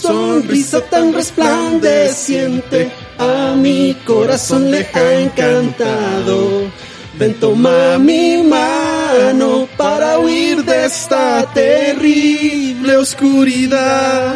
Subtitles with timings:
[0.00, 6.70] sonrisa tan resplandeciente a mi corazón le ha encantado.
[7.18, 14.34] Ven, toma mi mano para huir de esta terrible oscuridad.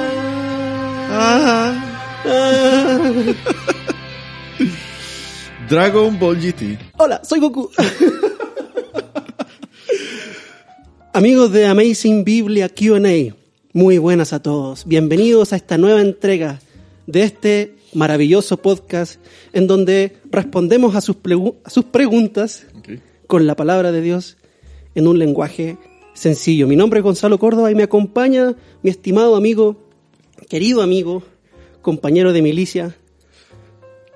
[1.10, 1.80] Ah.
[2.26, 2.98] Ah.
[5.68, 6.78] Dragon Ball GT.
[6.96, 7.70] Hola, soy Goku.
[11.12, 13.34] Amigos de Amazing Biblia QA,
[13.74, 14.84] muy buenas a todos.
[14.86, 16.60] Bienvenidos a esta nueva entrega
[17.08, 19.20] de este maravilloso podcast
[19.52, 22.66] en donde respondemos a sus, plegu- a sus preguntas
[23.26, 24.36] con la palabra de Dios
[24.94, 25.76] en un lenguaje
[26.14, 26.68] sencillo.
[26.68, 29.76] Mi nombre es Gonzalo Córdoba y me acompaña mi estimado amigo,
[30.48, 31.24] querido amigo,
[31.82, 32.96] compañero de milicia,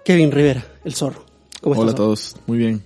[0.05, 1.27] Kevin Rivera, el zorro.
[1.61, 1.97] ¿Cómo Hola a estás?
[1.97, 2.37] todos.
[2.47, 2.81] Muy bien.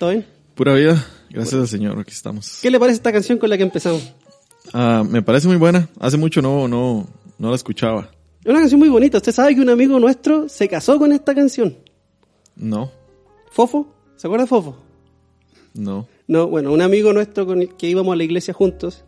[0.00, 0.26] ¿Todo bien?
[0.56, 1.06] Pura vida.
[1.30, 1.96] Gracias al Señor.
[2.00, 2.58] Aquí estamos.
[2.60, 4.12] ¿Qué le parece esta canción con la que empezamos?
[4.72, 5.88] Ah, me parece muy buena.
[6.00, 7.06] Hace mucho no, no,
[7.38, 8.10] no la escuchaba.
[8.44, 9.18] Es una canción muy bonita.
[9.18, 11.76] Usted sabe que un amigo nuestro se casó con esta canción.
[12.56, 12.90] No,
[13.50, 13.86] ¿Fofo?
[14.16, 14.76] ¿Se acuerda de Fofo?
[15.74, 16.06] no.
[16.28, 19.04] No, bueno, un amigo nuestro con el que íbamos a la iglesia juntos.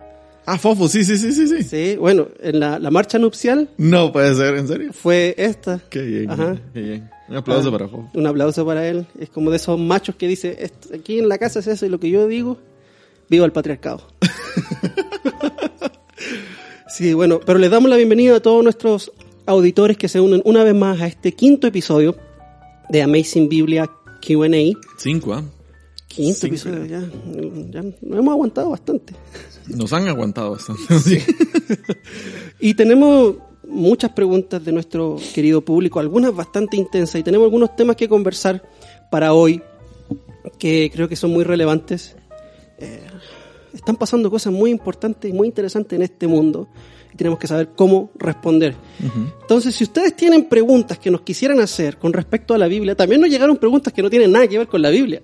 [0.47, 1.63] Ah, Fofo, sí, sí, sí, sí, sí.
[1.65, 4.93] Sí, bueno, en la, la marcha nupcial No puede ser, ¿en serio?
[4.93, 5.81] fue esta.
[5.91, 6.57] Qué bien, Ajá.
[6.73, 7.11] qué bien.
[7.29, 8.09] Un aplauso Ah, para Fofo.
[8.15, 9.05] Un aplauso para él.
[9.19, 11.89] Es como de esos machos que dice, "Esto- aquí en la casa es eso y
[11.89, 12.57] lo que yo digo,
[13.29, 14.03] viva el patriarcado.
[16.99, 19.13] sí, bueno, pero les damos la bienvenida a todos nuestros
[19.47, 22.17] auditores que se unen una vez más a este quinto episodio
[22.89, 23.89] de Amazing Biblia
[24.27, 24.77] Q&A.
[24.99, 25.45] Cinco, ¿ah?
[26.09, 27.01] Quinto Cinco, episodio, ya,
[27.71, 29.15] ya nos hemos aguantado bastante.
[29.69, 30.99] Nos han aguantado bastante.
[30.99, 31.19] Sí.
[32.61, 33.37] Y tenemos
[33.69, 38.69] muchas preguntas de nuestro querido público, algunas bastante intensas, y tenemos algunos temas que conversar
[39.13, 39.63] para hoy
[40.59, 42.17] que creo que son muy relevantes.
[42.79, 43.01] Eh,
[43.73, 46.69] están pasando cosas muy importantes y muy interesantes en este mundo
[47.13, 48.75] y tenemos que saber cómo responder.
[49.41, 53.21] Entonces, si ustedes tienen preguntas que nos quisieran hacer con respecto a la Biblia, también
[53.21, 55.23] nos llegaron preguntas que no tienen nada que ver con la Biblia.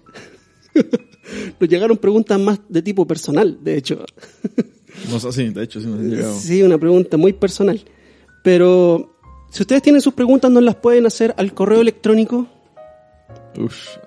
[1.60, 4.04] nos llegaron preguntas más de tipo personal, de hecho.
[5.10, 6.38] Nos, sí, de hecho, sí nos han llegado.
[6.38, 7.84] Sí, una pregunta muy personal.
[8.44, 9.19] Pero
[9.50, 12.47] si ustedes tienen sus preguntas, nos las pueden hacer al correo electrónico.
[13.59, 13.99] Uf,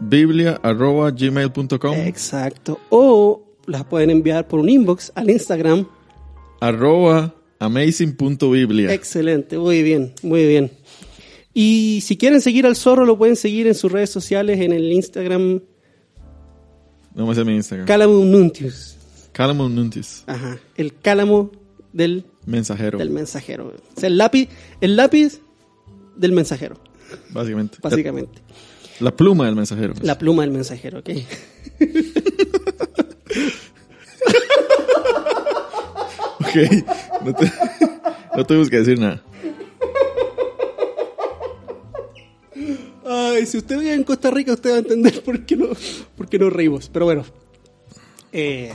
[0.00, 2.80] amazingbiblia.gmail.com Exacto.
[2.90, 5.86] O las pueden enviar por un inbox al Instagram.
[6.60, 8.92] arroba amazing.biblia.
[8.92, 10.70] Excelente, muy bien, muy bien.
[11.54, 14.92] Y si quieren seguir al zorro, lo pueden seguir en sus redes sociales, en el
[14.92, 15.60] Instagram
[17.14, 17.86] No me sé mi Instagram.
[17.86, 18.94] Cálamo Nuntius.
[19.38, 20.24] Nuntis.
[20.26, 21.50] Ajá, el cálamo
[21.92, 22.98] del, Mensajero.
[22.98, 23.72] del mensajero.
[23.96, 24.48] O sea, el lápiz,
[24.80, 25.40] el lápiz
[26.16, 26.76] del mensajero,
[27.30, 27.78] Básicamente.
[27.80, 28.40] básicamente.
[29.00, 29.94] La pluma del mensajero.
[30.02, 31.10] La pluma del mensajero, ok.
[36.40, 36.56] Ok.
[37.24, 37.52] No, te-
[38.36, 39.22] no tuvimos que decir nada.
[43.06, 45.68] Ay, si usted vive en Costa Rica, usted va a entender por qué no,
[46.16, 46.88] por qué nos reímos.
[46.92, 47.24] Pero bueno,
[48.32, 48.70] eh,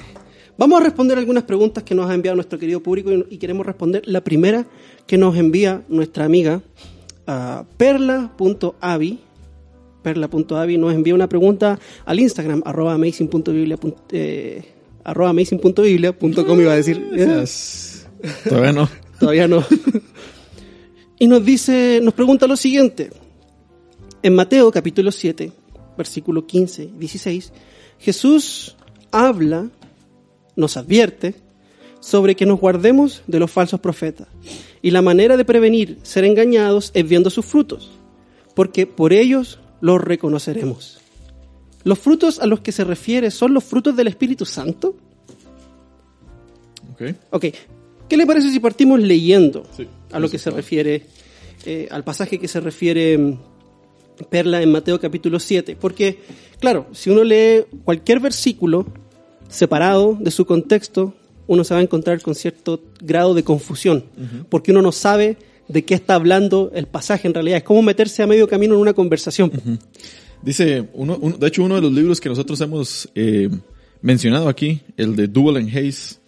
[0.57, 3.65] vamos a responder algunas preguntas que nos ha enviado nuestro querido público y, y queremos
[3.65, 4.65] responder la primera
[5.07, 6.61] que nos envía nuestra amiga
[7.27, 9.19] ah, perla.avi.
[10.03, 13.79] Perla.avi nos envía una pregunta al Instagram, arroba amazing.biblia.
[14.11, 14.63] Eh,
[15.03, 17.09] arroba amazing.biblia.com iba a decir.
[17.15, 18.05] Yes.
[18.47, 18.89] Todavía no.
[19.19, 19.63] Todavía no.
[21.19, 23.09] y nos dice, nos pregunta lo siguiente.
[24.21, 25.51] En Mateo capítulo 7,
[25.97, 27.51] versículo 15 y 16,
[27.99, 28.75] Jesús
[29.11, 29.69] habla,
[30.55, 31.35] nos advierte
[31.99, 34.27] sobre que nos guardemos de los falsos profetas.
[34.81, 37.91] Y la manera de prevenir ser engañados es viendo sus frutos,
[38.55, 40.97] porque por ellos los reconoceremos.
[41.83, 44.95] ¿Los frutos a los que se refiere son los frutos del Espíritu Santo?
[46.93, 47.01] Ok.
[47.31, 47.45] Ok,
[48.07, 51.05] ¿qué le parece si partimos leyendo Sí, a lo que se refiere,
[51.65, 53.37] eh, al pasaje que se refiere mm,
[54.29, 55.75] Perla en Mateo capítulo 7?
[55.75, 56.19] Porque,
[56.61, 58.85] claro, si uno lee cualquier versículo
[59.49, 61.13] separado de su contexto,
[61.45, 64.05] uno se va a encontrar con cierto grado de confusión,
[64.47, 65.35] porque uno no sabe
[65.67, 67.57] de qué está hablando el pasaje en realidad.
[67.57, 69.51] Es como meterse a medio camino en una conversación.
[70.41, 73.49] Dice, uno, de hecho, uno de los libros que nosotros hemos eh,
[74.01, 76.19] mencionado aquí, el de Duell and Hayes,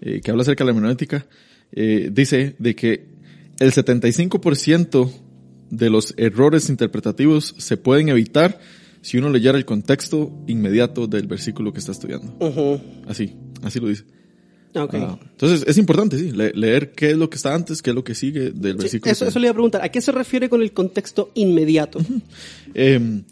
[0.00, 1.26] eh, que habla acerca de la hermenéutica,
[1.72, 3.06] eh, dice de que
[3.58, 5.10] el 75%
[5.70, 8.60] de los errores interpretativos se pueden evitar
[9.02, 12.36] si uno leyera el contexto inmediato del versículo que está estudiando.
[13.06, 14.04] Así, así lo dice.
[14.72, 18.04] Entonces es importante, sí, le- leer qué es lo que está antes, qué es lo
[18.04, 19.12] que sigue del Sí, versículo.
[19.12, 19.82] eso, eso le iba a preguntar.
[19.82, 21.98] ¿A qué se refiere con el contexto inmediato?
[22.74, 23.22] Eh,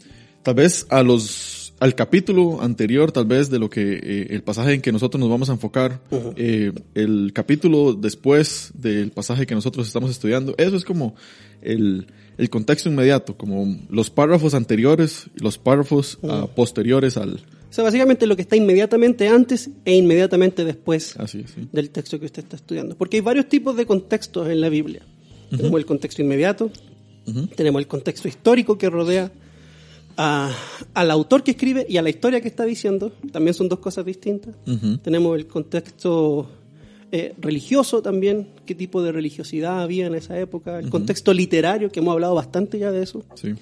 [0.43, 4.73] tal vez a los al capítulo anterior, tal vez, de lo que eh, el pasaje
[4.73, 6.01] en que nosotros nos vamos a enfocar,
[6.35, 11.15] eh, el capítulo después del pasaje que nosotros estamos estudiando, eso es como
[11.61, 12.07] el,
[12.37, 17.39] el contexto inmediato, como los párrafos anteriores y los párrafos ah, posteriores al...
[17.69, 21.67] O sea, básicamente lo que está inmediatamente antes e inmediatamente después Así es, sí.
[21.71, 22.97] del texto que usted está estudiando.
[22.97, 25.01] Porque hay varios tipos de contextos en la Biblia.
[25.51, 26.71] Tenemos el contexto inmediato,
[27.55, 29.31] tenemos el contexto histórico que rodea
[30.17, 30.51] a-
[30.93, 33.11] al autor que escribe y a la historia que está diciendo.
[33.31, 34.55] También son dos cosas distintas.
[35.01, 36.49] Tenemos el contexto
[37.11, 40.77] eh, religioso también, qué tipo de religiosidad había en esa época.
[40.79, 43.23] El contexto literario, que hemos hablado bastante ya de eso.
[43.35, 43.53] Sí.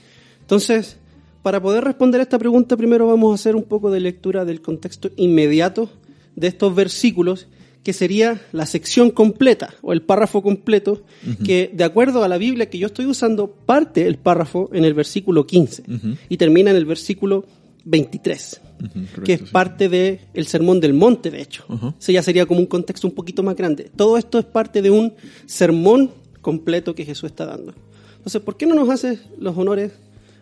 [0.42, 0.98] Entonces,
[1.42, 4.62] para poder responder a esta pregunta, primero vamos a hacer un poco de lectura del
[4.62, 5.90] contexto inmediato
[6.36, 7.48] de estos versículos,
[7.84, 11.04] que sería la sección completa o el párrafo completo,
[11.46, 14.94] que de acuerdo a la Biblia que yo estoy usando, parte el párrafo en el
[14.94, 15.84] versículo 15
[16.28, 17.46] y termina en el versículo
[17.86, 19.52] 23, Ujú, que es correcto, sí.
[19.54, 21.66] parte del el sermón del monte, de hecho.
[21.98, 23.90] Ese ya sería como un contexto un poquito más grande.
[23.96, 25.14] Todo esto es parte de un
[25.46, 26.12] sermón
[26.42, 27.74] completo que Jesús está dando.
[28.18, 29.94] Entonces, ¿por qué no nos haces los honores,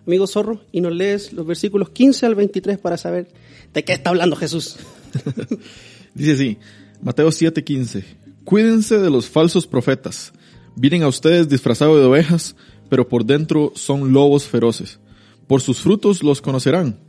[0.05, 3.27] amigo zorro, y nos lees los versículos 15 al 23 para saber
[3.73, 4.77] de qué está hablando Jesús?
[6.13, 6.57] Dice así,
[7.01, 8.03] Mateo 7:15,
[8.43, 10.33] cuídense de los falsos profetas.
[10.75, 12.55] Vienen a ustedes disfrazados de ovejas,
[12.89, 14.99] pero por dentro son lobos feroces.
[15.47, 16.99] Por sus frutos los conocerán.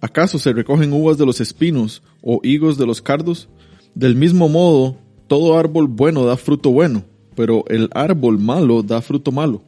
[0.00, 3.48] ¿Acaso se recogen uvas de los espinos o higos de los cardos?
[3.94, 4.96] Del mismo modo,
[5.28, 7.04] todo árbol bueno da fruto bueno,
[7.34, 9.62] pero el árbol malo da fruto malo.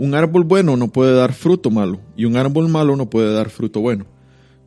[0.00, 3.50] Un árbol bueno no puede dar fruto malo, y un árbol malo no puede dar
[3.50, 4.06] fruto bueno.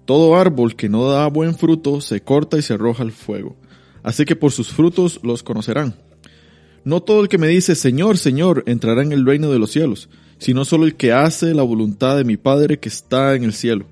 [0.06, 3.56] Todo árbol que no da buen fruto se corta y se arroja al fuego.
[4.03, 5.95] Así que por sus frutos los conocerán.
[6.83, 10.07] No todo el que me dice Señor, Señor entrará en el reino de los cielos,
[10.38, 13.88] sino solo el que hace la voluntad de mi Padre que está en el cielo.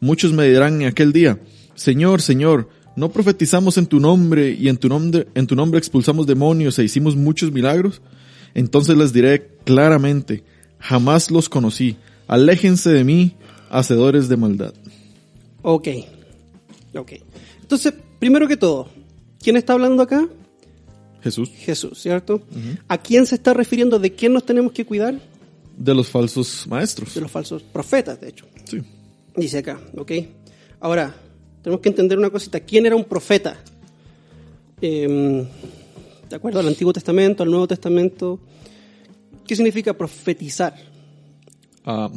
[0.00, 1.38] Muchos me dirán en aquel día,
[1.76, 6.26] Señor, Señor, ¿no profetizamos en tu nombre y en tu nombre, en tu nombre expulsamos
[6.26, 8.02] demonios e hicimos muchos milagros?
[8.54, 10.42] Entonces les diré claramente,
[10.82, 11.96] jamás los conocí,
[12.26, 13.36] aléjense de mí,
[13.70, 14.74] hacedores de maldad.
[15.62, 15.88] Ok.
[16.94, 17.12] Ok.
[17.62, 18.88] Entonces, primero que todo,
[19.40, 20.28] ¿quién está hablando acá?
[21.22, 21.50] Jesús.
[21.56, 22.42] Jesús, ¿cierto?
[22.88, 24.00] ¿A quién se está refiriendo?
[24.00, 25.20] ¿De quién nos tenemos que cuidar?
[25.76, 27.14] De los falsos maestros.
[27.14, 28.46] De los falsos profetas, de hecho.
[28.64, 28.82] Sí.
[29.36, 30.12] Dice acá, ¿ok?
[30.80, 31.14] Ahora,
[31.62, 32.58] tenemos que entender una cosita.
[32.58, 33.56] ¿Quién era un profeta?
[34.80, 35.46] Em,
[36.28, 38.40] de acuerdo al Antiguo Testamento, al Nuevo Testamento,
[39.52, 40.74] ¿qué significa profetizar?
[41.84, 42.10] Ah,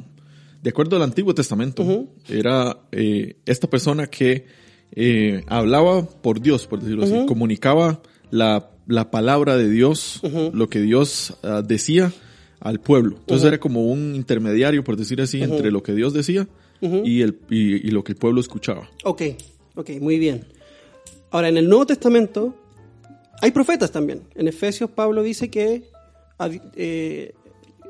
[0.63, 4.45] de acuerdo al Antiguo Testamento, era eh, esta persona que
[4.93, 8.01] eh, hablaba por Dios, por decirlo así, comunicaba
[8.31, 10.21] la, la palabra de Dios,
[10.53, 12.13] lo que Dios ah, decía
[12.61, 13.17] al pueblo.
[13.19, 16.47] Entonces era como un intermediario, por decir así, entre lo que Dios decía
[16.79, 18.89] y, el, y, y lo que el pueblo escuchaba.
[19.03, 19.23] Ok,
[19.75, 20.45] ok, muy bien.
[21.31, 22.55] Ahora, en el Nuevo Testamento
[23.41, 24.21] hay profetas también.
[24.35, 25.93] En Efesios Pablo dice que
[26.75, 27.33] eh,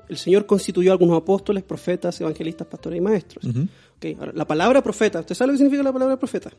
[0.09, 3.45] el Señor constituyó a algunos apóstoles, profetas, evangelistas, pastores y maestros.
[3.45, 6.51] Ok, ahora, la palabra profeta, ¿usted sabe lo que significa la palabra profeta?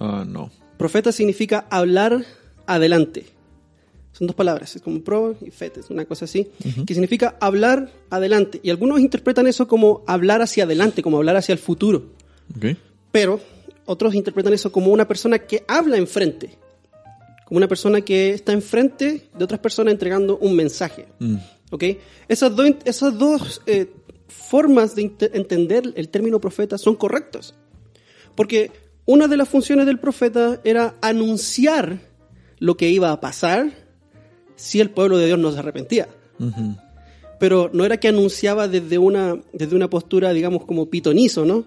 [0.00, 0.50] Ah, no.
[0.76, 2.24] Profeta significa hablar
[2.66, 3.26] adelante.
[4.12, 6.48] Son dos palabras, es como pro y fet, es una cosa así,
[6.86, 8.60] que significa hablar adelante.
[8.62, 12.12] Y algunos interpretan eso como hablar hacia adelante, como hablar hacia el futuro.
[12.56, 12.76] Ok.
[13.12, 13.40] Pero
[13.84, 16.56] otros interpretan eso como una persona que habla enfrente,
[17.46, 21.06] como una persona que está enfrente de otras personas entregando un mensaje.
[21.20, 21.36] Mm.
[21.70, 21.84] ¿Ok?
[22.28, 23.86] Esas, do- esas dos eh,
[24.28, 27.54] formas de ent- entender el término profeta son correctas.
[28.34, 28.70] Porque
[29.06, 32.00] una de las funciones del profeta era anunciar
[32.58, 33.70] lo que iba a pasar
[34.56, 36.08] si el pueblo de Dios no se arrepentía.
[37.38, 41.66] Pero no era que anunciaba desde una, desde una postura, digamos, como pitonizo, ¿no?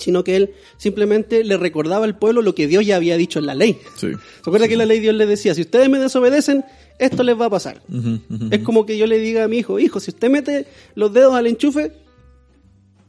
[0.00, 3.46] Sino que él simplemente le recordaba al pueblo lo que Dios ya había dicho en
[3.46, 3.78] la ley.
[3.96, 4.08] Sí.
[4.08, 6.64] ¿Se acuerda que en la ley Dios le decía, si ustedes me desobedecen,
[6.98, 7.82] esto les va a pasar?
[8.50, 11.34] Es como que yo le diga a mi hijo, hijo, si usted mete los dedos
[11.34, 11.92] al enchufe,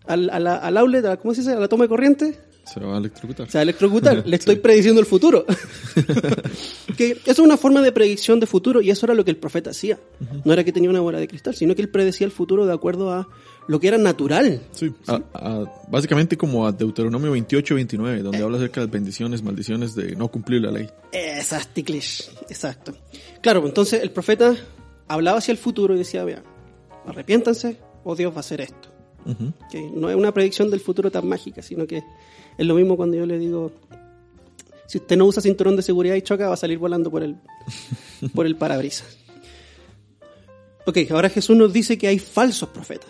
[0.05, 1.53] al, a la- al outlet, a ¿cómo se dice?
[1.53, 3.50] A la toma de corriente, Se va a electrocutar.
[3.50, 4.24] se va a electrocutar.
[4.27, 5.45] Le estoy prediciendo el futuro.
[6.98, 9.38] que eso es una forma de predicción de futuro y eso era lo que el
[9.38, 10.00] profeta hacía.
[10.43, 12.74] No era que tenía una bola de cristal, sino que él predecía el futuro de
[12.74, 13.29] acuerdo a
[13.68, 14.62] lo que era natural.
[14.72, 19.41] Sí, a- a- básicamente como a Deuteronomio 28 29, donde habla acerca de las bendiciones,
[19.44, 20.89] maldiciones de no cumplir la ley.
[21.12, 21.80] Exacto,
[22.50, 22.94] exacto.
[23.41, 24.56] Claro, entonces el profeta
[25.08, 26.44] hablaba hacia el futuro y decía, vean,
[27.06, 28.89] arrepiéntanse o Dios va a hacer esto.
[29.72, 31.98] Que no es una predicción del futuro tan mágica, sino que
[32.58, 33.72] es lo mismo cuando yo le digo,
[34.88, 37.36] si usted no usa cinturón de seguridad y choca, va a salir volando por el,
[38.34, 39.18] por el parabrisas.
[40.88, 43.10] Ok, ahora Jesús nos dice que hay falsos profetas.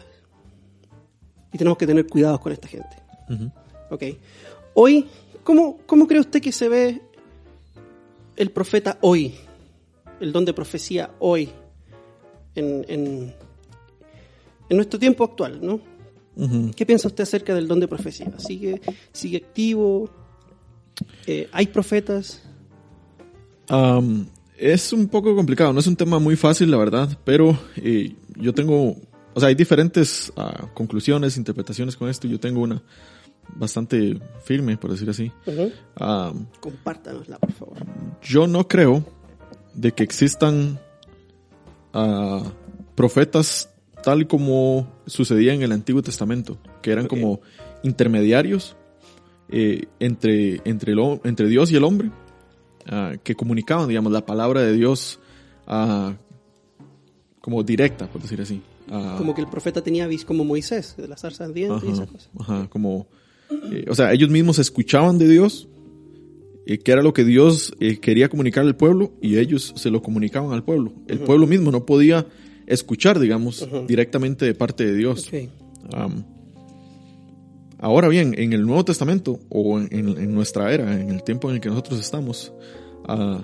[1.53, 2.95] Y tenemos que tener cuidados con esta gente.
[3.29, 3.51] Ujú.
[3.89, 4.03] Ok.
[4.73, 5.07] Hoy,
[5.43, 7.01] ¿cómo, ¿cómo cree usted que se ve
[8.35, 9.35] el profeta hoy?
[10.19, 11.49] El don de profecía hoy,
[12.55, 13.33] en, en,
[14.69, 15.79] en nuestro tiempo actual, ¿no?
[16.75, 18.31] ¿Qué piensa usted acerca del don de profecía?
[18.39, 18.81] ¿Sigue,
[19.11, 20.09] sigue activo?
[21.27, 22.41] Eh, ¿Hay profetas?
[24.57, 28.53] Es un poco complicado, no es un tema muy fácil, la verdad, pero eh, yo
[28.53, 28.95] tengo,
[29.33, 32.27] o sea, hay diferentes ah, conclusiones, interpretaciones con esto.
[32.27, 32.81] Yo tengo una
[33.55, 35.31] bastante firme, por decir así.
[35.45, 35.71] Ujú.
[35.95, 37.77] Am, Compártanosla, por favor.
[38.21, 39.03] yo no creo
[39.73, 40.79] de que existan
[41.93, 42.43] ah,
[42.95, 43.69] profetas
[44.03, 47.09] tal como sucedía en el Antiguo Testamento, que eran Ok.
[47.09, 47.41] como
[47.83, 48.75] intermediarios
[49.49, 52.09] eh, entre, entre, el entre Dios y el hombre,
[52.87, 55.19] ah, que comunicaban, digamos, la palabra de Dios
[55.67, 56.13] ah,
[57.41, 58.61] como directa, por decir así.
[58.93, 62.09] Ah, Como que el profeta tenía vis como Moisés, de las zarzas ardientes y esas
[62.11, 62.29] cosas.
[62.39, 63.07] ajá, como,
[63.71, 65.69] eh, o sea, ellos mismos escuchaban de Dios,
[66.65, 70.01] eh, que era lo que Dios eh, quería comunicar al pueblo, y ellos se lo
[70.01, 70.91] comunicaban al pueblo.
[71.07, 72.27] El pueblo mismo no podía
[72.67, 75.27] escuchar, digamos, directamente de parte de Dios.
[75.27, 75.49] Ok.
[75.93, 76.23] Am,
[77.79, 81.49] ahora bien, en el Nuevo Testamento, o en, en- en nuestra era, en el tiempo
[81.49, 82.51] en el que nosotros estamos,
[83.07, 83.43] ah,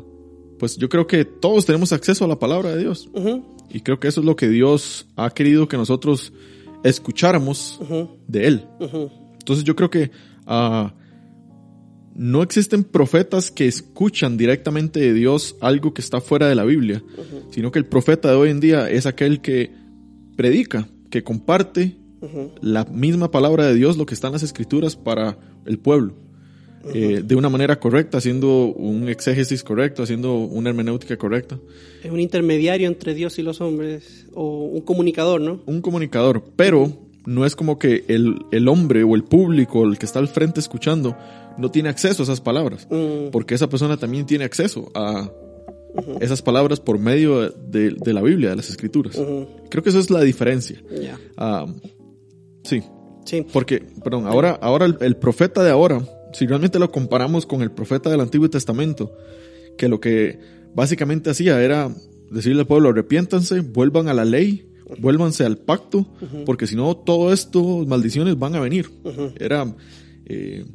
[0.60, 3.10] pues yo creo que todos tenemos acceso a la palabra de Dios.
[3.13, 6.34] Ujú, Y creo que eso es lo que Dios ha querido que nosotros
[6.84, 7.80] escucháramos
[8.28, 8.68] de Él.
[9.40, 10.12] Entonces yo creo que
[10.46, 10.94] ah,
[12.16, 17.04] no existen profetas que escuchan directamente de Dios algo que está fuera de la Biblia,
[17.52, 19.72] sino que el profeta de hoy en día es aquel que
[20.36, 21.98] predica, que comparte
[22.62, 26.16] la misma palabra de Dios, lo que está en las escrituras para el pueblo.
[26.94, 31.60] Eh, de una manera correcta, haciendo un exégesis correcto, haciendo una hermenéutica correcta.
[32.03, 35.62] Es un intermediario entre Dios y los hombres, o un comunicador, ¿no?
[35.65, 36.91] un comunicador, pero
[37.25, 40.60] no es como que el, el hombre o el público, el que está al frente
[40.60, 41.17] escuchando,
[41.58, 45.29] no tiene acceso a esas palabras, Mm, porque esa persona también tiene acceso a
[46.22, 49.15] esas palabras por medio de, de la Biblia, de las escrituras.
[49.17, 50.82] ujú, Creo que esa es la diferencia.
[51.01, 51.20] Ya.
[51.38, 51.65] Ah,
[52.63, 52.84] sí,
[53.25, 53.46] Sí.
[53.51, 56.01] porque, perdón, ahora, ahora el, el profeta de ahora,
[56.38, 59.12] si realmente lo comparamos con el profeta del Antiguo Testamento,
[59.77, 60.39] que lo que
[60.75, 61.89] básicamente hacía era
[62.32, 66.06] decirle al pueblo, arrepiéntanse, vuelvan a la ley, vuélvanse al pacto,
[66.46, 68.89] porque si no, todo esto, maldiciones van a venir.
[69.39, 69.75] Era,
[70.25, 70.65] eh,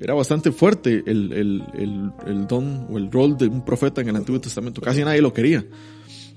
[0.00, 4.08] era bastante fuerte el, el, el, el don o el rol de un profeta en
[4.08, 4.80] el Antiguo Testamento.
[4.80, 5.64] Casi nadie lo quería.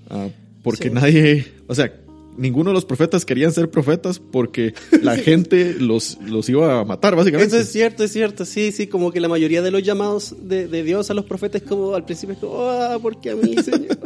[0.09, 0.27] Ah,
[0.63, 0.93] porque Sí.
[0.93, 1.91] nadie, o sea,
[2.37, 7.15] ninguno de los profetas querían ser profetas porque la gente los, los iba a matar,
[7.15, 7.55] básicamente.
[7.55, 10.67] Eso es cierto, es cierto, sí, sí, como que la mayoría de los llamados de,
[10.67, 13.55] de Dios a los profetas como al principio es como, ah, ¿por qué a mí,
[13.57, 13.97] Señor?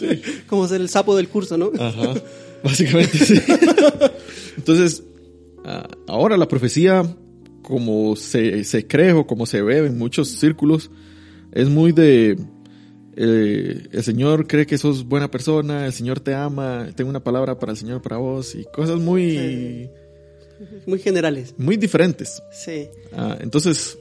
[0.46, 1.70] Como ser el sapo del curso, ¿no?
[1.78, 2.14] Ajá,
[2.62, 3.40] básicamente sí.
[4.56, 5.02] Entonces,
[5.64, 7.04] ah, ahora la profecía,
[7.62, 10.90] como se, se cree o como se ve en muchos círculos,
[11.52, 12.36] es muy de...
[13.16, 17.58] eh, el Señor cree que sos buena persona, el Señor te ama, tengo una palabra
[17.58, 19.88] para el Señor, para vos, y cosas muy,
[20.86, 21.54] Muy generales.
[21.58, 22.42] muy diferentes.
[22.52, 22.88] Sí.
[23.12, 23.98] Ah, entonces,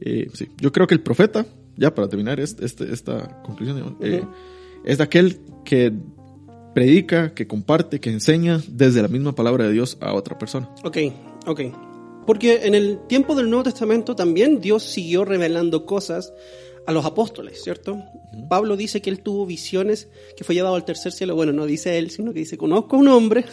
[0.00, 1.46] eh, sí, yo creo que el profeta,
[1.76, 4.30] ya para terminar este- este- esta conclusión, eh, Ujú.
[4.84, 5.92] es de aquel que
[6.74, 10.68] predica, que comparte, que enseña desde la misma palabra de Dios a otra persona.
[10.82, 10.98] Ok,
[11.46, 11.60] ok.
[12.26, 16.32] Porque en el tiempo del Nuevo Testamento también Dios siguió revelando cosas
[16.86, 18.02] a los apóstoles, ¿cierto?
[18.48, 21.34] Pablo dice que él tuvo visiones, que fue llevado al tercer cielo.
[21.34, 23.44] Bueno, no dice él, sino que dice, conozco a un hombre,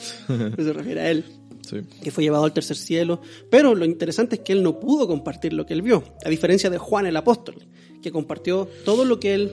[0.55, 1.23] que se refiere a él,
[1.61, 1.77] Sí.
[2.03, 3.21] que fue llevado al tercer cielo.
[3.49, 6.69] Pero lo interesante es que él no pudo compartir lo que él vio, a diferencia
[6.69, 7.55] de Juan el apóstol,
[8.01, 9.51] que compartió todo lo que él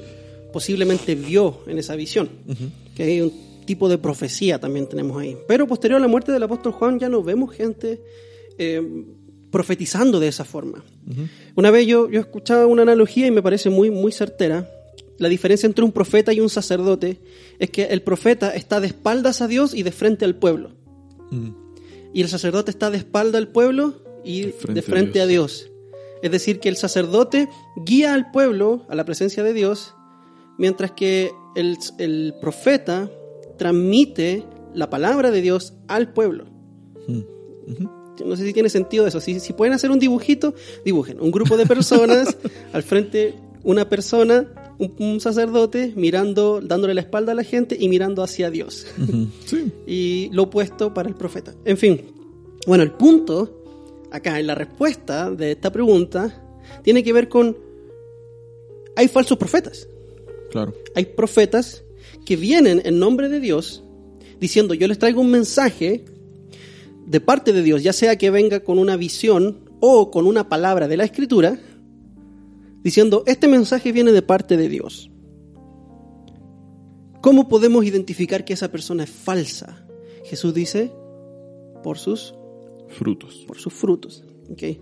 [0.52, 2.30] posiblemente vio en esa visión.
[2.96, 3.32] Que hay un
[3.66, 5.36] tipo de profecía también tenemos ahí.
[5.46, 8.00] Pero posterior a la muerte del apóstol Juan ya no vemos gente
[8.56, 8.82] eh,
[9.50, 10.84] profetizando de esa forma.
[11.54, 14.70] Una vez yo, yo escuchaba una analogía y me parece muy, muy certera.
[15.18, 17.20] La diferencia entre un profeta y un sacerdote
[17.58, 20.70] es que el profeta está de espaldas a Dios y de frente al pueblo.
[21.30, 21.50] Mm.
[22.14, 25.70] Y el sacerdote está de espalda al pueblo y De frente de a Dios.
[26.22, 29.94] Es decir, que el sacerdote guía al pueblo a la presencia de Dios,
[30.58, 33.10] mientras que el, el profeta
[33.56, 36.46] transmite la palabra de Dios al pueblo.
[37.06, 37.97] Mm.
[38.24, 39.20] No sé si tiene sentido eso.
[39.20, 41.20] Si, si pueden hacer un dibujito, dibujen.
[41.20, 42.36] Un grupo de personas,
[42.72, 43.34] al frente
[43.64, 44.46] una persona,
[44.78, 48.86] un, un sacerdote, mirando, dándole la espalda a la gente y mirando hacia Dios.
[49.44, 49.72] Sí.
[49.86, 51.54] y lo opuesto para el profeta.
[51.64, 52.02] En fin,
[52.66, 53.62] bueno, el punto
[54.10, 56.42] acá en la respuesta de esta pregunta
[56.82, 57.56] tiene que ver con,
[58.96, 59.88] hay falsos profetas.
[60.50, 60.74] Claro.
[60.94, 61.84] Hay profetas
[62.24, 63.82] que vienen en nombre de Dios
[64.40, 66.04] diciendo, yo les traigo un mensaje
[67.08, 70.88] de parte de Dios, ya sea que venga con una visión o con una palabra
[70.88, 71.58] de la escritura
[72.82, 75.10] diciendo, este mensaje viene de parte de Dios.
[77.20, 79.86] ¿Cómo podemos identificar que esa persona es falsa?
[80.24, 80.92] Jesús dice,
[81.82, 82.34] por sus
[82.88, 83.44] frutos.
[83.46, 84.24] Por sus frutos.
[84.50, 84.80] ¿okay?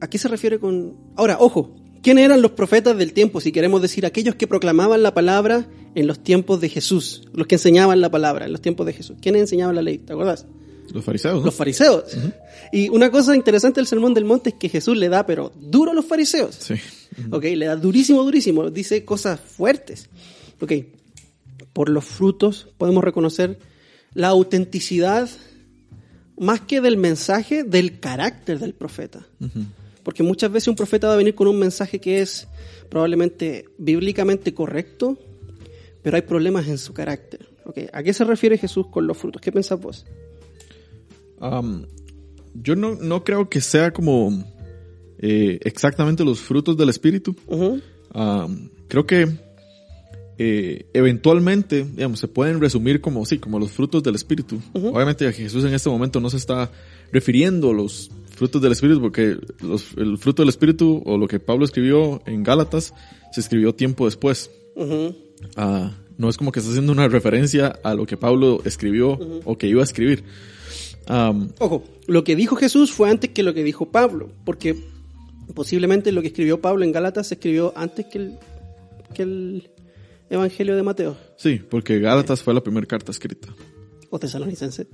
[0.00, 0.96] ¿A qué se refiere con...?
[1.16, 3.40] Ahora, ojo, ¿quiénes eran los profetas del tiempo?
[3.40, 7.56] Si queremos decir, aquellos que proclamaban la palabra en los tiempos de Jesús, los que
[7.56, 9.16] enseñaban la palabra en los tiempos de Jesús.
[9.20, 9.98] ¿Quiénes enseñaban la ley?
[9.98, 10.46] ¿Te acuerdas?
[10.92, 11.38] Los fariseos.
[11.40, 11.44] ¿no?
[11.46, 12.04] Los fariseos.
[12.72, 15.92] Y una cosa interesante del Sermón del Monte es que Jesús le da, pero duro
[15.92, 16.54] a los fariseos.
[16.54, 16.74] Sí.
[17.30, 17.44] ¿Ok?
[17.44, 18.70] Le da durísimo, durísimo.
[18.70, 20.08] Dice cosas fuertes.
[20.60, 20.72] ¿Ok?
[21.72, 23.58] Por los frutos podemos reconocer
[24.14, 25.28] la autenticidad,
[26.38, 29.26] más que del mensaje, del carácter del profeta.
[30.02, 32.48] Porque muchas veces un profeta va a venir con un mensaje que es
[32.88, 35.18] probablemente bíblicamente correcto,
[36.02, 37.48] pero hay problemas en su carácter.
[37.64, 37.78] ¿Ok?
[37.92, 39.42] ¿A qué se refiere Jesús con los frutos?
[39.42, 40.06] ¿Qué pensás vos?
[41.40, 41.84] Um,
[42.54, 44.44] yo no, no creo que sea como
[45.18, 47.34] eh, exactamente los frutos del Espíritu.
[48.14, 49.28] Um, creo que
[50.38, 54.60] eh, eventualmente, digamos, se pueden resumir como, sí, como los frutos del Espíritu.
[54.72, 56.70] Obviamente Jesús en este momento no se está
[57.12, 61.40] refiriendo a los frutos del Espíritu porque los- el fruto del Espíritu o lo que
[61.40, 62.94] Pablo escribió en Gálatas
[63.32, 64.50] se escribió tiempo después.
[65.56, 69.58] Ah, no es como que está haciendo una referencia a lo que Pablo escribió o
[69.58, 70.22] que iba a escribir.
[71.08, 74.76] Um, Ojo, lo que dijo Jesús fue antes que lo que dijo Pablo, porque
[75.54, 78.38] posiblemente lo que escribió Pablo en Gálatas se escribió antes que el,
[79.14, 79.70] que el
[80.28, 83.48] Evangelio de Mateo sí, porque Gálatas fue la primera carta escrita.
[84.10, 84.86] o tesalonicense.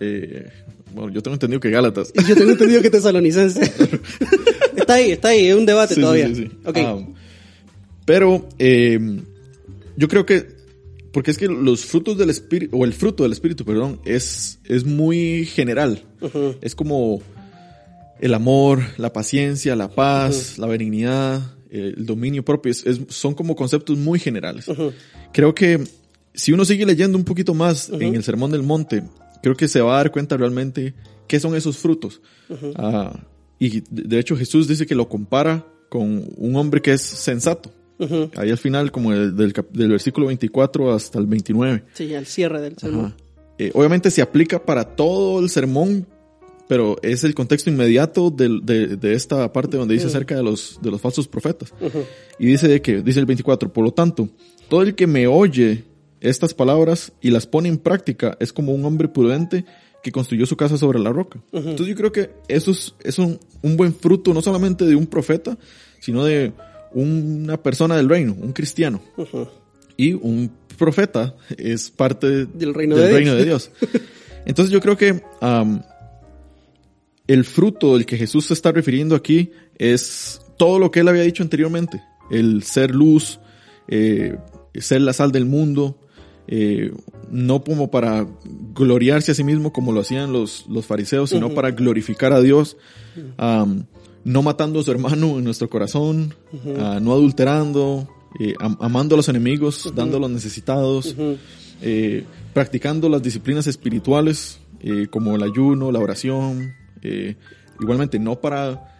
[0.00, 0.46] Eh,
[0.94, 2.12] bueno, yo tengo entendido que Gálatas.
[2.28, 3.60] Yo tengo entendido que tesalonicense.
[4.76, 6.28] está ahí, está ahí, es un debate Sí, todavía.
[6.28, 6.50] sí, sí.
[6.64, 6.76] Ok.
[6.78, 6.98] Ah,
[8.04, 8.98] pero eh,
[9.96, 10.53] yo creo que,
[11.14, 14.84] porque es que los frutos del espíritu, o el fruto del espíritu, perdón, es, es
[14.84, 16.02] muy general.
[16.60, 17.22] Es como
[18.20, 21.40] el amor, la paciencia, la paz, la benignidad,
[21.70, 22.70] el dominio propio.
[22.72, 24.66] Es- es- son como conceptos muy generales.
[25.32, 25.82] Creo que
[26.34, 29.04] si uno sigue leyendo un poquito más en el Sermón del Monte,
[29.42, 30.94] creo que se va a dar cuenta realmente
[31.28, 32.20] qué son esos frutos.
[32.76, 33.24] Ah,
[33.58, 37.72] y de hecho Jesús dice que lo compara con un hombre que es sensato.
[37.98, 38.30] Ujú.
[38.36, 41.84] Ahí al final, como del, del versículo 24 hasta el 29.
[41.94, 43.14] Sí, al cierre del sermón.
[43.58, 46.06] Eh, obviamente se aplica para todo el sermón,
[46.66, 50.78] pero es el contexto inmediato del- de, de esta parte donde dice acerca de los,
[50.82, 51.72] de los falsos profetas.
[52.38, 54.28] Y dice de que, dice el 24, por lo tanto,
[54.68, 55.84] todo el que me oye
[56.20, 59.64] estas palabras y las pone en práctica es como un hombre prudente
[60.02, 61.38] que construyó su casa sobre la roca.
[61.52, 65.06] Entonces yo creo que eso es, es un, un buen fruto no solamente de un
[65.06, 65.56] profeta,
[66.00, 66.52] sino de
[66.94, 69.00] una persona del reino, un cristiano.
[69.96, 73.38] Y un profeta es parte Del reino de reino Dios.
[73.38, 73.70] de Dios.
[74.46, 75.22] Entonces yo creo que
[77.26, 81.22] el fruto del que Jesús se está refiriendo aquí es todo lo que él había
[81.22, 82.02] dicho anteriormente.
[82.30, 83.40] El ser luz,
[83.88, 84.36] eh,
[84.74, 85.98] ser la sal del mundo,
[86.46, 86.92] eh,
[87.30, 88.26] no como para
[88.74, 92.76] gloriarse a sí mismo como lo hacían los, los fariseos, sino para glorificar a Dios,
[94.24, 96.34] no matando a su hermano en nuestro corazón,
[96.78, 98.08] ah, no adulterando,
[98.40, 101.14] eh, am- amando a los enemigos, dando a los necesitados,
[101.82, 106.72] eh, practicando las disciplinas espirituales eh, como el ayuno, la oración,
[107.80, 108.90] igualmente no para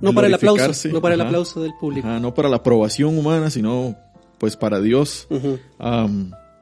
[0.00, 2.06] No para el aplauso, no para el aplauso del público.
[2.08, 3.96] Ajá, no para la aprobación humana, sino
[4.38, 5.26] pues para Dios.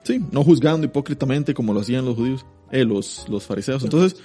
[0.05, 3.83] Sí, no juzgando hipócritamente como lo hacían los judíos, los, los fariseos.
[3.85, 4.19] Entonces,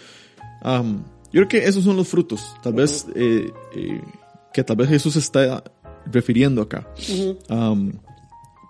[1.33, 4.01] yo creo que esos son los frutos, tal vez, eh, eh,
[4.53, 5.63] que tal vez Jesús está
[6.05, 6.87] refiriendo acá.
[7.49, 7.93] Am,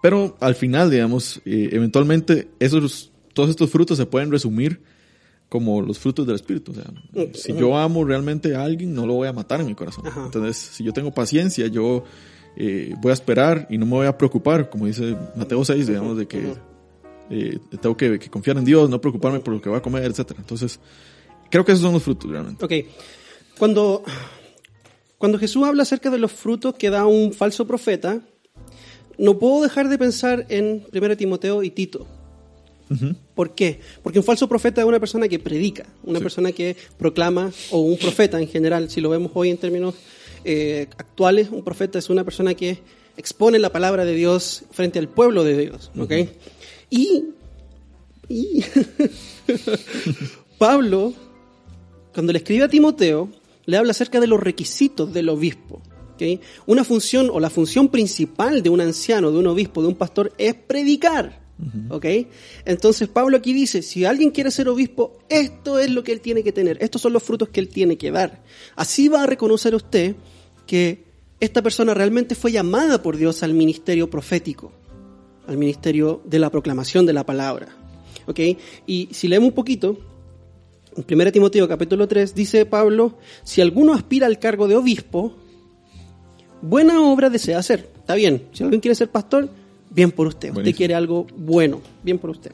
[0.01, 4.81] pero al final, digamos, eh, eventualmente esos, todos estos frutos se pueden resumir
[5.47, 6.71] como los frutos del Espíritu.
[6.71, 6.85] O sea,
[7.33, 10.05] si yo amo realmente a alguien, no lo voy a matar en mi corazón.
[10.25, 12.03] Entonces, si yo tengo paciencia, yo
[12.55, 16.17] eh, voy a esperar y no me voy a preocupar, como dice Mateo 6, digamos,
[16.17, 16.53] de que
[17.29, 20.05] eh, tengo que, que confiar en Dios, no preocuparme por lo que voy a comer,
[20.05, 20.39] etcétera.
[20.39, 20.79] Entonces,
[21.51, 22.65] creo que esos son los frutos realmente.
[22.65, 22.73] Ok.
[23.59, 24.03] Cuando,
[25.19, 28.21] cuando Jesús habla acerca de los frutos que da un falso profeta,
[29.19, 32.07] no puedo dejar de pensar en 1 Timoteo y Tito.
[33.35, 33.79] ¿Por qué?
[34.03, 37.97] Porque un falso profeta es una persona que predica, una persona que proclama, o un
[37.97, 39.95] profeta en general, si lo vemos hoy en términos
[40.43, 42.79] eh, actuales, un profeta es una persona que
[43.15, 45.91] expone la palabra de Dios frente al pueblo de Dios.
[45.97, 46.11] ¿ok?
[46.89, 47.25] Y,
[48.27, 48.65] y
[50.57, 51.13] Pablo,
[52.13, 53.29] cuando le escribe a Timoteo,
[53.65, 55.81] le habla acerca de los requisitos del obispo.
[56.13, 56.41] ¿ok?
[56.65, 60.33] Una función o la función principal de un anciano, de un obispo, de un pastor,
[60.37, 61.41] es predicar.
[61.89, 62.05] ¿Ok?
[62.65, 66.43] Entonces Pablo aquí dice, si alguien quiere ser obispo, esto es lo que él tiene
[66.43, 68.41] que tener, estos son los frutos que él tiene que dar.
[68.75, 70.15] Así va a reconocer usted
[70.65, 71.03] que
[71.39, 74.71] esta persona realmente fue llamada por Dios al ministerio profético,
[75.45, 77.67] al ministerio de la proclamación de la palabra.
[78.25, 78.39] ¿Ok?
[78.87, 79.99] Y si leemos un poquito,
[80.95, 85.33] en 1 Timoteo capítulo 3 dice Pablo, si alguno aspira al cargo de obispo,
[86.61, 87.89] buena obra desea hacer.
[87.97, 89.49] Está bien, si alguien quiere ser pastor,
[89.89, 90.55] bien por usted.
[90.55, 92.51] Usted quiere algo bueno, bien por usted.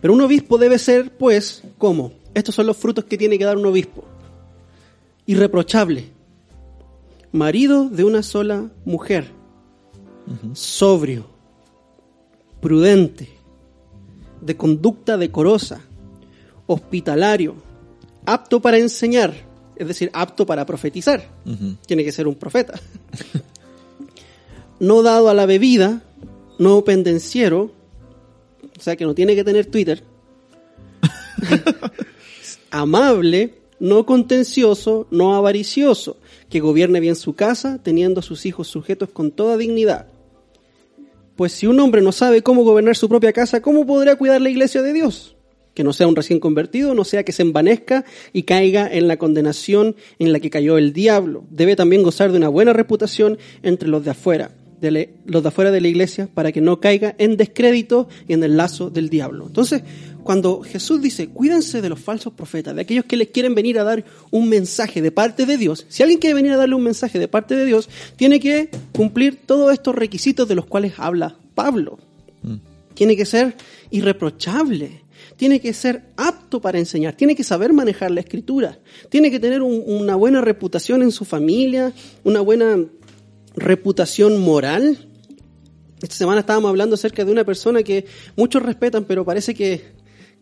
[0.00, 2.12] Pero un obispo debe ser, pues, ¿cómo?
[2.34, 4.04] Estos son los frutos que tiene que dar un obispo.
[5.26, 6.06] Irreprochable.
[7.32, 9.30] Marido de una sola mujer.
[10.54, 11.26] Sobrio.
[12.60, 13.28] Prudente.
[14.40, 15.82] De conducta decorosa.
[16.72, 17.56] Hospitalario.
[18.24, 19.34] Apto para enseñar.
[19.74, 21.28] Es decir, apto para profetizar.
[21.84, 22.80] Tiene que ser un profeta.
[24.78, 26.04] no dado a la bebida,
[26.60, 27.72] no pendenciero,
[28.78, 30.04] o sea que no tiene que tener Twitter.
[32.70, 39.08] Amable, no contencioso, no avaricioso, que gobierne bien su casa, teniendo a sus hijos sujetos
[39.08, 40.06] con toda dignidad.
[41.34, 44.50] Pues si un hombre no sabe cómo gobernar su propia casa, ¿cómo podrá cuidar la
[44.50, 45.34] iglesia de Dios?
[45.74, 49.16] Que no sea un recién convertido, no sea que se envanezca y caiga en la
[49.18, 51.44] condenación en la que cayó el diablo.
[51.50, 55.48] Debe también gozar de una buena reputación entre los de afuera, de le- los de
[55.48, 59.08] afuera de la iglesia, para que no caiga en descrédito y en el lazo del
[59.10, 59.46] diablo.
[59.46, 59.82] Entonces,
[60.24, 63.84] cuando Jesús dice, cuídense de los falsos profetas, de aquellos que les quieren venir a
[63.84, 67.18] dar un mensaje de parte de Dios, si alguien quiere venir a darle un mensaje
[67.18, 71.98] de parte de Dios, tiene que cumplir todos estos requisitos de los cuales habla Pablo.
[72.94, 73.54] Tiene que ser
[73.90, 75.00] irreprochable,
[75.40, 79.62] tiene que ser apto para enseñar, tiene que saber manejar la escritura, tiene que tener
[79.62, 82.84] un- una buena reputación en su familia, una buena
[83.56, 84.98] reputación moral.
[86.02, 88.04] Esta semana estábamos hablando acerca de una persona que
[88.36, 89.80] muchos respetan, pero parece que,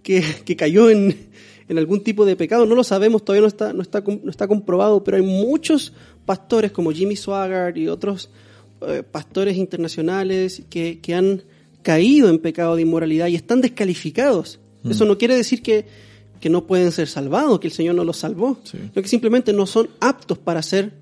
[0.02, 1.28] que, cayó en,
[1.68, 2.66] en algún tipo de pecado.
[2.66, 5.92] No lo sabemos, todavía no está, no, está, no está comprobado, pero hay muchos
[6.26, 8.30] pastores como Jimmy Swaggart y otros
[8.80, 11.44] eh, pastores internacionales que, que han
[11.82, 14.58] caído en pecado de inmoralidad y están descalificados.
[14.90, 15.86] Eso no quiere decir que,
[16.40, 18.78] que no pueden ser salvados, que el Señor no los salvó, Sí.
[18.78, 20.92] sino que simplemente no son aptos para ser,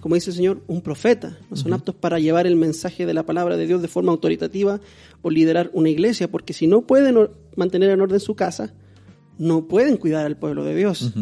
[0.00, 1.38] como dice el Señor, un profeta.
[1.50, 4.80] No son aptos para llevar el mensaje de la palabra de Dios de forma autoritativa
[5.22, 8.72] o liderar una iglesia, porque si no pueden mantener en orden su casa,
[9.38, 11.12] no pueden cuidar al pueblo de Dios.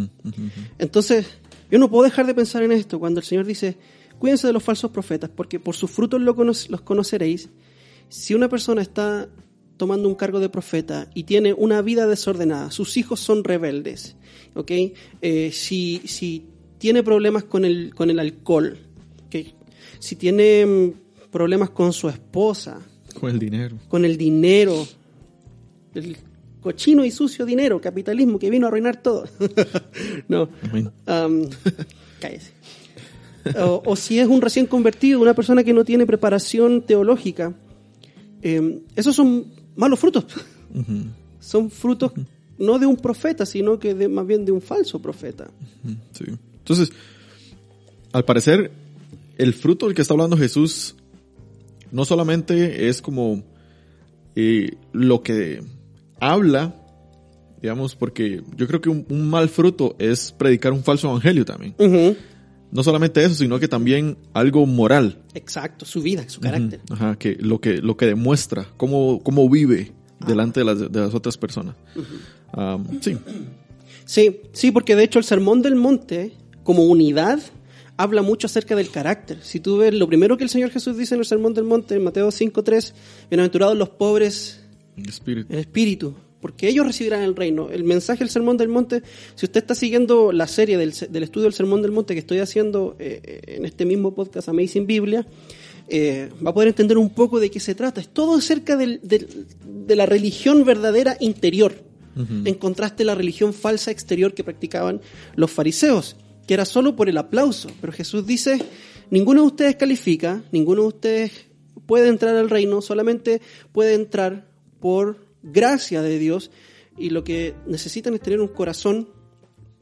[0.79, 1.27] Entonces,
[1.71, 3.77] yo no puedo dejar de pensar en esto cuando el Señor dice,
[4.19, 7.49] cuídense de los falsos profetas, porque por sus frutos los conoceréis.
[8.09, 9.29] Si una persona está
[9.77, 14.17] tomando un cargo de profeta y tiene una vida desordenada, sus hijos son rebeldes,
[14.55, 14.71] ¿ok?
[15.23, 16.47] Eh, si, si
[16.79, 18.79] tiene problemas con el, con el alcohol,
[19.27, 19.37] ¿ok?
[19.99, 22.81] si tiene mm, problemas con su esposa,
[23.19, 23.77] Con el dinero.
[23.89, 24.87] con el dinero,
[25.95, 26.17] el
[26.61, 29.25] cochino y sucio dinero, capitalismo que vino a arruinar todo.
[30.29, 30.49] no.
[31.07, 31.47] Am,
[32.21, 32.53] cállese.
[33.59, 37.55] O, o si es un recién convertido, una persona que no tiene preparación teológica,
[38.41, 40.25] eh, esos son malos frutos.
[41.41, 42.13] Son frutos
[42.59, 45.49] no de un profeta, sino que de, más bien de un falso profeta.
[46.13, 46.25] sí.
[46.59, 46.93] Entonces,
[48.13, 48.71] al parecer,
[49.37, 50.95] el fruto del que está hablando Jesús
[51.91, 53.43] no solamente es como
[54.35, 55.63] eh, lo que
[56.19, 56.75] habla,
[57.61, 61.75] digamos, porque yo creo que un, un mal fruto es predicar un falso evangelio también.
[62.75, 65.19] No solamente eso, sino que también algo moral.
[65.33, 66.81] Exacto, su vida, su carácter.
[66.85, 69.93] Ujú, Ajá, que lo que lo que demuestra cómo cómo vive
[70.27, 71.77] delante de las, de las otras personas.
[72.53, 73.17] Am, sí.
[74.05, 76.33] Sí, sí, porque de hecho el Sermón del Monte,
[76.63, 77.41] como unidad,
[77.97, 79.39] habla mucho acerca del carácter.
[79.43, 81.95] Si tú ves lo primero que el Señor Jesús dice en el Sermón del Monte,
[81.95, 82.93] en Mateo 5.3,
[83.31, 84.61] bienaventurados los pobres
[84.97, 85.53] El espíritu.
[85.53, 87.71] en espíritu, porque ellos recibirán el reino.
[87.71, 89.03] El mensaje del Sermón del Monte,
[89.35, 92.39] si usted está siguiendo la serie del, del estudio del Sermón del Monte que estoy
[92.41, 95.27] haciendo eh, en este mismo podcast Amazing Biblia,
[95.89, 97.99] eh, va a poder entender un poco de qué se trata.
[98.03, 99.47] Es todo acerca del- del-
[99.87, 101.73] de la religión verdadera interior,
[102.45, 105.01] en contraste a la religión falsa exterior que practicaban
[105.37, 106.15] los fariseos,
[106.47, 107.71] que era solo por el aplauso.
[107.81, 108.61] Pero Jesús dice,
[109.11, 111.33] ninguno de ustedes califica, ninguno de ustedes
[111.87, 113.41] puede entrar al reino, solamente
[113.73, 114.47] puede entrar
[114.79, 116.51] por gracia de Dios
[116.99, 119.09] y lo que necesitan es tener un corazón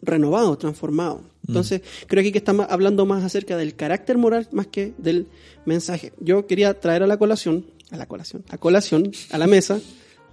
[0.03, 1.22] renovado, transformado.
[1.46, 5.27] Entonces, creo aquí que está ma- hablando más acerca del carácter moral más que del
[5.64, 6.12] mensaje.
[6.20, 9.81] Yo quería traer a la colación, a la colación, a colación, a la mesa,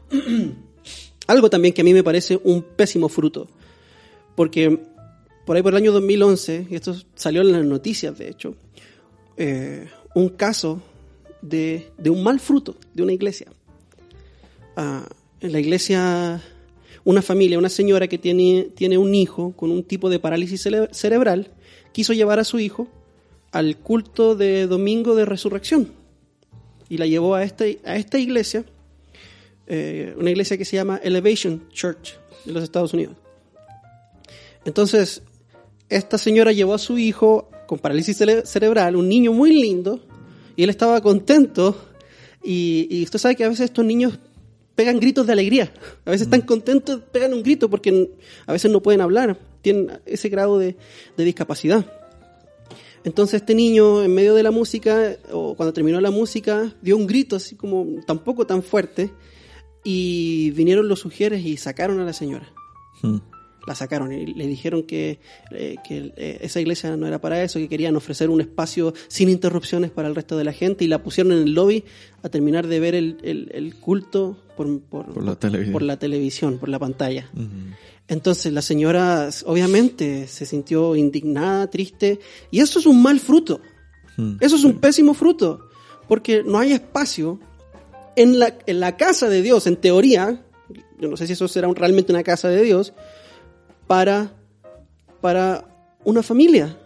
[1.28, 3.48] algo también que a mí me parece un pésimo fruto.
[4.36, 4.80] Porque
[5.46, 8.56] por ahí por el año 2011, y esto salió en las noticias de hecho,
[9.38, 10.82] eh, un caso
[11.42, 13.48] de, de un mal fruto de una iglesia.
[14.76, 15.08] ah,
[15.42, 16.42] en la iglesia
[17.06, 20.90] una familia, una señora que tiene, tiene un hijo con un tipo de parálisis cere-
[20.94, 21.52] cerebral,
[21.92, 22.88] quiso llevar a su hijo
[23.52, 25.92] al culto de domingo de resurrección
[26.90, 28.66] y la llevó a esta, a esta iglesia,
[29.68, 33.16] eh, una iglesia que se llama Elevation Church de los Estados Unidos.
[34.66, 35.22] Entonces,
[35.88, 40.02] esta señora llevó a su hijo con parálisis cere- cerebral, un niño muy lindo,
[40.56, 41.78] y él estaba contento.
[42.44, 44.20] Y, y usted sabe que a veces estos niños
[44.80, 45.74] pegan gritos de alegría.
[46.06, 48.12] A veces están contentos, pegan un grito porque
[48.46, 50.78] a veces no pueden hablar, tienen ese grado de,
[51.18, 51.86] de discapacidad.
[53.04, 57.08] Entonces este niño, en medio de la música, o cuando terminó la música, dio un
[57.08, 59.12] grito así como tampoco tan fuerte,
[59.84, 62.50] y vinieron los sugieres y sacaron a la señora
[63.02, 63.18] Hmm.
[63.68, 65.20] La sacaron y le dijeron que,
[65.52, 69.30] eh, que eh, esa iglesia no era para eso, que querían ofrecer un espacio sin
[69.30, 71.84] interrupciones para el resto de la gente y la pusieron en el lobby
[72.24, 75.74] a terminar de ver el, el- el culto por, por- Por la televisión.
[75.74, 77.30] por la televisión, por la pantalla.
[78.08, 82.20] Entonces la señora obviamente se sintió indignada, triste,
[82.50, 83.62] y eso es un mal fruto.
[84.18, 84.38] Hmm.
[84.40, 85.68] Eso es un pésimo fruto,
[86.08, 87.40] porque no hay espacio
[88.16, 90.42] en la, en la casa de Dios, en teoría,
[91.00, 92.94] yo no sé si eso será un- realmente una casa de Dios,
[93.90, 94.32] para,
[95.20, 95.66] para
[96.04, 96.78] una familia,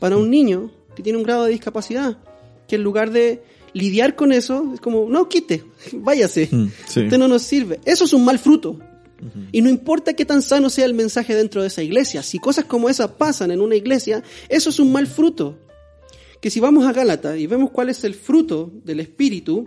[0.00, 2.18] para un niño que tiene un grado de discapacidad,
[2.66, 3.40] que en lugar de
[3.72, 7.00] lidiar con eso, es como, no, quite, váyase, Mm, sí.
[7.04, 7.78] usted no nos sirve.
[7.84, 8.80] Eso es un mal fruto.
[9.52, 12.64] Y no importa qué tan sano sea el mensaje dentro de esa iglesia, si cosas
[12.64, 15.56] como esas pasan en una iglesia, eso es un mal fruto.
[16.40, 19.66] Que si vamos a Gálatas y vemos cuál es el fruto del Espíritu,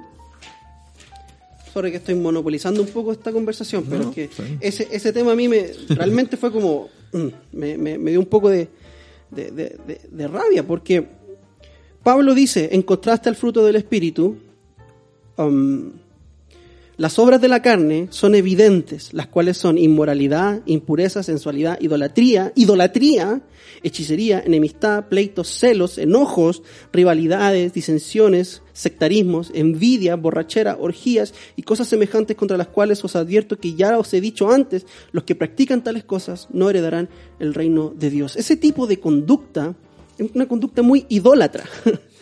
[1.74, 4.30] sorry que estoy monopolizando un poco esta conversación, pero No, es que
[4.62, 8.28] ese, ese tema a mí me realmente fue como, mm, me, me- me dio un
[8.28, 8.68] poco de,
[9.32, 11.04] de- de- de- de rabia, porque
[12.04, 14.38] Pablo dice, en contraste al fruto del Espíritu,
[15.38, 15.92] um,
[16.96, 23.42] las obras de la carne son evidentes, las cuales son inmoralidad, impureza, sensualidad, idolatría, idolatría,
[23.82, 32.58] hechicería, enemistad, pleitos, celos, enojos, rivalidades, disensiones, sectarismos, envidia, borrachera, orgías y cosas semejantes contra
[32.58, 36.48] las cuales os advierto que ya os he dicho antes, los que practican tales cosas
[36.52, 38.36] no heredarán el reino de Dios.
[38.36, 39.76] Ese tipo de conducta
[40.20, 41.64] es una conducta muy idólatra.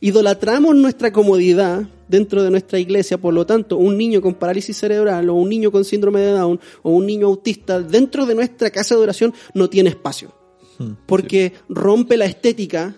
[0.00, 5.28] Idolatramos nuestra comodidad dentro de nuestra iglesia, por lo tanto, un niño con parálisis cerebral
[5.28, 8.94] o un niño con síndrome de Down o un niño autista dentro de nuestra casa
[8.94, 10.34] de oración no tiene espacio,
[10.78, 10.92] Hmm.
[11.06, 12.94] porque rompe la estética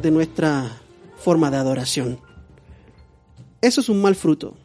[0.00, 0.80] de nuestra
[1.18, 2.18] forma de adoración.
[3.60, 4.56] Eso es un mal fruto.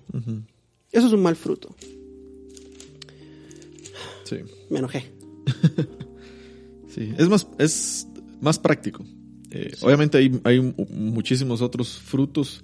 [0.91, 1.75] Eso es un mal fruto.
[4.23, 4.37] Sí.
[4.69, 5.11] Me enojé.
[6.87, 8.07] Sí, es más, es
[8.39, 9.03] más práctico.
[9.57, 12.63] Eh, Obviamente hay, hay mu- muchísimos otros frutos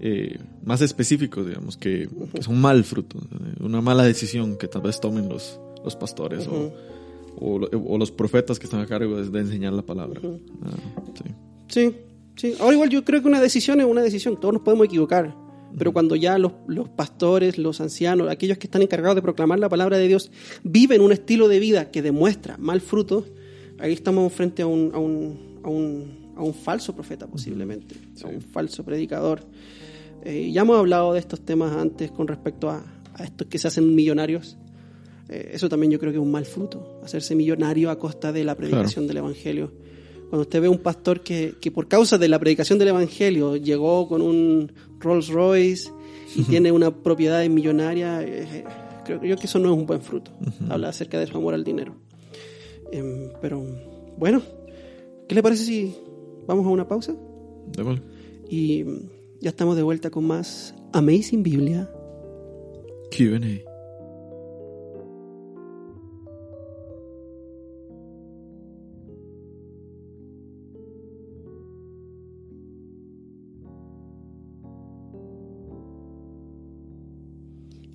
[0.00, 4.82] eh, más específicos, digamos, que, que son mal fruto, eh, una mala decisión que tal
[4.82, 6.72] vez tomen los, los pastores o-
[7.38, 10.20] o, lo- o los profetas que están a cargo de, de enseñar la palabra.
[10.64, 11.24] Ah, sí.
[11.68, 11.94] Sí,
[12.36, 12.54] sí.
[12.60, 15.34] Ahora igual yo creo que una decisión es una decisión, todos nos podemos equivocar.
[15.78, 19.68] Pero cuando ya los, los pastores, los ancianos, aquellos que están encargados de proclamar la
[19.68, 20.30] palabra de Dios,
[20.62, 23.26] viven un estilo de vida que demuestra mal fruto,
[23.78, 28.28] ahí estamos frente a un, a un, a un, a un falso profeta posiblemente, a
[28.28, 29.40] un falso predicador.
[30.24, 33.68] Eh, ya hemos hablado de estos temas antes con respecto a, a estos que se
[33.68, 34.56] hacen millonarios.
[35.28, 38.44] Eh, eso también yo creo que es un mal fruto, hacerse millonario a costa de
[38.44, 39.72] la predicación del Evangelio.
[40.30, 44.08] Cuando usted ve un pastor que, que por causa de la predicación del Evangelio llegó
[44.08, 45.90] con un Rolls Royce
[46.36, 48.64] y tiene una propiedad millonaria, eh,
[49.04, 50.30] creo yo que eso no es un buen fruto.
[50.68, 51.96] Habla acerca de su amor al dinero.
[52.92, 53.64] Em, pero
[54.16, 54.42] bueno,
[55.28, 55.94] ¿qué le parece si
[56.46, 57.14] vamos a una pausa?
[57.72, 58.02] Démosle.
[58.48, 58.98] Y mm,
[59.40, 61.90] ya estamos de vuelta con más Amazing Biblia.
[63.16, 63.76] Q&A.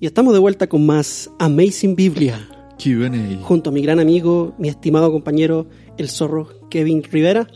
[0.00, 2.48] Y estamos de vuelta con más Amazing Biblia.
[2.82, 3.40] Q&A.
[3.42, 7.48] junto a mi gran amigo, mi estimado compañero, el zorro Kevin Rivera.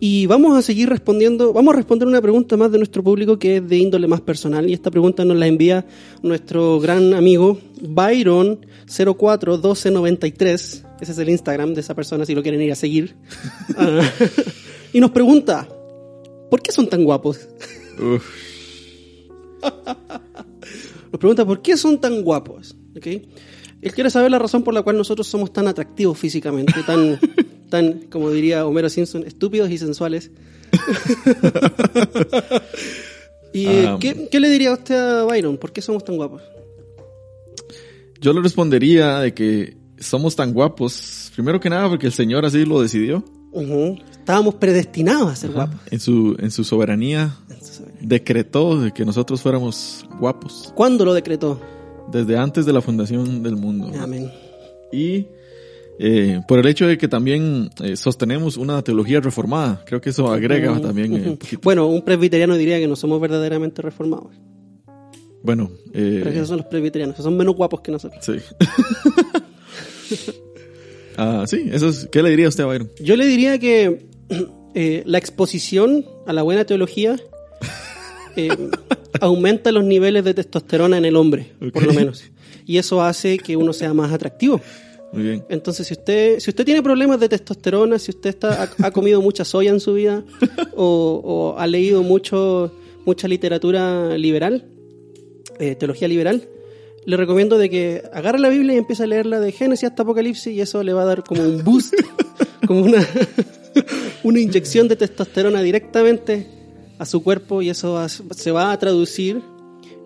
[0.00, 3.58] Y vamos a seguir respondiendo, vamos a responder una pregunta más de nuestro público que
[3.58, 4.68] es de índole más personal.
[4.68, 5.86] Y esta pregunta nos la envía
[6.22, 10.84] nuestro gran amigo Byron 041293.
[11.00, 13.14] Ese es el Instagram de esa persona si lo quieren ir a seguir.
[13.76, 14.00] Ah,
[14.92, 15.68] y nos pregunta,
[16.50, 17.48] ¿por qué son tan guapos?
[17.98, 18.24] Uf.
[21.12, 22.74] Nos pregunta por qué son tan guapos.
[22.96, 23.06] ¿ok?
[23.82, 27.18] Él quiere saber la razón por la cual nosotros somos tan atractivos físicamente, tan,
[27.72, 30.30] tan, como diría Homero Simpson, estúpidos y sensuales.
[33.52, 33.96] ¿Y Ah.
[34.00, 35.56] ¿qué, qué le diría usted a Byron?
[35.58, 36.42] ¿Por qué somos tan guapos?
[38.20, 42.64] Yo le respondería de que somos tan guapos, primero que nada porque el Señor así
[42.64, 43.24] lo decidió.
[43.52, 43.98] Ujú.
[44.10, 45.80] Estábamos predestinados a ser guapos.
[45.90, 51.60] En su, en su soberanía Entonces, decretó de que nosotros fuéramos guapos ¿Cuándo lo decretó?
[52.10, 53.90] desde antes de la fundación del mundo.
[53.98, 54.30] Amén.
[54.92, 55.26] Y
[55.98, 60.30] eh, por el hecho de que también eh, sostenemos una teología reformada, creo que eso
[60.30, 61.38] agrega también eh, un.
[61.62, 64.32] Bueno, un presbiteriano diría que no somos verdaderamente reformados.
[65.42, 68.24] Bueno, eh, Pero esos son los presbiterianos, son menos guapos que nosotros.
[68.24, 68.36] sí.
[71.16, 72.90] ah, sí, eso es, ¿qué le diría usted a Byron?
[73.00, 74.06] Yo le diría que
[74.74, 77.16] eh, la exposición a la buena teología
[79.20, 82.24] aumenta los niveles de testosterona en el hombre, por lo menos.
[82.64, 84.60] Y eso hace que uno sea más atractivo.
[85.12, 85.44] Muy bien.
[85.48, 89.44] Entonces, si usted, si usted tiene problemas de testosterona, si usted está, ha, comido mucha
[89.44, 90.24] soya en su vida
[90.74, 91.20] o,
[91.54, 92.72] o ha leído mucho,
[93.04, 94.64] mucha literatura liberal,
[95.58, 96.48] eh, teología liberal,
[97.04, 100.54] le recomiendo de que agarre la Biblia y empiece a leerla de Génesis hasta Apocalipsis
[100.54, 101.94] y eso le va a dar como un boost,
[102.66, 103.04] como una,
[104.22, 106.46] una inyección de testosterona directamente
[106.98, 109.42] a su cuerpo y eso va- se va a traducir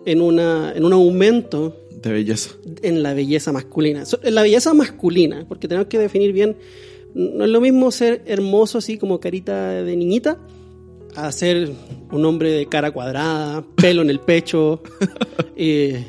[0.05, 2.51] en, una, en un aumento De belleza.
[2.81, 4.03] en la belleza masculina.
[4.23, 6.55] En la belleza masculina, porque tenemos que definir bien,
[7.13, 10.37] no es lo mismo ser hermoso así como carita de niñita,
[11.15, 11.71] a ser
[12.11, 14.83] un hombre de cara cuadrada, pelo en el pecho,
[15.55, 16.05] eh,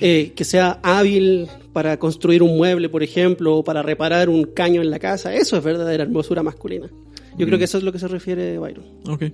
[0.00, 4.80] eh, que sea hábil para construir un mueble, por ejemplo, o para reparar un caño
[4.80, 5.34] en la casa.
[5.34, 6.90] Eso es verdadera hermosura masculina.
[7.36, 8.84] Yo creo que eso es lo que se refiere Byron.
[9.06, 9.24] Ok.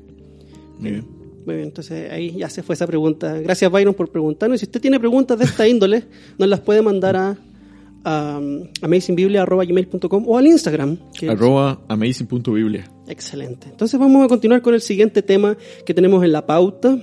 [0.80, 1.21] Muy bien.
[1.44, 3.40] Muy bien, entonces ahí ya se fue esa pregunta.
[3.40, 4.60] Gracias Byron por preguntarnos.
[4.60, 6.04] Si usted tiene preguntas de esta índole,
[6.38, 7.36] nos las puede mandar a,
[8.04, 8.40] a
[8.82, 10.98] amazingbiblia.gmail.com o al Instagram.
[11.18, 12.90] que es- Arroba amazing.biblia.
[13.08, 13.66] Excelente.
[13.70, 16.96] Entonces vamos a continuar con el siguiente tema que tenemos en la pauta.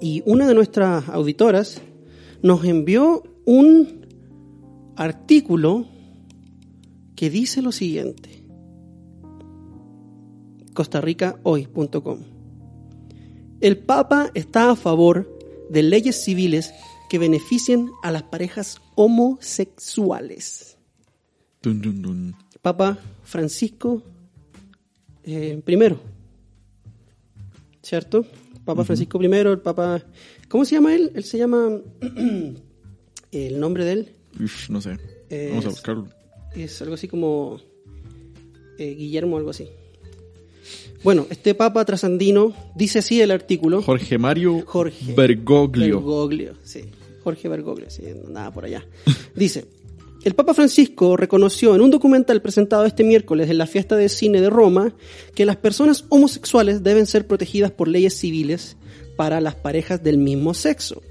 [0.00, 1.80] Y una de nuestras auditoras
[2.42, 4.06] nos envió un
[4.96, 5.86] artículo
[7.14, 8.28] que dice lo siguiente.
[10.74, 12.18] costarricahoy.com
[13.62, 15.38] El Papa está a favor
[15.70, 16.74] de leyes civiles
[17.08, 20.76] que beneficien a las parejas homosexuales.
[21.62, 22.34] Dun, dun, dun.
[22.60, 24.02] Papa Francisco
[25.24, 26.00] eh, primero,
[27.82, 28.26] ¿cierto?
[28.64, 30.02] Papa Francisco primero, el Papa...
[30.48, 31.10] ¿Cómo se llama él?
[31.14, 31.80] Él se llama...
[33.32, 34.98] el nombre de él Uf, no sé.
[35.28, 36.08] Es- Vamos a buscarlo.
[36.54, 37.58] es algo así como
[38.78, 39.68] eh, Guillermo, algo así.
[41.04, 43.82] Bueno, este Papa trasandino, dice así el artículo.
[43.82, 45.96] Jorge Mario Jorge Bergoglio.
[45.96, 46.82] Bergoglio, sí.
[47.24, 48.84] Jorge Bergoglio, sí, nada por allá.
[49.34, 49.66] Dice,
[50.24, 54.40] el Papa Francisco reconoció en un documental presentado este miércoles en la fiesta de cine
[54.40, 54.94] de Roma
[55.34, 58.76] que las personas homosexuales deben ser protegidas por leyes civiles
[59.16, 61.02] para las parejas del mismo sexo.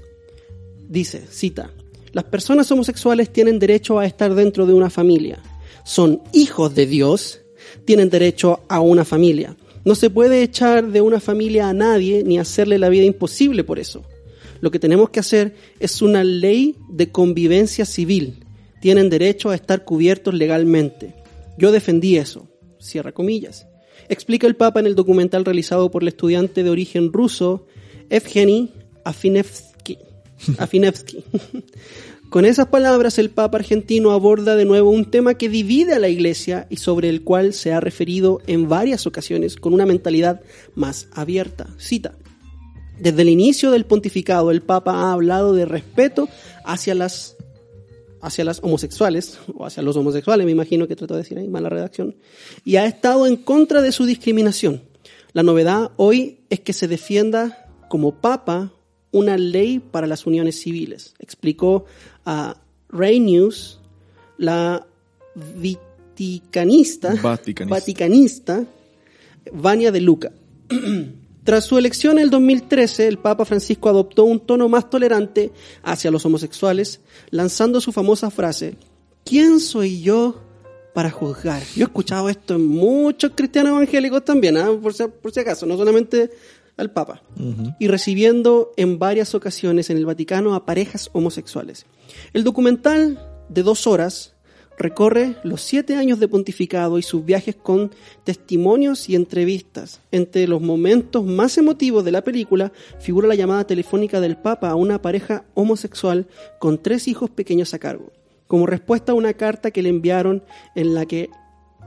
[0.88, 1.70] Dice, cita,
[2.12, 5.38] las personas homosexuales tienen derecho a estar dentro de una familia.
[5.84, 7.40] Son hijos de Dios,
[7.84, 9.56] tienen derecho a una familia.
[9.84, 13.78] No se puede echar de una familia a nadie ni hacerle la vida imposible por
[13.78, 14.04] eso.
[14.60, 18.44] Lo que tenemos que hacer es una ley de convivencia civil.
[18.80, 21.14] Tienen derecho a estar cubiertos legalmente.
[21.58, 22.48] Yo defendí eso.
[22.78, 23.66] Cierra comillas.
[24.08, 27.66] Explica el Papa en el documental realizado por el estudiante de origen ruso
[28.08, 28.72] Evgeny
[29.04, 29.98] Afinevsky.
[30.58, 31.24] Afinevsky.
[32.32, 36.08] Con esas palabras, el Papa argentino aborda de nuevo un tema que divide a la
[36.08, 40.40] Iglesia y sobre el cual se ha referido en varias ocasiones con una mentalidad
[40.74, 41.68] más abierta.
[41.76, 42.16] Cita.
[42.98, 46.26] Desde el inicio del pontificado, el Papa ha hablado de respeto
[46.64, 47.36] hacia las,
[48.22, 51.68] hacia las homosexuales, o hacia los homosexuales, me imagino que trató de decir ahí, mala
[51.68, 52.16] redacción,
[52.64, 54.80] y ha estado en contra de su discriminación.
[55.34, 58.72] La novedad hoy es que se defienda como Papa
[59.12, 61.84] una ley para las uniones civiles, explicó
[62.24, 62.56] a
[62.88, 63.80] Ray News
[64.38, 64.86] la
[65.34, 67.74] vaticanista, Vaticanista.
[67.74, 68.64] vaticanista
[69.52, 70.32] Vania de Luca.
[71.44, 75.50] Tras su elección en el 2013, el Papa Francisco adoptó un tono más tolerante
[75.82, 78.76] hacia los homosexuales, lanzando su famosa frase,
[79.24, 80.40] ¿quién soy yo
[80.94, 81.62] para juzgar?
[81.74, 84.70] Yo he escuchado esto en muchos cristianos evangélicos también, ¿ah?
[84.80, 86.30] por, si, por si acaso, no solamente
[86.76, 87.22] al Papa,
[87.78, 91.86] y recibiendo en varias ocasiones en el Vaticano a parejas homosexuales.
[92.32, 94.34] El documental de dos horas
[94.78, 97.92] recorre los siete años de pontificado y sus viajes con
[98.24, 100.00] testimonios y entrevistas.
[100.10, 104.74] Entre los momentos más emotivos de la película figura la llamada telefónica del Papa a
[104.74, 106.26] una pareja homosexual
[106.58, 108.12] con tres hijos pequeños a cargo,
[108.46, 110.42] como respuesta a una carta que le enviaron
[110.74, 111.30] en la que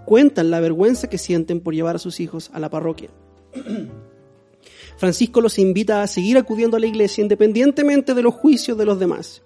[0.06, 3.10] cuentan la vergüenza que sienten por llevar a sus hijos a la parroquia.
[4.98, 9.00] Francisco los invita a seguir acudiendo a la iglesia independientemente de los juicios de los
[9.00, 9.42] demás.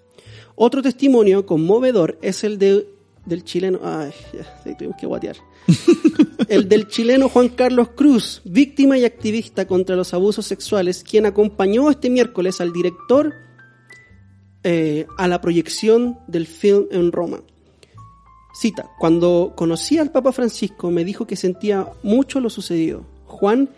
[0.62, 2.86] Otro testimonio conmovedor es el de,
[3.24, 3.80] del chileno.
[3.82, 5.36] Ay, ya, tuvimos que guatear.
[6.48, 11.90] el del chileno Juan Carlos Cruz, víctima y activista contra los abusos sexuales, quien acompañó
[11.90, 13.32] este miércoles al director
[14.62, 17.40] eh, a la proyección del film en Roma.
[18.52, 23.06] Cita, cuando conocí al Papa Francisco me dijo que sentía mucho lo sucedido.
[23.24, 23.70] Juan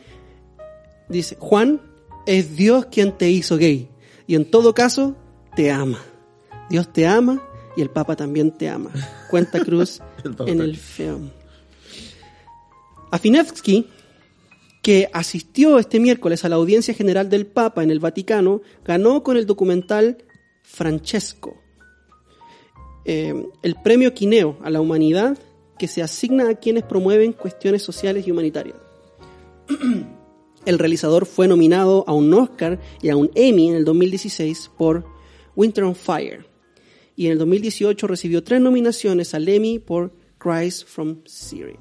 [1.08, 1.80] dice, Juan
[2.26, 3.88] es Dios quien te hizo gay
[4.26, 5.14] y en todo caso
[5.54, 6.00] te ama.
[6.72, 7.38] Dios te ama
[7.76, 8.90] y el Papa también te ama.
[9.28, 11.28] Cuenta Cruz El en el film.
[13.10, 13.88] Afinevsky,
[14.80, 19.36] que asistió este miércoles a la audiencia general del Papa en el Vaticano, ganó con
[19.36, 20.24] el documental
[20.62, 21.60] Francesco
[23.04, 25.36] eh, el premio Quineo a la humanidad
[25.78, 28.76] que se asigna a quienes promueven cuestiones sociales y humanitarias.
[30.64, 35.04] El realizador fue nominado a un Oscar y a un Emmy en el 2016 por
[35.54, 36.51] Winter on Fire.
[37.16, 41.78] Y en el 2018 recibió tres nominaciones al Emmy por Cries from Syria.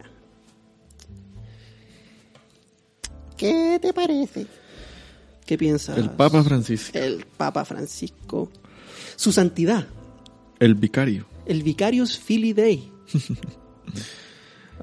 [3.37, 4.45] ¿Qué te parece?
[5.45, 5.97] ¿Qué piensas?
[5.97, 8.51] El Papa Francisco, El Papa Francisco.
[9.15, 9.87] Su santidad.
[10.59, 11.25] el vicario.
[11.45, 12.91] El Vicarius Filii Dei.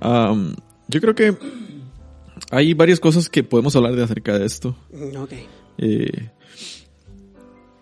[0.00, 0.54] Am,
[0.88, 1.36] yo creo que
[2.50, 4.76] hay varias cosas que podemos hablar de acerca de esto.
[4.92, 5.32] Mm, Ok.
[5.80, 6.30] Eh,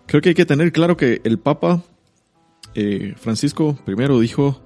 [0.05, 1.83] creo que hay que tener claro que el Papa
[2.79, 4.61] eh, Francisco primero dijo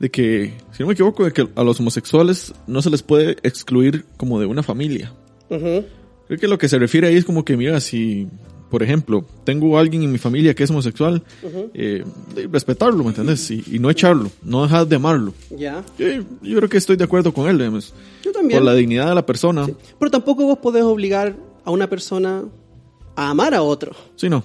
[0.00, 3.36] de que, si no me equivoco, de que a los homosexuales no se les puede
[3.42, 5.12] excluir como de una familia.
[5.48, 5.84] Ujú.
[6.26, 8.28] Creo que lo que se refiere ahí es como que, mira, si,
[8.70, 11.22] por ejemplo, tengo a alguien en mi familia que es homosexual,
[11.74, 13.50] eh, de respetarlo, ¿me entiendes?
[13.50, 15.32] Y, y no echarlo, no dejar de amarlo.
[15.50, 15.82] Ya.
[15.98, 16.06] Yo,
[16.42, 18.58] yo creo que estoy de acuerdo con él, digamos, Yo también.
[18.60, 19.64] por la dignidad de la persona.
[19.64, 19.74] Sí.
[19.98, 21.34] Pero tampoco vos podés obligar
[21.64, 22.42] a una persona
[23.16, 23.92] a amar a otro.
[24.16, 24.44] Sí, no.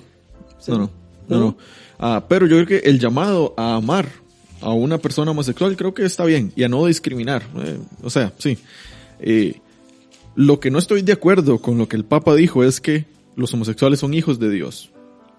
[0.58, 0.72] Sí.
[0.72, 0.90] No, no.
[1.28, 1.46] No, ¿No?
[1.46, 1.58] no.
[2.06, 4.10] Ah, pero yo creo que el llamado a amar
[4.60, 7.44] a una persona homosexual creo que está bien y a no discriminar.
[7.64, 8.58] eh, o sea, sí.
[9.20, 9.62] Eh,
[10.36, 13.06] lo que no estoy de acuerdo con lo que el Papa dijo es que
[13.38, 14.92] los homosexuales son hijos de Dios.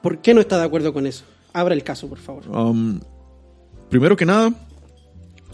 [0.03, 1.25] ¿Por qué no está de acuerdo con eso?
[1.53, 2.49] Abra el caso, por favor.
[2.49, 3.01] Um,
[3.91, 4.53] primero que nada,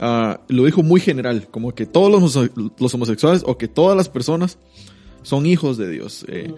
[0.01, 3.97] ah, lo dijo muy general, como que todos los, homo- los homosexuales o que todas
[3.97, 4.59] las personas
[5.23, 6.25] son hijos de Dios.
[6.29, 6.53] Eh,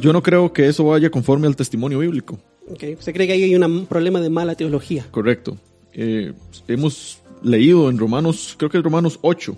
[0.00, 2.38] Yo no creo que eso vaya conforme al testimonio bíblico.
[2.70, 3.00] Ok.
[3.00, 5.06] Se cree que ahí hay un problema de mala teología.
[5.10, 5.56] Correcto.
[5.92, 6.32] Eh,
[6.66, 9.56] hemos leído en Romanos, creo que es Romanos 8,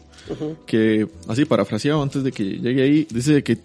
[0.66, 3.58] que así parafraseado antes de que llegue ahí, dice que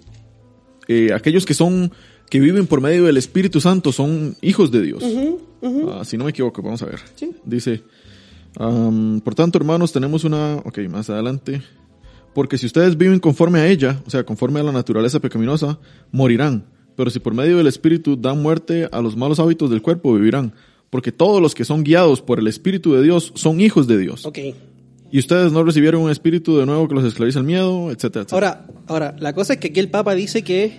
[0.87, 1.91] eh, aquellos que son,
[2.29, 5.03] que viven por medio del Espíritu Santo son hijos de Dios.
[5.89, 6.99] Ah, si no me equivoco, vamos a ver.
[7.15, 7.31] Sí.
[7.43, 7.83] Dice,
[8.57, 11.61] por tanto, hermanos, tenemos una, ok, más adelante,
[12.33, 15.79] porque si ustedes viven conforme a ella, o sea, conforme a la naturaleza pecaminosa,
[16.11, 16.65] morirán.
[16.95, 20.53] Pero si por medio del Espíritu dan muerte a los malos hábitos del cuerpo, vivirán.
[20.89, 24.25] Porque todos los que son guiados por el Espíritu de Dios son hijos de Dios.
[24.25, 24.39] Ok.
[25.11, 28.33] Y ustedes no recibieron un espíritu de nuevo que los esclaviza el miedo, etcétera, etcétera.
[28.33, 30.73] Ahora, ahora, la cosa es que aquí el Papa dice que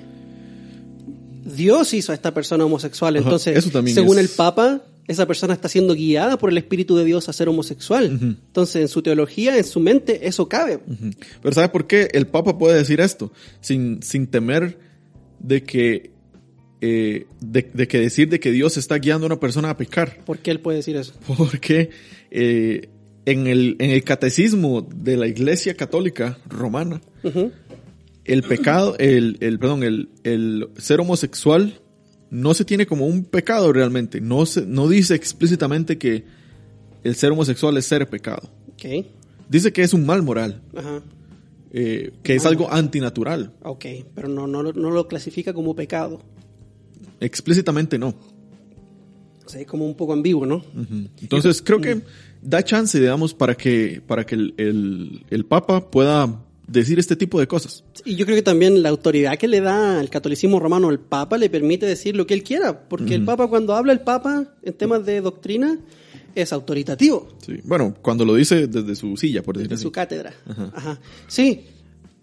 [1.45, 3.17] Dios hizo a esta persona homosexual.
[3.17, 6.59] Ajá, Entonces, eso también según es- el Papa, esa persona está siendo guiada por el
[6.59, 8.07] Espíritu de Dios a ser homosexual.
[8.21, 10.81] Entonces, en su teología, en su mente, eso cabe.
[11.43, 13.33] Pero ¿sabe por qué el Papa puede decir esto?
[13.61, 14.79] Sin, sin temer
[15.39, 16.11] de que,
[16.81, 20.25] eh, de, de que decir de que Dios está guiando a una persona a pecar.
[20.25, 21.15] ¿Por qué él puede decir eso?
[21.37, 21.91] Porque
[22.31, 22.89] eh,
[23.25, 27.01] en, el, en el catecismo de la Iglesia Católica Romana,
[28.25, 31.81] el pecado, el, el perdón, el, el ser homosexual
[32.31, 34.21] no se tiene como un pecado realmente.
[34.21, 36.25] No, se, no dice explícitamente que
[37.05, 38.51] el ser homosexual es ser pecado.
[39.49, 41.03] Dice que es un mal moral, Ajá.
[41.73, 43.53] Eh, que es algo antinatural.
[43.63, 43.85] Ok.
[44.15, 46.21] Pero no, no, lo- no lo clasifica como pecado.
[47.21, 48.15] Explícitamente no.
[49.45, 50.65] O sea, es como un poco ambiguo, ¿no?
[51.23, 52.01] Entonces creo que
[52.43, 57.39] da chance, digamos, para que, para que el, el, el Papa pueda decir este tipo
[57.39, 57.85] de cosas.
[58.05, 61.39] Y yo creo que también la autoridad que le da el catolicismo romano al Papa
[61.39, 64.73] le permite decir lo que él quiera, porque el Papa cuando habla el Papa en
[64.75, 65.79] temas de doctrina
[66.37, 67.55] es autoritativo, Sí.
[67.65, 69.83] Bueno, cuando lo dice desde su silla, por decir de así.
[69.83, 70.33] su cátedra.
[70.75, 71.01] Ajá.
[71.27, 71.63] Sí.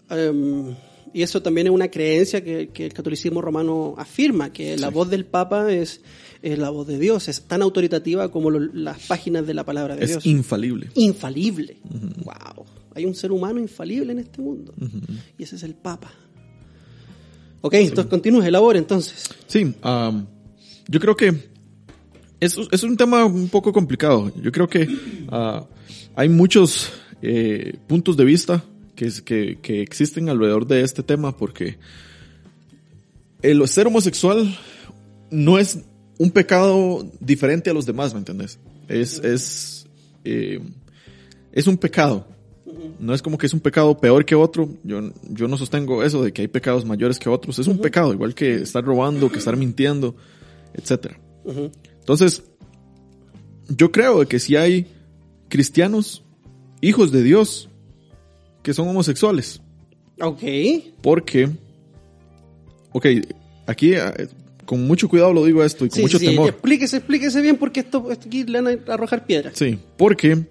[0.10, 0.76] Em,
[1.14, 5.10] y eso también es una creencia que, que el catolicismo romano afirma, que la voz
[5.10, 6.02] del Papa es,
[6.42, 9.96] es la voz de Dios, es tan autoritativa como lo- las páginas de la palabra
[9.96, 10.26] de Es Dios.
[10.26, 10.90] infalible.
[10.96, 11.78] infalible.
[12.24, 12.66] Wow.
[12.96, 14.74] Hay un ser humano infalible en este mundo.
[15.38, 16.12] Y ese es el Papa.
[17.62, 19.30] Ok, entonces continúe, elabore entonces.
[19.48, 19.74] Sí,
[20.88, 21.53] yo creo que
[22.44, 24.32] es, es un tema un poco complicado.
[24.42, 24.88] Yo creo que
[25.30, 25.66] ah,
[26.16, 26.92] hay muchos
[27.22, 28.64] eh, puntos de vista
[28.96, 31.78] que, es- que, que existen alrededor de este tema porque
[33.42, 34.58] el ser homosexual
[35.32, 35.80] no es
[36.18, 38.60] un pecado diferente a los demás, ¿me entendés?
[38.88, 39.88] Es, es,
[40.24, 40.60] eh,
[41.52, 42.28] es un pecado.
[43.00, 44.70] No es como que es un pecado peor que otro.
[44.84, 47.60] Yo, yo no sostengo eso de que hay pecados mayores que otros.
[47.60, 50.16] Es un pecado, igual que estar robando, que estar mintiendo,
[50.74, 51.14] etc.
[52.04, 52.44] Entonces,
[53.70, 54.88] yo creo que si hay
[55.48, 56.22] cristianos,
[56.82, 57.70] hijos de Dios,
[58.62, 59.62] que son homosexuales.
[60.20, 60.42] Ok.
[61.02, 61.50] Porque,
[62.92, 63.06] ok,
[63.68, 64.28] aquí eh,
[64.66, 66.50] con mucho cuidado lo digo esto y con Sí, mucho sí, temor.
[66.50, 69.54] Explíquese, explíquese bien porque esto, esto aquí le van a arrojar piedras.
[69.56, 70.46] Sí, porque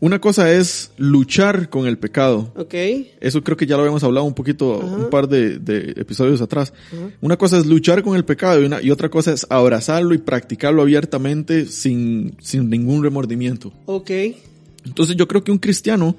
[0.00, 2.52] una cosa es luchar con el pecado.
[2.56, 2.74] Ok.
[3.20, 6.72] Eso creo que ya lo habíamos hablado un poquito, un par de, de episodios atrás.
[7.20, 10.18] Una cosa es luchar con el pecado y, una, y otra cosa es abrazarlo y
[10.18, 13.72] practicarlo abiertamente sin, sin ningún remordimiento.
[13.86, 14.10] Ok.
[14.84, 16.16] Entonces yo creo que un cristiano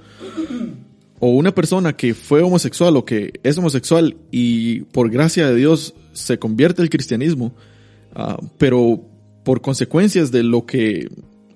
[1.19, 5.93] o una persona que fue homosexual o que es homosexual y por gracia de Dios
[6.13, 7.53] se convierte al cristianismo,
[8.13, 9.01] ah, pero
[9.43, 11.09] por consecuencias de lo que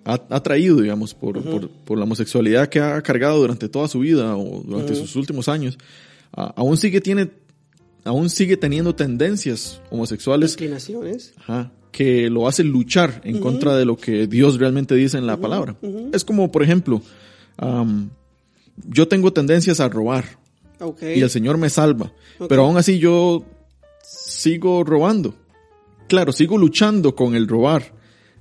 [0.05, 4.35] ha, traído, digamos, por, por, por la homosexualidad que ha cargado durante toda su vida
[4.35, 5.77] o durante sus últimos años,
[6.33, 7.31] ah, aún sigue tiene,
[8.03, 11.33] aún sigue teniendo tendencias homosexuales Inclinaciones.
[11.37, 15.37] Ajá, que lo hace luchar en contra de lo que Dios realmente dice en la
[15.37, 15.77] palabra.
[16.11, 17.01] Es como, por ejemplo,
[18.89, 20.25] yo tengo tendencias a robar
[20.79, 21.03] Ok.
[21.15, 22.11] y el Señor me salva,
[22.49, 23.45] pero aún así yo
[24.03, 25.35] sigo robando.
[26.09, 27.93] Claro, sigo luchando con el robar.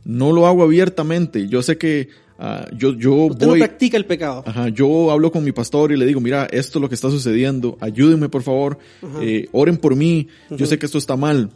[0.05, 1.48] No lo hago abiertamente.
[1.48, 3.61] Yo sé que ah, yo, yo Usted no voy...
[3.61, 4.42] practica el pecado.
[4.46, 7.11] Ajá, yo hablo con mi pastor y le digo, mira, esto es lo que está
[7.11, 8.78] sucediendo, ayúdenme por favor,
[9.20, 11.50] eh, oren por mí, yo sé que esto está mal.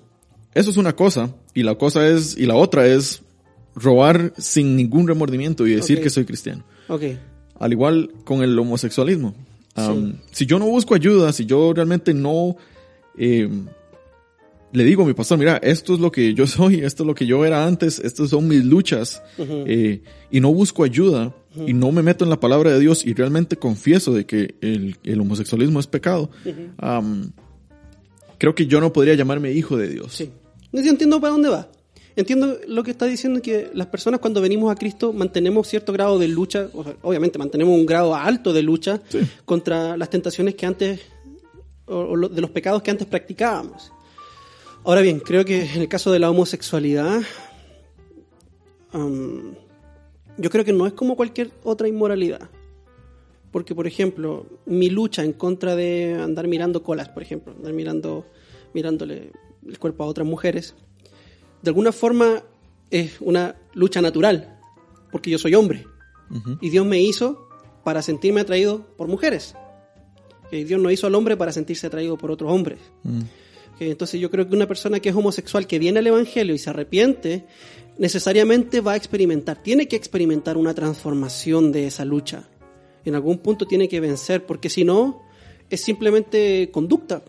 [0.54, 3.22] Eso es una cosa, y la cosa es, y la otra es
[3.74, 6.64] robar sin ningún remordimiento y decir que soy cristiano.
[6.88, 7.02] Ok.
[7.58, 9.34] Al igual con el homosexualismo.
[9.74, 12.56] Am, Si yo no busco ayuda, si yo realmente no
[13.18, 13.48] eh,
[14.76, 17.14] le digo a mi pastor, mira, esto es lo que yo soy, esto es lo
[17.14, 21.34] que yo era antes, estas son mis luchas, eh, y no busco ayuda,
[21.66, 24.96] y no me meto en la palabra de Dios, y realmente confieso de que el,
[25.04, 26.30] el homosexualismo es pecado,
[28.38, 30.12] creo que yo no podría llamarme hijo de Dios.
[30.14, 30.30] Sí.
[30.72, 31.68] Yo entiendo para dónde va.
[32.16, 36.18] Entiendo lo que está diciendo que las personas cuando venimos a Cristo mantenemos cierto grado
[36.18, 39.20] de lucha, o sea, obviamente mantenemos un grado alto de lucha Sí.
[39.44, 41.00] contra las tentaciones que antes,
[41.86, 43.92] o, o de los pecados que antes practicábamos.
[44.86, 47.20] Ahora bien, creo que en el caso de la homosexualidad,
[48.92, 49.56] am,
[50.38, 52.48] yo creo que no es como cualquier otra inmoralidad.
[53.50, 58.26] Porque, por ejemplo, mi lucha en contra de andar mirando colas, por ejemplo, andar mirando,
[58.74, 59.32] mirándole
[59.66, 60.76] el cuerpo a otras mujeres,
[61.62, 62.44] de alguna forma
[62.92, 64.56] es una lucha natural,
[65.10, 65.84] porque yo soy hombre.
[66.60, 67.48] Y Dios me hizo
[67.82, 69.56] para sentirme atraído por mujeres.
[70.48, 72.78] Que Dios no hizo al hombre para sentirse atraído por otros hombres.
[73.02, 73.45] Que
[73.80, 76.70] Entonces yo creo que una persona que es homosexual, que viene al Evangelio y se
[76.70, 77.44] arrepiente,
[77.98, 82.48] necesariamente va a experimentar, tiene que experimentar una transformación de esa lucha.
[83.04, 85.22] En algún punto tiene que vencer, porque si no,
[85.70, 87.22] es simplemente conducta.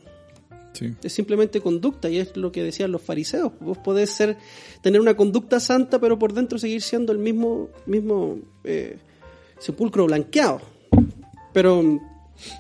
[0.74, 0.94] Sí.
[1.04, 3.52] Es simplemente conducta y es lo que decían los fariseos.
[3.60, 4.38] Vos podés ser,
[4.82, 8.98] tener una conducta santa, pero por dentro seguir siendo el mismo, mismo eh,
[9.60, 10.62] sepulcro blanqueado.
[11.54, 12.00] Pero mm,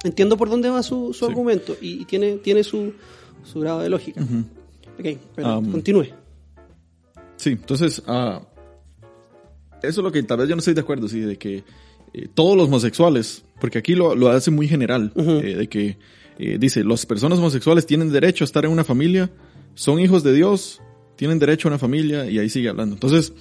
[0.04, 1.32] entiendo por dónde va su, su Sí.
[1.32, 2.94] argumento y, y tiene, tiene su,
[3.48, 4.22] su grado de lógica.
[5.00, 6.08] Ok, pero Um, continúe.
[7.38, 8.41] Sí, entonces, ah,
[9.82, 11.64] eso es lo que tal vez yo no estoy de acuerdo, sí, de que
[12.14, 15.98] eh, todos los homosexuales, porque aquí lo, lo hace muy general, eh, de que
[16.39, 19.30] eh, dice, las personas homosexuales tienen derecho a estar en una familia,
[19.76, 20.82] son hijos de Dios,
[21.16, 22.95] tienen derecho a una familia, y ahí sigue hablando.
[22.95, 23.34] Entonces,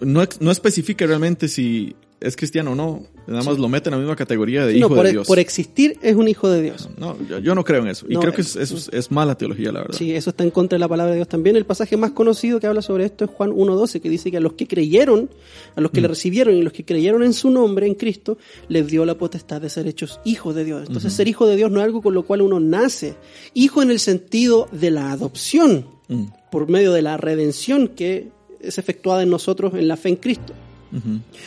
[0.00, 3.98] no, no especifica realmente si es cristiano o no, nada más lo mete en la
[3.98, 5.26] misma categoría de No, hijo por, de e- Dios.
[5.26, 6.88] por existir es un hijo de Dios.
[6.98, 8.88] No, yo, yo no creo en eso, y No, creo que eh, es, eso es,
[8.92, 9.94] es mala teología, la verdad.
[9.96, 11.54] Sí, eso está en contra de la palabra de Dios también.
[11.56, 14.40] El pasaje más conocido que habla sobre esto es Juan 1.12, que dice que a
[14.40, 15.30] los que creyeron,
[15.76, 18.38] a los que le recibieron y los que creyeron en su nombre, en Cristo,
[18.68, 20.84] les dio la potestad de ser hechos hijos de Dios.
[20.86, 23.14] Entonces, ser hijo de Dios no es algo con lo cual uno nace.
[23.54, 26.24] Hijo en el sentido de la adopción, Mm.
[26.50, 28.28] por medio de la redención que
[28.62, 30.54] es efectuada en nosotros en la fe en Cristo.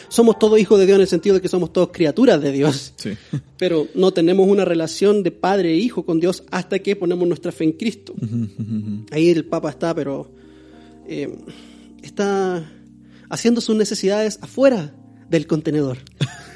[0.08, 2.94] Somos todos hijos de Dios en el sentido de que somos todos criaturas de Dios.
[2.96, 3.12] Sí.
[3.58, 7.52] Pero no tenemos una relación de padre e hijo con Dios hasta que ponemos nuestra
[7.52, 8.14] fe en Cristo.
[9.12, 10.32] Ahí el Papa está, pero
[11.08, 11.30] eh,
[12.02, 12.70] está
[13.30, 14.94] haciendo sus necesidades afuera
[15.30, 15.98] del contenedor.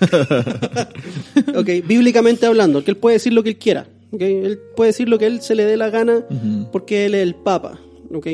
[1.56, 3.88] ok, bíblicamente hablando, que él puede decir lo que él quiera.
[4.12, 6.26] ok, Él puede decir lo que él se le dé la gana
[6.72, 7.80] porque él es el Papa.
[8.14, 8.28] ok.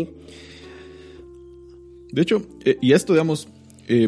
[2.11, 3.47] De hecho, eh, y esto, digamos,
[3.87, 4.07] eh,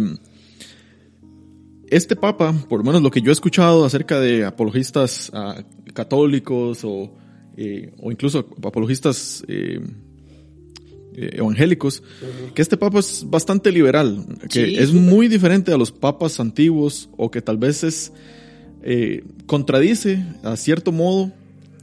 [1.95, 5.63] este papa, por lo menos lo que yo he escuchado acerca de apologistas ah,
[5.93, 7.13] católicos o,
[7.55, 9.79] eh, o incluso apologistas eh,
[11.15, 12.01] eh, evangélicos,
[12.55, 17.09] que este papa es bastante liberal, que Sí, es muy diferente a los papas antiguos
[17.17, 18.11] o que tal vez es
[18.81, 21.31] eh, contradice a cierto modo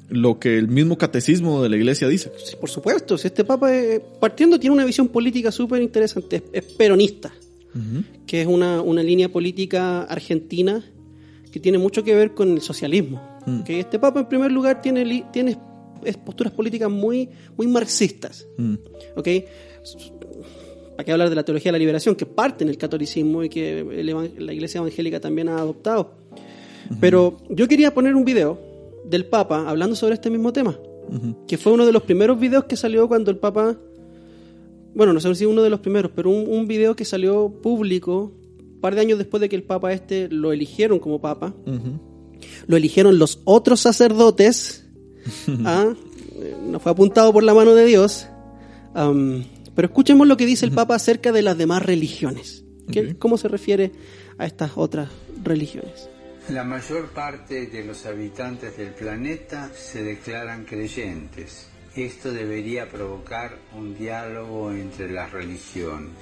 [0.08, 2.32] lo que el mismo catecismo de la iglesia dice.
[2.44, 3.70] Sí, por supuesto, si este papa,
[4.18, 6.64] partiendo, tiene una visión política súper interesante, es,
[8.26, 10.82] que es una, una línea política argentina
[11.52, 13.20] que tiene mucho que ver con el socialismo.
[13.46, 13.62] Mm.
[13.62, 15.58] Que este papa, en primer lugar, tiene, tiene
[16.24, 18.46] posturas políticas muy, muy marxistas.
[18.56, 18.74] Mm.
[19.16, 19.28] ¿ok?
[20.96, 23.48] ¿Para qué hablar de la teología de la liberación, que parte en el catolicismo y
[23.48, 26.14] que la iglesia evangélica también ha adoptado?
[27.00, 28.58] Pero yo quería poner un video
[29.04, 30.78] del Papa hablando sobre este mismo tema,
[31.46, 33.76] que fue uno de los primeros videos que salió cuando el Papa,
[34.94, 38.32] bueno, no sé si uno de los primeros, pero un, un video que salió público
[38.80, 41.54] un par de años después de que el Papa este lo eligieron como Papa,
[42.66, 44.86] lo eligieron los otros sacerdotes,
[45.66, 45.92] ¿ah?
[46.66, 48.26] No fue apuntado por la mano de Dios,
[48.94, 52.64] pero escuchemos lo que dice el Papa acerca de las demás religiones.
[52.90, 53.16] ¿Qué-.
[53.18, 53.92] ¿Cómo se refiere
[54.38, 55.10] a estas otras
[55.44, 56.08] religiones?
[56.48, 61.68] La mayor parte de los habitantes del planeta se declaran creyentes.
[61.96, 66.16] Esto debería provocar un diálogo entre las religiones.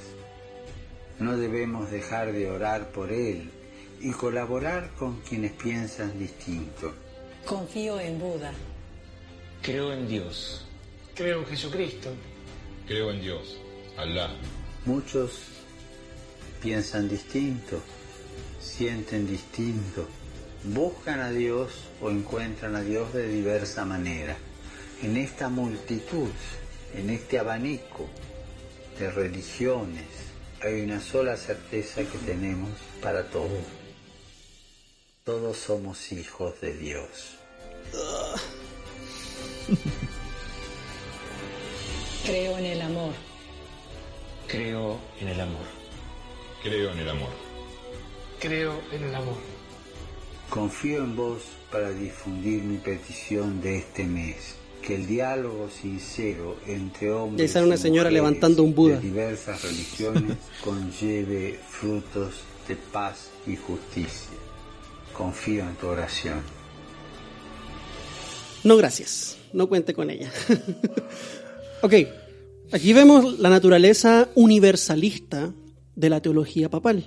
[1.18, 3.50] No debemos dejar de orar por él
[4.00, 6.94] y colaborar con quienes piensan distinto.
[7.44, 8.52] Confío en Buda.
[9.62, 10.64] Creo en Dios.
[11.14, 12.10] Creo en Jesucristo.
[12.86, 13.58] Creo en Dios,
[13.98, 14.30] Alá,
[14.86, 15.40] Muchos
[16.62, 17.80] piensan distinto,
[18.60, 20.06] sienten distinto,
[20.64, 24.38] buscan a Dios o encuentran a Dios de diversa manera.
[25.02, 26.30] En esta multitud,
[26.94, 28.08] en este abanico
[28.98, 30.06] de religiones,
[30.60, 32.70] hay una sola certeza que tenemos
[33.00, 33.62] para todos.
[35.22, 37.36] Todos somos hijos de Dios.
[42.26, 43.14] Creo en el amor.
[44.48, 45.66] Creo en el amor.
[46.62, 47.30] creo en el amor.
[48.40, 49.36] Creo en el amor.
[50.50, 54.56] Confío en vos para difundir mi petición de este mes.
[54.82, 58.96] Que el diálogo sincero entre hombres ahí sale una y señora mujeres levantando un Buda.
[58.96, 62.34] de diversas religiones conlleve frutos
[62.66, 64.36] de paz y justicia.
[65.12, 66.40] Confío en tu oración.
[68.64, 69.36] No, gracias.
[69.52, 70.30] No cuente con ella.
[71.82, 71.94] ok,
[72.72, 75.52] aquí vemos la naturaleza universalista
[75.94, 77.04] de la teología papal.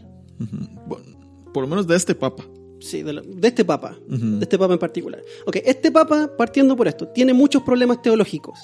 [0.88, 1.06] Bueno,
[1.54, 2.44] por lo menos de este papa.
[2.82, 5.22] Sí, de, este papa, de este papa en particular.
[5.46, 8.60] Ok, este papa, partiendo por esto, tiene muchos problemas teológicos,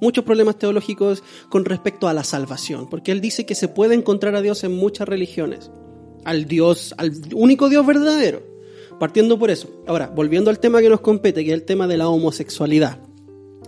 [0.00, 4.34] muchos problemas teológicos con respecto a la salvación, porque él dice que se puede encontrar
[4.34, 5.70] a Dios en muchas religiones,
[6.24, 8.42] al Dios, al único Dios verdadero,
[8.98, 9.68] partiendo por eso.
[9.86, 12.98] Ahora, volviendo al tema que nos compete, que es el tema de la homosexualidad.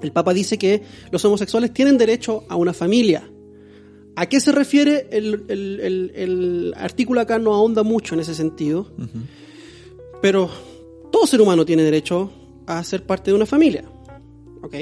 [0.02, 3.30] El papa dice que los homosexuales tienen derecho a una familia.
[4.16, 5.06] ¿A qué se refiere?
[5.10, 8.92] El, el- el- el artículo acá no ahonda mucho en ese sentido.
[10.22, 10.48] Pero
[11.10, 12.30] todo ser humano tiene derecho
[12.66, 13.84] a ser parte de una familia.
[14.62, 14.74] ¿Ok?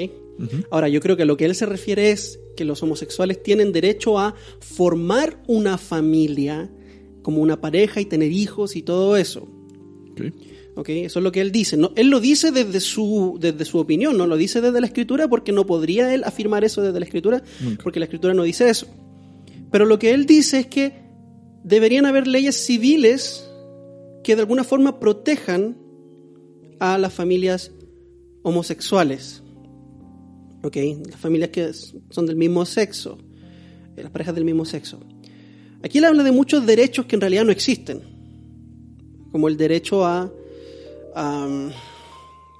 [0.71, 3.71] Ahora, yo creo que a lo que él se refiere es que los homosexuales tienen
[3.71, 6.71] derecho a formar una familia
[7.21, 9.47] como una pareja y tener hijos y todo eso.
[10.11, 10.21] Ok.
[10.75, 10.89] ¿Ok?
[10.89, 11.77] Eso es lo que él dice.
[11.77, 15.27] No, él lo dice desde su, desde su opinión, no lo dice desde la escritura
[15.27, 17.43] porque no podría él afirmar eso desde la escritura
[17.83, 18.87] porque la escritura no dice eso.
[19.69, 20.93] Pero lo que él dice es que
[21.63, 23.50] deberían haber leyes civiles
[24.23, 25.77] que de alguna forma protejan
[26.79, 27.71] a las familias
[28.43, 29.43] homosexuales.
[30.63, 30.77] ¿Ok?
[31.09, 31.71] Las familias que
[32.09, 33.17] son del mismo sexo,
[33.95, 34.99] eh, las parejas del mismo sexo.
[35.83, 38.01] Aquí él habla de muchos derechos que en realidad no existen,
[39.31, 40.31] como el derecho a,
[41.15, 41.71] a,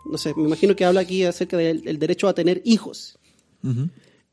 [0.05, 3.19] no sé, me imagino que habla aquí acerca del el derecho a tener hijos.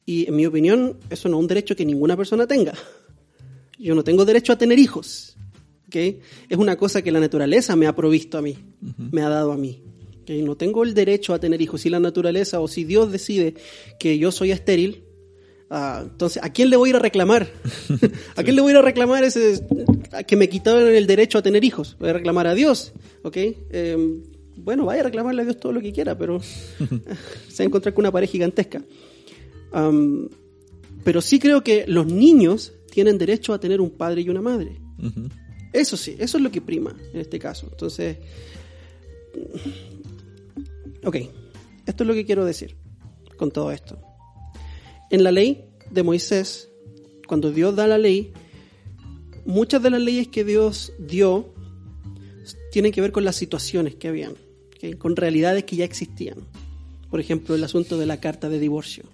[0.07, 2.73] Y en mi opinión, eso no es un derecho que ninguna persona tenga.
[3.79, 5.38] Yo no tengo derecho a tener hijos.
[5.89, 5.97] ¿Ok?
[6.49, 8.57] Es una cosa que la naturaleza me ha provisto a mí,
[9.11, 9.83] me ha dado a mí.
[10.23, 10.31] ¿ok?
[10.45, 11.81] No tengo el derecho a tener hijos.
[11.81, 13.55] Si la naturaleza o si Dios decide
[13.99, 15.05] que yo soy estéril,
[15.71, 17.49] ah, entonces, ¿a quién le voy a ir a reclamar?
[18.37, 19.67] ¿A quién le voy a ir a reclamar ese,
[20.13, 21.97] a que me quitaron el derecho a tener hijos?
[21.99, 22.93] Voy a reclamar a Dios.
[23.23, 23.37] ¿ok?
[23.37, 24.23] Eh,
[24.57, 26.41] bueno, vaya a reclamarle a Dios todo lo que quiera, pero
[27.49, 28.83] se va a encontrar con una pared gigantesca.
[31.05, 34.81] Pero sí creo que los niños tienen derecho a tener un padre y una madre.
[35.73, 37.69] Eso sí, eso es lo que prima en este caso.
[37.71, 38.19] Entonces,
[41.05, 41.17] ok,
[41.87, 42.77] esto es lo que quiero decir
[43.37, 43.99] con todo esto.
[45.11, 46.69] En la ley de Moisés,
[47.27, 48.33] cuando Dios da la ley,
[49.47, 51.55] muchas de las leyes que Dios dio
[52.71, 54.35] tienen que ver con las situaciones que habían,
[54.99, 56.39] con realidades que ya existían.
[57.11, 59.05] Por ejemplo, el asunto de la carta de divorcio.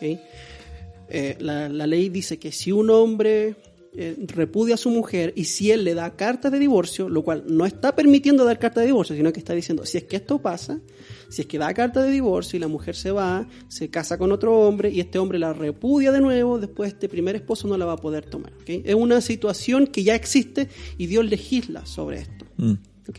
[0.00, 3.56] eh, la, la ley dice que si un hombre
[3.94, 7.44] eh, repudia a su mujer y si él le da carta de divorcio, lo cual
[7.46, 10.40] no está permitiendo dar carta de divorcio, sino que está diciendo, si es que esto
[10.40, 10.80] pasa,
[11.28, 14.32] si es que da carta de divorcio y la mujer se va, se casa con
[14.32, 17.84] otro hombre y este hombre la repudia de nuevo, después este primer esposo no la
[17.84, 18.54] va a poder tomar.
[18.62, 18.82] ¿ok?
[18.82, 22.46] Es una situación que ya existe y Dios legisla sobre esto.
[22.56, 22.72] Mm.
[23.10, 23.18] ¿ok?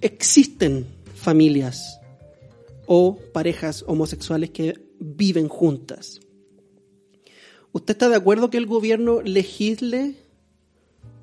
[0.00, 0.84] Existen
[1.14, 2.00] familias
[2.86, 6.20] o parejas homosexuales que viven juntas.
[7.72, 10.14] ¿Usted está de acuerdo que el gobierno legisle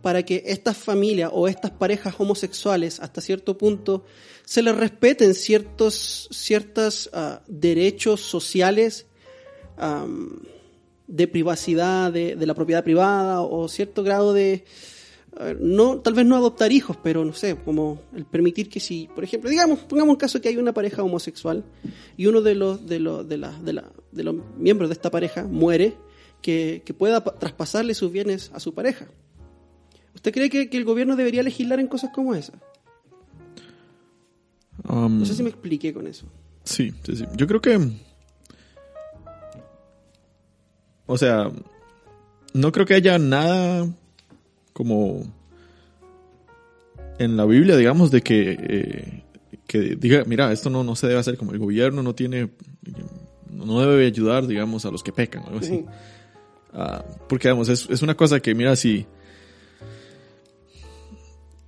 [0.02, 4.04] para que estas familias o estas parejas homosexuales hasta cierto punto
[4.46, 9.06] se les respeten ciertos ciertos ah, derechos sociales
[11.08, 14.64] de privacidad de, de la propiedad privada o cierto grado de
[15.36, 18.80] a ver, no tal vez no adoptar hijos pero no sé como el permitir que
[18.80, 21.64] si por ejemplo digamos pongamos un caso que hay una pareja homosexual
[22.18, 25.10] y uno de los de los de, la- de, la- de los miembros de esta
[25.10, 25.96] pareja muere
[26.44, 29.08] que, que pueda pa- traspasarle sus bienes a su pareja
[30.14, 32.56] ¿Usted cree que, que el gobierno debería legislar en cosas como esas?
[34.88, 36.28] Um, No sé si me expliqué con eso.
[36.64, 37.26] Sí, sí, sí.
[37.36, 37.80] Yo creo que.
[41.06, 41.52] O sea,
[42.54, 43.88] no creo que haya nada
[44.72, 45.24] como
[47.20, 49.24] en la Biblia, digamos, de que, eh,
[49.68, 52.50] que diga, mira, esto no, no se debe hacer, como el gobierno no tiene,
[53.52, 55.86] no debe ayudar, digamos, a los que pecan o algo así.
[56.74, 59.05] Ah, porque, digamos, es, es una cosa que, mira, si,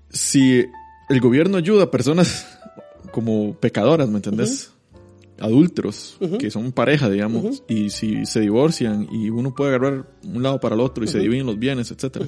[0.10, 0.66] si
[1.10, 2.58] el gobierno ayuda a personas
[3.12, 4.72] como pecadoras, ¿me entendés?
[5.39, 10.62] Adúlteros, que son pareja, digamos, y si se divorcian y uno puede agarrar un lado
[10.62, 12.26] para el otro y se dividen los bienes, etcétera.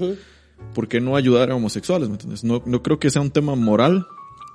[0.75, 2.43] ¿Por qué no ayudar a homosexuales, me entendés?
[2.43, 4.05] No, no creo que sea un tema moral.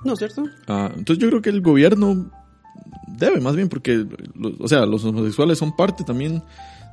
[0.03, 0.43] ¿No, cierto?
[0.67, 2.29] Ah, entonces yo creo que el gobierno
[3.07, 4.05] debe, más bien, porque,
[4.59, 6.43] o sea, los homosexuales son parte también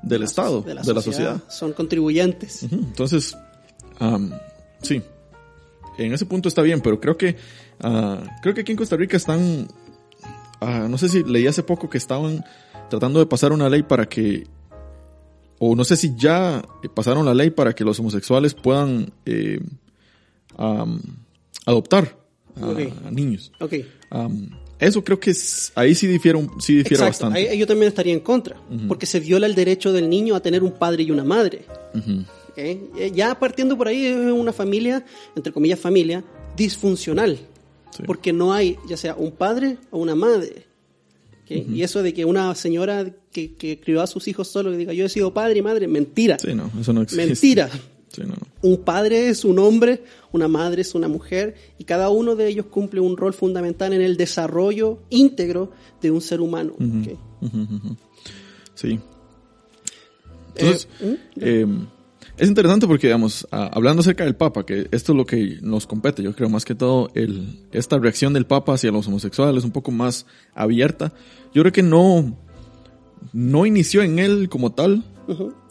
[0.03, 1.43] del Estado, de la, sociedad.
[1.49, 2.63] Son contribuyentes.
[2.63, 3.37] Entonces,
[3.99, 4.33] am,
[4.83, 5.03] sí,
[5.99, 7.37] en ese punto está bien, pero creo que
[7.81, 9.69] ah, creo que aquí en Costa Rica están,
[10.61, 12.45] ah, no sé si leí hace poco que estaban
[12.89, 14.47] tratando de pasar una ley para que,
[15.59, 16.63] o no sé si ya
[16.95, 19.61] pasaron la ley para que los homosexuales puedan eh,
[21.67, 22.20] adoptar
[22.61, 22.79] a, Ok.
[23.07, 23.53] a niños.
[23.61, 23.75] Ok.
[24.11, 27.05] Am, eso creo que es- ahí sí difiere, un- sí Exacto.
[27.05, 27.49] bastante.
[27.51, 28.57] Ahí yo también estaría en contra.
[28.89, 31.65] Porque se viola el derecho del niño a tener un padre y una madre.
[32.57, 35.05] Eh, Ya partiendo por ahí es una familia,
[35.37, 36.25] entre comillas familia,
[36.57, 37.39] disfuncional.
[37.97, 38.03] Sí.
[38.07, 40.67] Porque no hay ya sea un padre o una madre.
[41.49, 44.93] Y eso de que una señora que, que crió a sus hijos solo que diga
[44.93, 46.39] yo he sido padre y madre, mentira.
[46.39, 47.27] Sí, no, eso no existe.
[47.27, 47.69] Mentira.
[48.13, 48.47] Sí, no, no.
[48.63, 50.03] Un padre es un hombre,
[50.33, 54.03] una madre es una mujer, y cada uno de ellos cumple un rol fundamental en
[54.03, 56.75] el desarrollo íntegro de un ser humano.
[58.75, 58.99] Sí.
[60.57, 60.89] Entonces,
[61.37, 61.67] eh,
[62.37, 66.23] es interesante porque, digamos, hablando acerca del Papa, que esto es lo que nos compete,
[66.23, 69.91] yo creo más que todo, el, esta reacción del Papa hacia los homosexuales un poco
[69.91, 71.13] más abierta,
[71.53, 72.37] yo creo que no,
[73.33, 75.05] no inició en él como tal,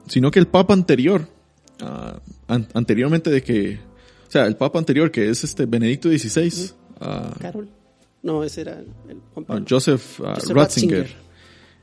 [0.07, 1.27] sino que el Papa anterior,
[1.81, 3.79] ah, an- anteriormente de que,
[4.27, 6.71] o sea, el Papa anterior que es este Benedicto XVI,
[7.01, 7.69] ah, Carol.
[8.21, 8.87] No, ese era el,
[9.33, 9.65] Juan Ah, Pablo.
[9.69, 10.97] Joseph, Joseph Ratzinger.
[11.03, 11.07] Ratzinger.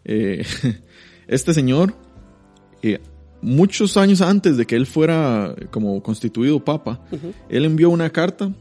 [0.05, 0.45] Eh,
[1.29, 1.95] este señor,
[2.83, 3.01] eh,
[3.41, 7.01] muchos años antes de que él fuera como constituido papa,
[7.49, 8.53] él envió una carta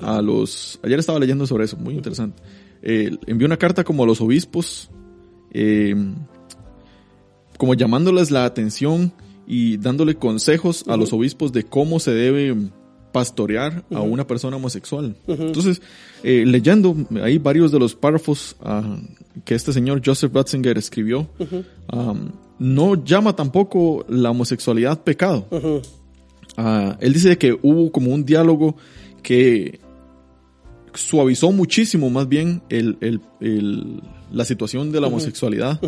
[0.00, 0.80] a los...
[0.82, 2.42] Ayer estaba leyendo sobre eso, muy interesante.
[2.82, 4.90] Eh, envió una carta como a los obispos,
[5.52, 5.94] eh,
[7.58, 9.12] como llamándoles la atención
[9.52, 12.56] y dándole consejos a los obispos de cómo se debe
[13.12, 15.14] pastorear a una persona homosexual.
[15.26, 15.82] Entonces,
[16.22, 18.96] eh, leyendo ahí varios de los párrafos ah,
[19.44, 21.28] que este señor Joseph Ratzinger escribió,
[21.88, 25.46] am, no llama tampoco la homosexualidad pecado.
[26.56, 28.76] Ah, él dice que hubo como un diálogo
[29.22, 29.80] que
[30.94, 34.00] suavizó muchísimo más bien el, el- el-
[34.32, 35.78] la situación de la homosexualidad.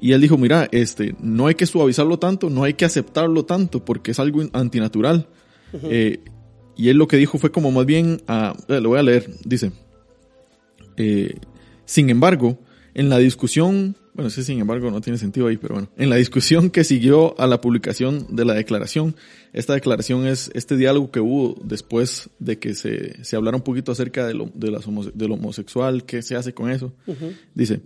[0.00, 3.84] Y él dijo, mira, este, no hay que suavizarlo tanto, no hay que aceptarlo tanto,
[3.84, 5.28] porque es algo antinatural.
[5.84, 6.20] Eh,
[6.76, 9.30] y él lo que dijo fue como más bien, ah, eh, lo voy a leer,
[9.44, 9.72] dice,
[10.96, 11.36] eh,
[11.84, 12.58] sin embargo,
[12.94, 16.16] en la discusión, bueno, sí, sin embargo, no tiene sentido ahí, pero bueno, en la
[16.16, 19.14] discusión que siguió a la publicación de la declaración,
[19.52, 23.92] esta declaración es este diálogo que hubo después de que se, se hablara un poquito
[23.92, 26.92] acerca de lo, de las homose- del homosexual, qué se hace con eso.
[27.54, 27.82] Dice,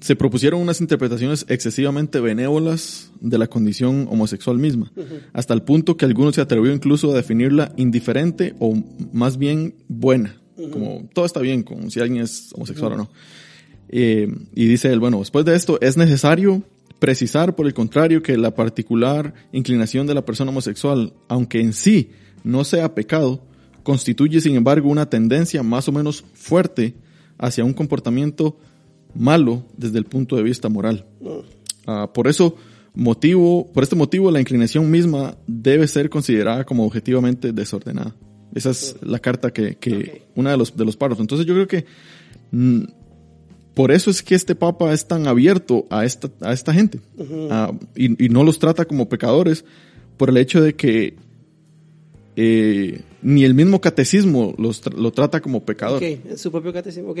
[0.00, 4.90] se propusieron unas interpretaciones excesivamente benévolas de la condición homosexual misma,
[5.32, 8.74] hasta el punto que algunos se atrevió incluso a definirla indiferente o
[9.12, 10.40] más bien buena,
[10.72, 13.10] como todo está bien con si alguien es homosexual o no.
[13.88, 16.62] Eh, y dice él, bueno, después de esto es necesario
[16.98, 22.10] precisar, por el contrario, que la particular inclinación de la persona homosexual, aunque en sí
[22.42, 23.42] no sea pecado,
[23.82, 26.94] constituye, sin embargo, una tendencia más o menos fuerte
[27.38, 28.58] hacia un comportamiento
[29.18, 31.04] malo desde el punto de vista moral.
[31.86, 32.56] Ah, por eso,
[32.94, 38.14] motivo, por este motivo, la inclinación misma debe ser considerada como objetivamente desordenada.
[38.54, 41.20] Esa es la carta que, que una de los, de los párrafos.
[41.22, 41.84] Entonces yo creo que
[42.52, 42.82] mm,
[43.74, 47.00] por eso es que este papa es tan abierto a esta, a esta gente
[47.50, 49.64] Ah, y, y no los trata como pecadores
[50.16, 51.16] por el hecho de que
[52.36, 55.96] eh, ni el mismo catecismo los tra- lo trata como pecador.
[55.98, 57.10] Ok, en su propio catecismo.
[57.10, 57.18] Ok.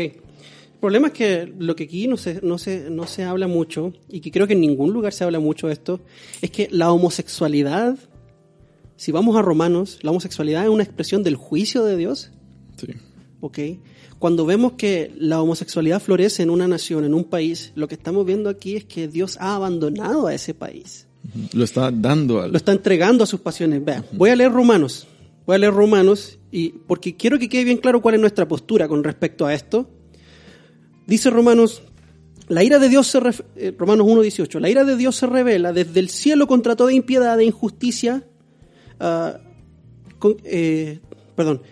[0.76, 3.94] El problema es que lo que aquí no se, no, se, no se habla mucho,
[4.08, 6.00] y que creo que en ningún lugar se habla mucho de esto,
[6.42, 7.98] es que la homosexualidad,
[8.96, 12.30] si vamos a Romanos, la homosexualidad es una expresión del juicio de Dios.
[12.76, 12.88] Sí.
[13.40, 13.58] ¿ok?
[14.18, 18.24] Cuando vemos que la homosexualidad florece en una nación, en un país, lo que estamos
[18.24, 21.06] viendo aquí es que Dios ha abandonado a ese país.
[21.52, 22.50] Lo está dando al...
[22.50, 23.84] Lo está entregando a sus pasiones.
[23.84, 25.06] Vea, voy a leer Romanos.
[25.44, 28.88] Voy a leer Romanos y porque quiero que quede bien claro cuál es nuestra postura
[28.88, 29.88] con respecto a esto.
[31.06, 31.82] Dice Romanos,
[32.48, 33.20] la ira de Dios se
[33.56, 37.38] eh, Romanos 1:18, la ira de Dios se revela desde el cielo contra toda impiedad
[37.40, 38.24] e injusticia.
[39.00, 39.38] ah,
[40.44, 40.98] eh,
[41.34, 41.62] perdón,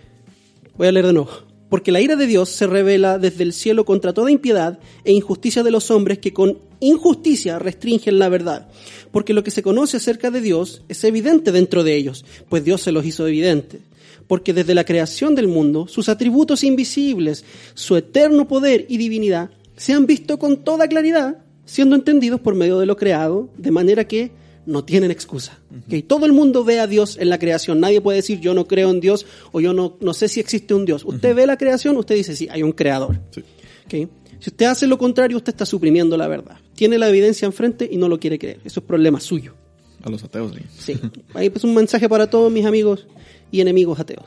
[0.77, 1.31] voy a leer de nuevo.
[1.69, 5.65] Porque la ira de Dios se revela desde el cielo contra toda impiedad e injusticia
[5.65, 8.69] de los hombres que con injusticia restringen la verdad.
[9.11, 12.83] Porque lo que se conoce acerca de Dios es evidente dentro de ellos, pues Dios
[12.83, 13.81] se los hizo evidente.
[14.27, 17.45] Porque desde la creación del mundo, sus atributos invisibles,
[17.75, 22.79] su eterno poder y divinidad, se han visto con toda claridad, siendo entendidos por medio
[22.79, 24.33] de lo creado, de manera que
[24.67, 25.59] no tienen excusa.
[25.87, 26.07] ¿ok?
[26.07, 27.81] Todo el mundo ve a Dios en la creación.
[27.81, 30.75] Nadie puede decir yo no creo en Dios o yo no, no sé si existe
[30.75, 31.05] un Dios.
[31.05, 33.21] Usted ve la creación, usted dice sí, hay un creador.
[33.31, 34.09] Sí.
[34.41, 36.57] Si usted hace lo contrario, usted está suprimiendo la verdad.
[36.75, 38.61] Tiene la evidencia enfrente y no lo quiere creer.
[38.65, 39.55] Eso es problema suyo.
[40.03, 40.53] A los ateos.
[40.79, 40.95] sí.
[40.95, 41.01] Sí.
[41.33, 43.07] Ahí pues un mensaje para todos mis amigos
[43.51, 44.25] y enemigos ateos.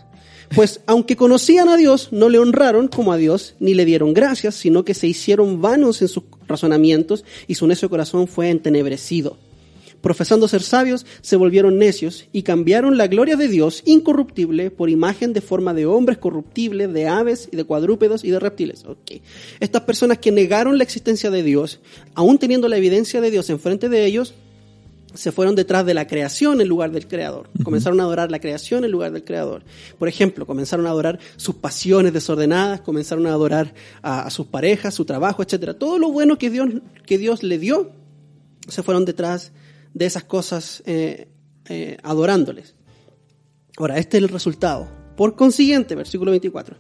[0.56, 4.56] Pues aunque conocían a Dios, no le honraron como a Dios, ni le dieron gracias,
[4.56, 9.38] sino que se hicieron vanos en sus razonamientos y su necio corazón fue entenebrecido.
[10.02, 15.34] Profesando ser sabios, se volvieron necios y cambiaron la gloria de Dios incorruptible por imagen
[15.34, 18.86] de forma de hombres corruptibles, de aves y de cuadrúpedos y de reptiles.
[18.86, 19.22] Ok.
[19.60, 21.80] Estas personas que negaron la existencia de Dios,
[22.14, 24.34] aún teniendo la evidencia de Dios enfrente de ellos,
[25.18, 27.50] se fueron detrás de la creación en lugar del creador.
[27.64, 29.64] Comenzaron a adorar la creación en lugar del creador.
[30.00, 34.94] Por ejemplo, comenzaron a adorar sus pasiones desordenadas, comenzaron a adorar a, a sus parejas,
[34.94, 35.74] su trabajo, etcétera.
[35.74, 36.70] Todo lo bueno que Dios,
[37.06, 37.92] que Dios le dio,
[38.68, 39.52] se fueron detrás
[39.94, 41.28] de esas cosas eh,
[41.68, 42.76] eh, adorándoles.
[43.78, 44.88] Ahora, este es el resultado.
[45.16, 46.78] Por consiguiente, versículo 24.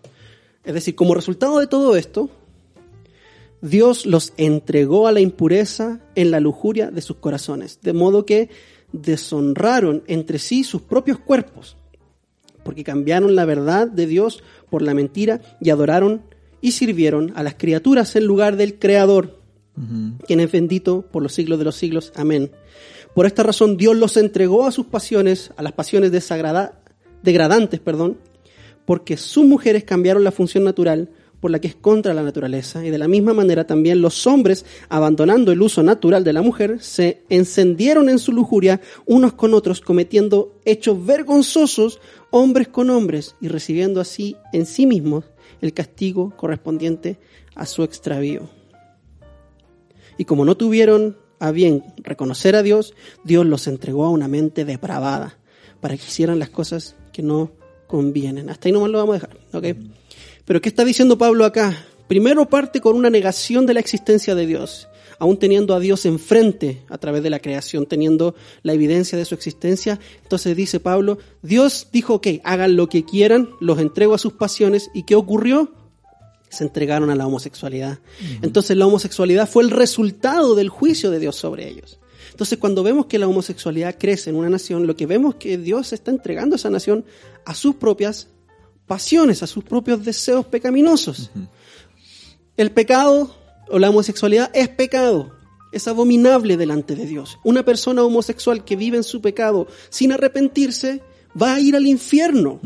[0.64, 2.30] Es decir, como resultado de todo esto,
[3.70, 8.49] Dios los entregó a la impureza en la lujuria de sus corazones, de modo que
[8.91, 11.78] deshonraron entre sí sus propios cuerpos,
[12.63, 16.22] porque cambiaron la verdad de Dios por la mentira y adoraron
[16.61, 19.39] y sirvieron a las criaturas en lugar del Creador,
[20.26, 22.11] quien es bendito por los siglos de los siglos.
[22.15, 22.51] Amén.
[23.13, 26.82] Por esta razón Dios los entregó a sus pasiones, a las pasiones desagrada-
[27.24, 28.18] degradantes, perdón,
[28.86, 31.09] porque sus mujeres cambiaron la función natural
[31.40, 34.66] por la que es contra la naturaleza, y de la misma manera también los hombres,
[34.90, 39.82] abandonando el uso natural de la mujer, se encendieron en su lujuria unos con otros,
[39.82, 42.00] cometiendo hechos vergonzosos
[42.32, 45.26] hombres con hombres, y recibiendo así en sí mismos
[45.62, 47.20] el castigo correspondiente
[47.56, 48.50] a su extravío.
[50.18, 54.66] Y como no tuvieron a bien reconocer a Dios, Dios los entregó a una mente
[54.66, 55.38] depravada
[55.80, 57.52] para que hicieran las cosas que no
[57.86, 58.50] convienen.
[58.50, 59.97] Hasta ahí nomás lo vamos a dejar, ¿ok?
[60.48, 61.86] Pero ¿qué está diciendo Pablo acá?
[62.08, 64.88] Primero parte con una negación de la existencia de Dios,
[65.20, 68.34] aún teniendo a Dios enfrente a través de la creación, teniendo
[68.64, 70.00] la evidencia de su existencia.
[70.24, 74.89] Entonces dice Pablo, Dios dijo, ok, hagan lo que quieran, los entrego a sus pasiones.
[74.93, 75.74] ¿Y qué ocurrió?
[76.50, 78.00] se entregaron a la homosexualidad.
[78.41, 82.00] Entonces la homosexualidad fue el resultado del juicio de Dios sobre ellos.
[82.32, 85.58] Entonces cuando vemos que la homosexualidad crece en una nación, lo que vemos es que
[85.58, 87.04] Dios está entregando a esa nación
[87.43, 88.30] a sus propias
[88.88, 91.30] pasiones, a sus propios deseos pecaminosos.
[92.56, 93.36] El pecado
[93.70, 95.36] o la homosexualidad es pecado,
[95.72, 97.38] es abominable delante de Dios.
[97.44, 101.04] Una persona homosexual que vive en su pecado sin arrepentirse
[101.40, 102.60] va a ir al infierno,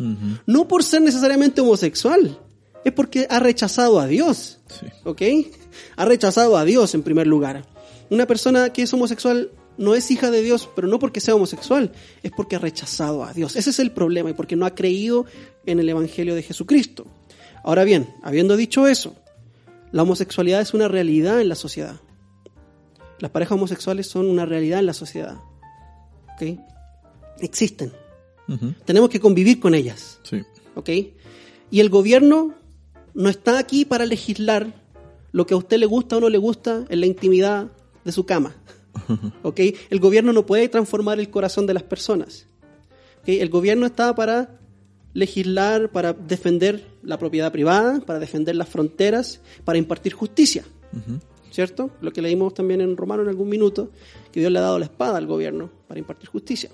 [0.45, 2.39] no por ser necesariamente homosexual,
[2.85, 4.59] es porque ha rechazado a Dios.
[4.67, 4.85] Sí.
[5.03, 5.21] ¿Ok?
[5.97, 7.65] Ha rechazado a Dios en primer lugar.
[8.09, 11.91] Una persona que es homosexual no es hija de Dios, pero no porque sea homosexual,
[12.23, 13.55] es porque ha rechazado a Dios.
[13.55, 15.25] Ese es el problema y porque no ha creído
[15.65, 17.05] en el Evangelio de Jesucristo.
[17.63, 19.15] Ahora bien, habiendo dicho eso,
[19.91, 21.99] la homosexualidad es una realidad en la sociedad.
[23.19, 25.37] Las parejas homosexuales son una realidad en la sociedad.
[26.33, 26.59] ¿Ok?
[27.39, 27.91] Existen.
[28.85, 30.19] Tenemos que convivir con ellas.
[30.23, 30.43] Sí.
[30.75, 30.89] ¿Ok?
[31.69, 32.53] Y el gobierno
[33.13, 34.73] no está aquí para legislar
[35.31, 37.71] lo que a usted le gusta o no le gusta en la intimidad
[38.03, 38.55] de su cama.
[39.43, 39.59] ¿Ok?
[39.89, 42.47] El gobierno no puede transformar el corazón de las personas.
[43.21, 43.29] ¿Ok?
[43.29, 44.59] El gobierno está para
[45.13, 50.63] legislar, para defender la propiedad privada, para defender las fronteras, para impartir justicia.
[51.51, 51.91] ¿Cierto?
[52.01, 53.91] Lo que leímos también en Romano en algún minuto,
[54.31, 56.69] que Dios le ha dado la espada al gobierno para impartir justicia.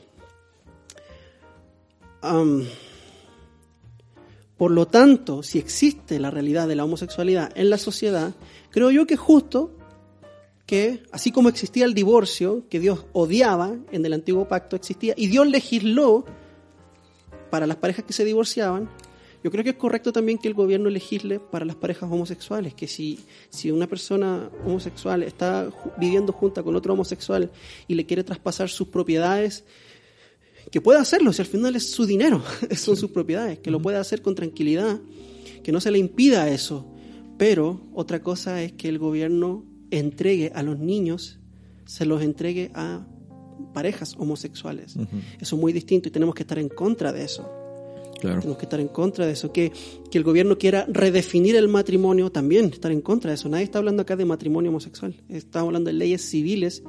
[4.57, 8.34] Por lo tanto, si existe la realidad de la homosexualidad en la sociedad,
[8.72, 9.76] creo yo que es justo
[10.68, 15.28] que, así como existía el divorcio, que Dios odiaba en el antiguo pacto, existía, y
[15.28, 16.26] Dios legisló
[17.49, 18.89] para las parejas que se divorciaban,
[19.43, 22.86] yo creo que es correcto también que el gobierno legisle para las parejas homosexuales, que
[22.86, 23.18] si,
[23.49, 27.49] si una persona homosexual está viviendo junta con otro homosexual
[27.88, 29.63] y le quiere traspasar sus propiedades,
[30.70, 32.43] que pueda hacerlo, si al final es su dinero,
[32.76, 34.99] son sus propiedades, que lo pueda hacer con tranquilidad,
[35.63, 36.86] que no se le impida eso.
[37.38, 41.40] Pero otra cosa es que el gobierno entregue a los niños,
[41.86, 43.06] se los entregue a
[43.74, 44.96] parejas homosexuales.
[45.40, 47.50] Eso es muy distinto y tenemos que estar en contra de eso.
[48.20, 48.40] Claro.
[48.40, 49.52] Tenemos que estar en contra de eso.
[49.52, 49.72] Que,
[50.10, 53.50] que el gobierno quiera redefinir el matrimonio, también estar en contra de eso.
[53.50, 55.16] Nadie está hablando acá de matrimonio homosexual.
[55.30, 56.84] Estamos hablando de leyes civiles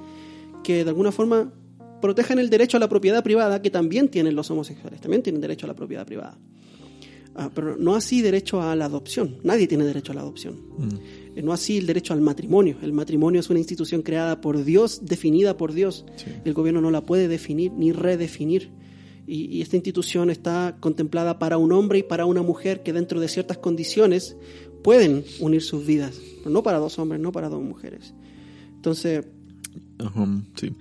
[0.65, 1.53] que de alguna forma
[2.01, 5.01] protejan el derecho a la propiedad privada que también tienen los homosexuales.
[5.01, 6.39] También tienen derecho a la propiedad privada.
[7.35, 9.37] Ah, pero no así derecho a la adopción.
[9.45, 10.57] Nadie tiene derecho a la adopción.
[10.81, 12.77] Eh, No así el derecho al matrimonio.
[12.83, 16.05] El matrimonio es una institución creada por Dios, definida por Dios.
[16.45, 18.71] El gobierno no la puede definir ni redefinir.
[19.27, 23.21] Y, y esta institución está contemplada para un hombre y para una mujer que dentro
[23.21, 24.37] de ciertas condiciones
[24.83, 26.21] pueden unir sus vidas.
[26.39, 28.15] Pero no para dos hombres, no para dos mujeres.
[28.77, 29.25] Entonces,
[29.99, 30.73] Ajá, sí.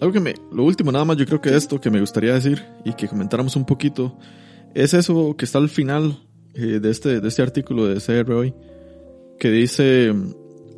[0.00, 2.62] Algo que me, lo último nada más yo creo que esto que me gustaría decir
[2.84, 4.18] y que comentáramos un poquito
[4.74, 6.22] es eso que está al final
[6.54, 8.52] eh, de este de este artículo de CR hoy
[9.40, 10.12] que dice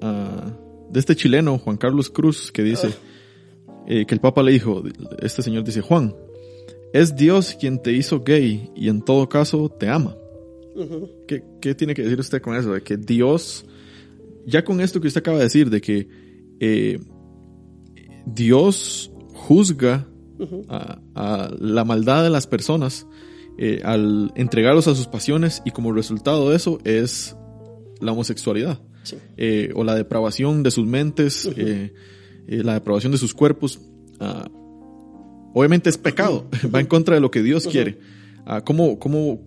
[0.00, 0.50] ah,
[0.90, 2.88] de este chileno Juan Carlos Cruz que dice
[3.86, 4.82] eh, que el Papa le dijo
[5.20, 6.14] este señor dice Juan
[6.92, 10.16] es Dios quien te hizo gay y en todo caso te ama.
[11.26, 12.72] ¿Qué, qué tiene que decir usted con eso?
[12.72, 13.64] De que Dios,
[14.46, 16.08] ya con esto que usted acaba de decir, de que
[16.60, 16.98] eh,
[18.26, 20.06] Dios juzga
[20.68, 23.06] a, a la maldad de las personas
[23.58, 27.36] eh, al entregarlos a sus pasiones y como resultado de eso es
[28.02, 29.16] la homosexualidad Sí.
[29.36, 31.92] eh, o la depravación de sus mentes, eh,
[32.46, 33.80] eh, la depravación de sus cuerpos.
[34.20, 34.48] ah,
[35.54, 37.98] obviamente es pecado, va en contra de lo que Dios quiere.
[38.46, 39.40] Ah, ¿cómo, cómo,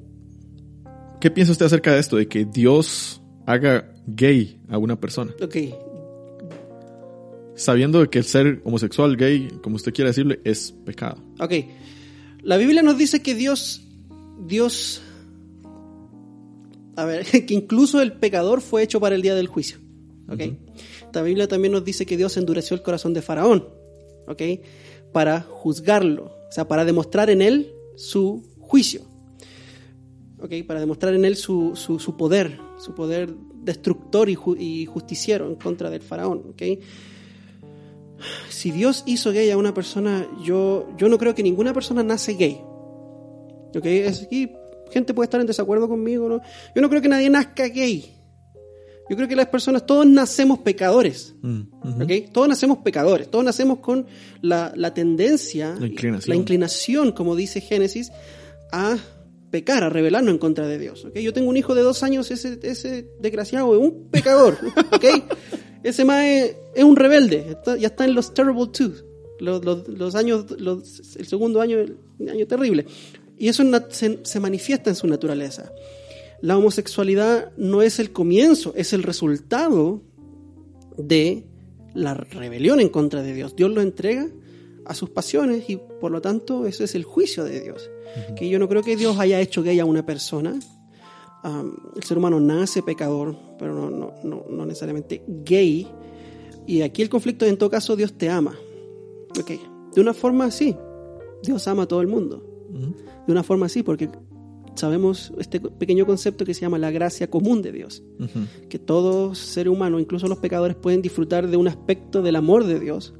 [1.22, 5.34] ¿Qué piensa usted acerca de esto, de que Dios haga gay a una persona?
[5.41, 5.56] ok,
[7.56, 11.24] Sabiendo de que el ser homosexual, gay, como usted quiera decirle, es pecado.
[11.39, 11.53] ok.
[12.43, 13.82] La Biblia nos dice que Dios,
[14.45, 15.01] Dios,
[16.96, 19.78] a ver, que incluso el pecador fue hecho para el día del juicio.
[20.30, 20.41] Ok.
[21.14, 23.70] La Biblia también nos dice que Dios endureció el corazón de Faraón.
[24.28, 24.41] Ok.
[25.14, 26.26] Para juzgarlo.
[26.26, 29.02] O sea, para demostrar en él su juicio.
[30.41, 30.52] Ok.
[30.68, 32.60] Para demostrar en él su, su, su poder.
[32.78, 33.34] Su poder
[33.64, 36.43] destructor y, ju- y justiciero en contra del Faraón.
[36.50, 36.62] Ok.
[38.50, 42.34] Si Dios hizo gay a una persona, yo, yo no creo que ninguna persona nace
[42.34, 42.60] gay.
[43.76, 43.86] ¿Ok?
[43.86, 44.50] Es, aquí
[44.92, 46.42] gente puede estar en desacuerdo conmigo, ¿no?
[46.76, 48.12] Yo no creo que nadie nazca gay.
[49.10, 51.36] Yo creo que las personas, todos nacemos pecadores.
[51.44, 52.32] ¿ok?
[52.34, 53.30] Todos nacemos pecadores.
[53.30, 54.08] Todos nacemos con
[54.42, 56.30] la, la tendencia, La inclinación.
[56.30, 58.12] la inclinación, como dice Génesis,
[58.72, 58.98] a
[59.52, 61.06] pecar, a rebelarnos en contra de Dios.
[61.06, 61.18] ¿ok?
[61.20, 64.58] Yo tengo un hijo de dos años, ese, ese desgraciado es un pecador.
[64.92, 65.06] ¿ok?
[65.84, 69.06] Ese más es, es un rebelde, está- ya está en los terrible twos,
[69.40, 72.88] los, los- los años, los- el segundo año, el año terrible.
[73.38, 75.72] Y eso se, se manifiesta en su naturaleza.
[76.42, 80.02] La homosexualidad no es el comienzo, es el resultado
[80.98, 81.46] de
[81.94, 83.56] la rebelión en contra de Dios.
[83.56, 84.28] Dios lo entrega
[84.86, 87.90] a sus pasiones y por lo tanto ese es el juicio de Dios.
[88.36, 90.60] Que yo no creo que Dios haya hecho gay a una persona.
[91.96, 95.88] El ser humano nace pecador, pero no, no, no, no necesariamente gay.
[96.68, 98.58] Y aquí el conflicto es en todo caso Dios te ama.
[99.40, 99.52] Ok,
[99.94, 100.76] de una forma sí,
[101.44, 102.44] Dios ama a todo el mundo.
[103.26, 104.10] De una forma sí, porque
[104.76, 108.04] sabemos este pequeño concepto que se llama la gracia común de Dios
[108.70, 112.80] que todo ser humano, incluso los pecadores, pueden disfrutar de un aspecto del amor de
[112.80, 113.14] Dios.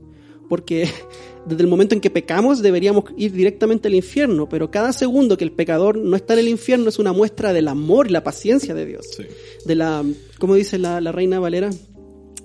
[0.48, 0.88] Porque
[1.48, 5.44] desde el momento en que pecamos deberíamos ir directamente al infierno, pero cada segundo que
[5.44, 8.76] el pecador no está en el infierno es una muestra del amor y la paciencia
[8.76, 9.08] de Dios.
[9.16, 9.24] Sí.
[9.66, 10.04] De la,
[10.38, 11.72] como dice la, la reina Valera,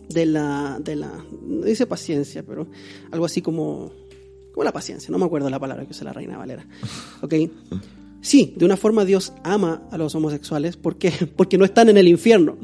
[0.08, 2.66] de la, de la, no dice paciencia, pero
[3.10, 3.92] algo así como,
[4.60, 6.66] como la paciencia, no me acuerdo la palabra que usa la Reina Valera.
[7.22, 7.34] ¿Ok?
[8.20, 12.06] Sí, de una forma Dios ama a los homosexuales porque, porque no están en el
[12.06, 12.58] infierno.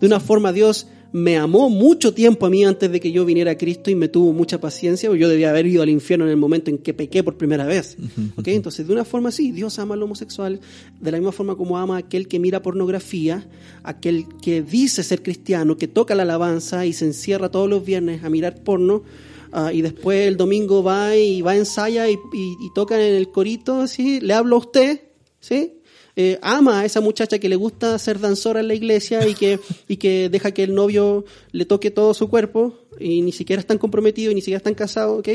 [0.00, 3.52] De una forma Dios me amó mucho tiempo a mí antes de que yo viniera
[3.52, 6.32] a Cristo y me tuvo mucha paciencia, porque yo debía haber ido al infierno en
[6.32, 7.96] el momento en que pequé por primera vez.
[8.34, 8.48] ¿Ok?
[8.48, 10.58] Entonces, de una forma sí, Dios ama al homosexual,
[11.00, 13.46] de la misma forma como ama a aquel que mira pornografía,
[13.84, 18.24] aquel que dice ser cristiano, que toca la alabanza y se encierra todos los viernes
[18.24, 19.04] a mirar porno,
[19.52, 23.14] ah, y después el domingo va y va a ensaya y, y, y toca en
[23.14, 24.20] el corito, ¿sí?
[24.20, 25.00] Le hablo a usted,
[25.40, 25.80] ¿sí?
[26.16, 29.58] Eh, ama a esa muchacha que le gusta ser danzora en la iglesia y que,
[29.88, 33.78] y que deja que el novio le toque todo su cuerpo y ni siquiera están
[33.78, 35.28] comprometidos y ni siquiera están casados, ¿ok?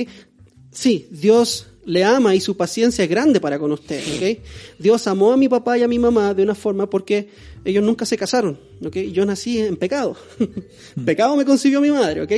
[0.71, 4.43] Sí, Dios le ama y su paciencia es grande para con usted, ¿ok?
[4.77, 7.29] Dios amó a mi papá y a mi mamá de una forma porque
[7.63, 8.97] ellos nunca se casaron, ¿ok?
[9.11, 10.17] Yo nací en pecado.
[11.05, 12.31] pecado me concibió mi madre, ¿ok?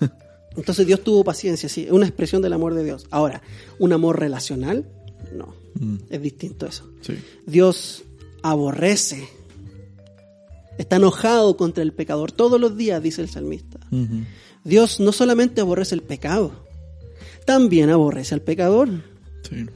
[0.56, 3.06] Entonces Dios tuvo paciencia, sí, es una expresión del amor de Dios.
[3.10, 3.42] Ahora,
[3.78, 4.86] un amor relacional,
[5.34, 5.54] no.
[6.10, 6.90] Es distinto eso.
[7.00, 7.14] Sí.
[7.46, 8.02] Dios
[8.42, 9.28] aborrece,
[10.78, 13.78] está enojado contra el pecador todos los días, dice el salmista.
[14.64, 16.52] Dios no solamente aborrece el pecado,
[17.46, 18.88] también aborrece al pecador.
[19.48, 19.66] Sí.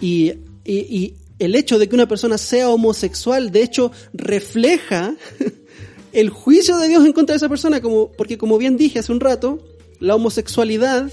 [0.00, 0.30] Y,
[0.64, 5.14] y- y el hecho de que una persona sea homosexual, de hecho, refleja
[6.12, 9.12] el juicio de Dios en contra de esa persona, como, porque como bien dije hace
[9.12, 9.58] un rato,
[10.00, 11.10] la homosexualidad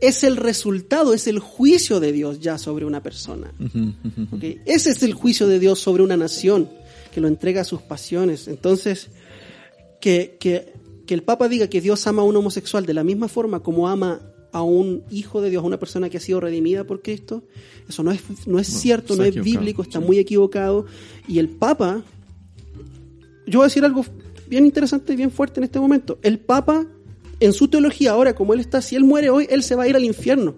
[0.00, 3.52] es el resultado, es el juicio de Dios ya sobre una persona.
[4.32, 4.44] ¿ok?
[4.66, 6.68] Ese es el juicio de Dios sobre una nación
[7.12, 8.48] que lo entrega a sus pasiones.
[8.48, 9.08] Entonces,
[10.00, 10.74] que, que,
[11.06, 13.88] que el Papa diga que Dios ama a un homosexual de la misma forma como
[13.88, 14.20] ama
[14.52, 17.42] a un hijo de Dios, a una persona que ha sido redimida por Cristo,
[17.88, 20.04] eso no es, no es cierto, no es bíblico, está sí.
[20.04, 20.86] muy equivocado.
[21.26, 22.04] Y el Papa,
[23.46, 24.04] yo voy a decir algo
[24.46, 26.18] bien interesante y bien fuerte en este momento.
[26.22, 26.86] El Papa,
[27.40, 29.88] en su teología ahora, como él está, si él muere hoy, él se va a
[29.88, 30.54] ir al infierno.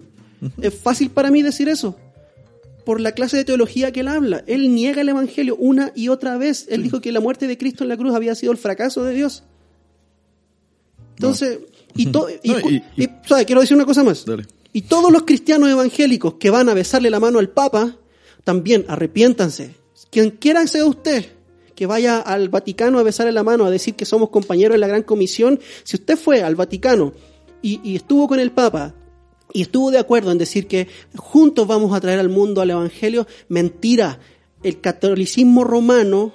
[0.61, 1.95] Es fácil para mí decir eso
[2.85, 4.43] por la clase de teología que él habla.
[4.47, 6.67] Él niega el Evangelio una y otra vez.
[6.69, 9.13] Él dijo que la muerte de Cristo en la cruz había sido el fracaso de
[9.13, 9.43] Dios.
[11.15, 11.59] Entonces,
[11.95, 13.45] y, to- y, No, y- y- y, ¿sabe?
[13.45, 14.23] quiero decir una cosa más.
[14.25, 14.45] Dale.
[14.73, 17.95] Y todos los cristianos evangélicos que van a besarle la mano al Papa,
[18.43, 19.73] también arrepiéntanse.
[20.11, 21.25] Quien quiera sea usted
[21.77, 24.87] que vaya al Vaticano a besarle la mano, a decir que somos compañeros en la
[24.87, 27.13] Gran Comisión, si usted fue al Vaticano
[27.61, 28.95] y, y estuvo con el Papa
[29.53, 33.27] y estuvo de acuerdo en decir que juntos vamos a traer al mundo al Evangelio,
[33.47, 34.19] mentira.
[34.63, 36.33] El catolicismo romano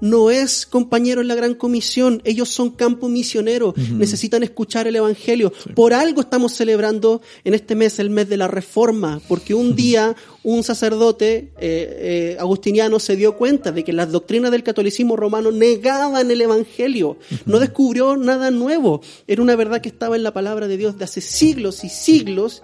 [0.00, 5.52] no es compañero en la gran comisión, ellos son campo misionero, necesitan escuchar el Evangelio.
[5.74, 10.14] Por algo estamos celebrando en este mes el mes de la Reforma, porque un día
[10.42, 15.50] un sacerdote eh, eh, agustiniano se dio cuenta de que las doctrinas del catolicismo romano
[15.50, 17.16] negaban el Evangelio,
[17.46, 21.04] no descubrió nada nuevo, era una verdad que estaba en la palabra de Dios de
[21.04, 22.62] hace siglos y siglos,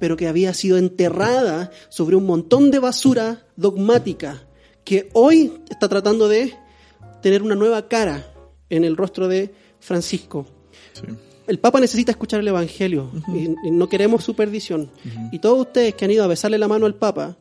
[0.00, 4.46] pero que había sido enterrada sobre un montón de basura dogmática
[4.84, 6.52] que hoy está tratando de
[7.24, 8.24] tener una nueva cara
[8.70, 10.46] en el rostro de Francisco.
[10.92, 11.02] Sí.
[11.46, 14.90] El Papa necesita escuchar el Evangelio y, y no queremos su perdición.
[15.32, 17.36] Y todos ustedes que han ido a besarle la mano al Papa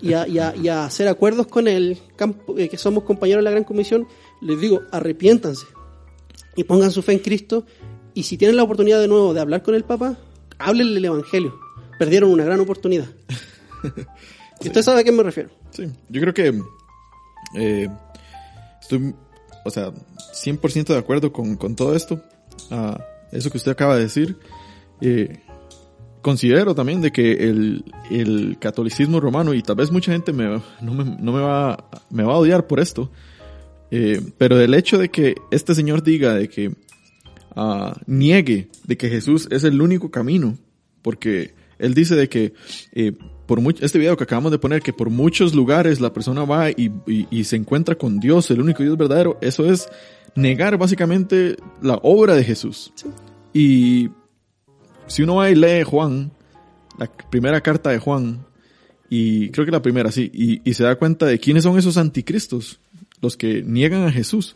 [0.00, 1.98] y a, y a- y a hacer acuerdos con él,
[2.56, 4.06] eh, que somos compañeros de la Gran Comisión,
[4.40, 5.66] les digo, arrepiéntanse
[6.56, 7.64] y pongan su fe en Cristo.
[8.14, 10.16] Y si tienen la oportunidad de nuevo de hablar con el Papa,
[10.58, 11.58] háblenle el Evangelio.
[11.98, 13.06] Perdieron una gran oportunidad.
[14.60, 15.50] Usted sabe a qué me refiero.
[15.70, 16.60] Sí, yo creo que
[17.56, 17.88] eh,
[18.84, 19.14] estoy,
[19.64, 19.92] o sea,
[20.32, 22.22] 100% de acuerdo con, con todo esto.
[22.70, 23.02] Ah,
[23.32, 24.38] eso que usted acaba de decir.
[25.00, 25.40] Eh,
[26.22, 30.94] considero también de que el, el catolicismo romano, y tal vez mucha gente me, no,
[30.94, 33.10] me, no me, va, me va a odiar por esto,
[33.90, 36.74] eh, pero del hecho de que este señor diga de que
[37.54, 40.56] ah, niegue de que Jesús es el único camino,
[41.02, 41.54] porque
[41.84, 42.52] él dice de que
[42.92, 43.12] eh,
[43.46, 46.70] por mucho, este video que acabamos de poner, que por muchos lugares la persona va
[46.70, 49.88] y, y- y se encuentra con Dios, el único Dios verdadero, eso es
[50.34, 52.92] negar básicamente la obra de Jesús.
[53.52, 54.08] Y
[55.06, 56.32] si uno va y lee Juan,
[56.98, 58.46] la primera carta de Juan,
[59.10, 61.98] y creo que la primera, sí, y, y se da cuenta de quiénes son esos
[61.98, 62.80] anticristos,
[63.20, 64.54] los que niegan a Jesús.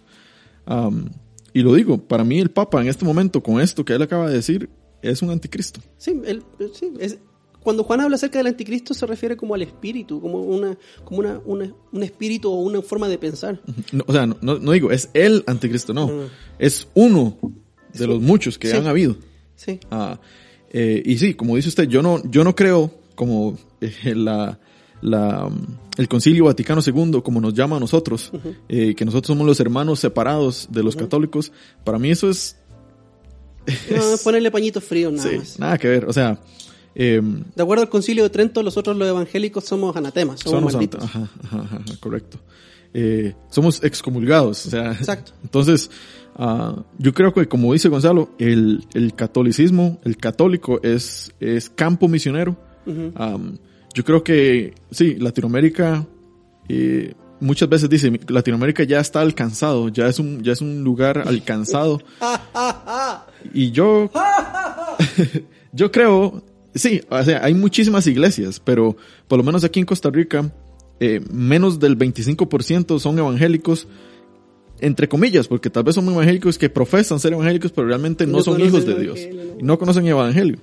[1.53, 4.29] Y lo digo, para mí el Papa en este momento, con esto que él acaba
[4.29, 4.69] de decir,
[5.03, 5.81] es un anticristo.
[5.97, 6.43] Sí, el-
[6.75, 7.19] sí, es-
[7.61, 11.41] cuando Juan habla acerca del anticristo se refiere como al espíritu, como una, como una,
[11.45, 13.61] una- un espíritu o una forma de pensar.
[13.93, 16.07] No, o sea, no, no- no digo, es el anticristo, no.
[16.07, 16.21] Mm.
[16.59, 17.37] Es uno
[17.93, 18.77] de los muchos que Sí.
[18.77, 19.17] han habido.
[19.57, 20.21] Sí, Ah,
[20.71, 24.59] eh, y sí, como dice usted, yo no, yo no creo como eh, la,
[25.03, 28.31] la, mm, el Concilio Vaticano II, como nos llama a nosotros,
[28.69, 31.51] eh, que nosotros somos los hermanos separados de los católicos.
[31.85, 32.57] Para mí eso es
[33.91, 35.59] No, es ponerle pañitos fríos nada Sí, más.
[35.59, 36.05] nada que ver.
[36.07, 36.39] O sea,
[36.95, 37.21] eh,
[37.55, 41.03] De acuerdo al concilio de Trento, nosotros los evangélicos somos anatemas, somos somos malditos.
[41.05, 42.39] ajá, ajá, ajá, correcto.
[42.95, 44.67] Eh, somos excomulgados.
[44.67, 45.33] O sea, Exacto.
[45.43, 45.91] Entonces,
[46.37, 52.09] ah, yo creo que, como dice Gonzalo, el, el catolicismo, el católico es, es campo
[52.09, 52.57] misionero.
[53.17, 53.59] Am,
[53.95, 56.07] yo creo que, sí, Latinoamérica,
[56.71, 61.23] eh, muchas veces dice, Latinoamérica ya está alcanzado, ya es un, ya es un lugar
[61.27, 62.01] alcanzado.
[63.53, 64.11] Y yo,
[65.73, 66.43] yo creo,
[66.75, 68.97] sí, o sea, hay muchísimas iglesias, pero
[69.27, 70.53] por lo menos aquí en Costa Rica,
[71.01, 73.87] eh, menos del 25% son evangélicos,
[74.81, 78.43] entre comillas, porque tal vez son evangélicos que profesan ser evangélicos, pero realmente no, No
[78.43, 79.21] son hijos de Dios.
[79.59, 80.59] Y no conocen el evangelio.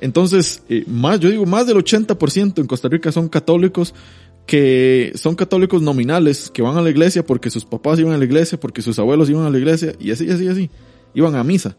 [0.00, 3.94] Entonces, eh, más, yo digo, más del 80% en Costa Rica son católicos
[4.46, 8.24] que son católicos nominales, que van a la iglesia porque sus papás iban a la
[8.24, 10.70] iglesia, porque sus abuelos iban a la iglesia, y así, así, así.
[11.14, 11.76] Iban a misa.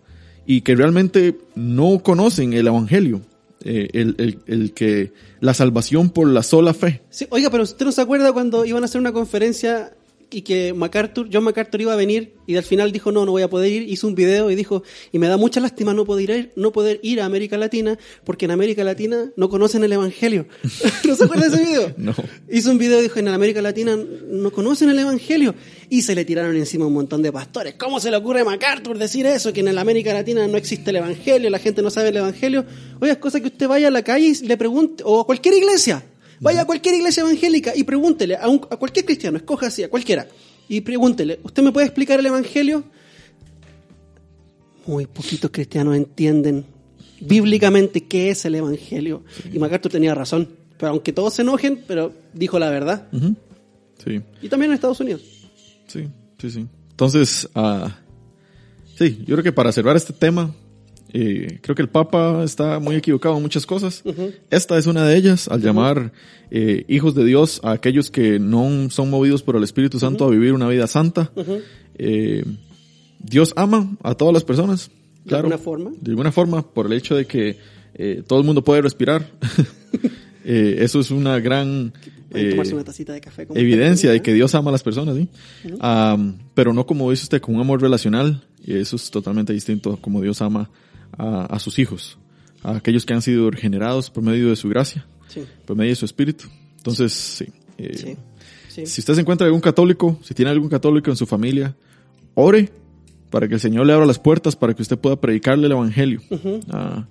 [0.48, 3.22] Y que realmente no conocen el evangelio.
[3.64, 5.11] eh, el, el, el que
[5.41, 7.02] la salvación por la sola fe.
[7.10, 9.97] Sí, oiga, pero usted no se acuerda cuando iban a hacer una conferencia
[10.29, 13.43] y que MacArthur, John MacArthur iba a venir y al final dijo no, no voy
[13.43, 16.29] a poder ir, hizo un video y dijo, y me da mucha lástima no poder
[16.29, 20.47] ir, no poder ir a América Latina porque en América Latina no conocen el Evangelio.
[21.05, 21.93] ¿No se acuerda de ese video?
[21.97, 22.13] No.
[22.49, 25.55] Hizo un video y dijo, en América Latina no conocen el Evangelio
[25.89, 27.73] y se le tiraron encima un montón de pastores.
[27.75, 29.51] ¿Cómo se le ocurre a MacArthur decir eso?
[29.51, 32.65] Que en la América Latina no existe el Evangelio, la gente no sabe el Evangelio.
[33.01, 35.55] Oiga, es cosa que usted vaya a la calle y le pregunte, o a cualquier
[35.55, 36.03] iglesia,
[36.39, 39.89] vaya a cualquier iglesia evangélica y pregúntele a, un- a cualquier cristiano, escoja así, a
[39.89, 40.27] cualquiera,
[40.69, 42.84] y pregúntele, ¿usted me puede explicar el Evangelio?
[44.85, 46.65] Muy poquitos cristianos entienden
[47.19, 49.23] bíblicamente qué es el Evangelio.
[49.51, 50.47] Y MacArthur tenía razón.
[50.77, 53.07] Pero aunque todos se enojen, pero dijo la verdad.
[54.03, 54.22] Sí.
[54.41, 55.22] Y también en Estados Unidos.
[55.88, 56.07] Sí,
[56.38, 56.68] sí, sí.
[56.91, 57.97] Entonces, ah,
[58.97, 60.53] sí, yo creo que para cerrar este tema,
[61.13, 64.03] eh, creo que el Papa está muy equivocado en muchas cosas.
[64.49, 66.11] Esta es una de ellas, al llamar
[66.51, 70.29] eh, hijos de Dios a aquellos que no son movidos por el Espíritu Santo a
[70.29, 71.31] vivir una vida santa.
[71.95, 72.45] Eh,
[73.19, 74.91] Dios ama a todas las personas.
[75.25, 75.91] ¿De alguna forma?
[75.99, 77.57] De alguna forma, por el hecho de que
[77.95, 79.29] eh, todo el mundo puede respirar.
[80.45, 81.93] Eso es una gran...
[82.29, 83.45] Pueden tomarse una tacita de café.
[83.45, 85.27] como evidencia de que Dios ama a las personas, ¿sí?
[85.79, 89.97] Am, pero no como dice usted, con un amor relacional, y eso es totalmente distinto
[90.01, 90.69] como Dios ama a,
[91.17, 92.17] a sus hijos,
[92.63, 95.95] a aquellos que han sido regenerados por medio de su gracia, Sí, por medio de
[95.95, 96.45] su espíritu.
[96.77, 97.45] Entonces, sí.
[97.77, 98.15] eh, sí,
[98.69, 98.85] sí.
[98.85, 101.75] Si usted se encuentra algún católico, si tiene algún católico en su familia,
[102.35, 102.69] ore
[103.29, 106.21] para que el Señor le abra las puertas para que usted pueda predicarle el Evangelio.
[106.71, 107.07] Ah,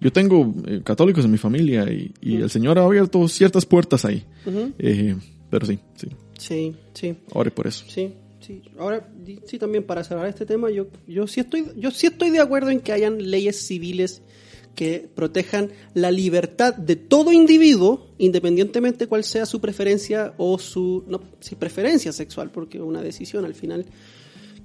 [0.00, 4.04] yo tengo eh, católicos en mi familia y, y el Señor ha abierto ciertas puertas
[4.04, 4.24] ahí.
[4.78, 5.16] Eh,
[5.50, 7.84] pero sí, sí, Sí, sí, ore por eso.
[7.88, 8.12] sí,
[8.50, 8.70] sí.
[8.78, 9.08] Ahora,
[9.46, 12.70] sí, también para cerrar este tema, yo, yo sí estoy, yo sí estoy de acuerdo
[12.70, 14.22] en que hayan leyes civiles
[14.74, 21.20] que protejan la libertad de todo individuo, independientemente cuál sea su preferencia o su, no,
[21.40, 23.86] si preferencia sexual, porque es una decisión al final,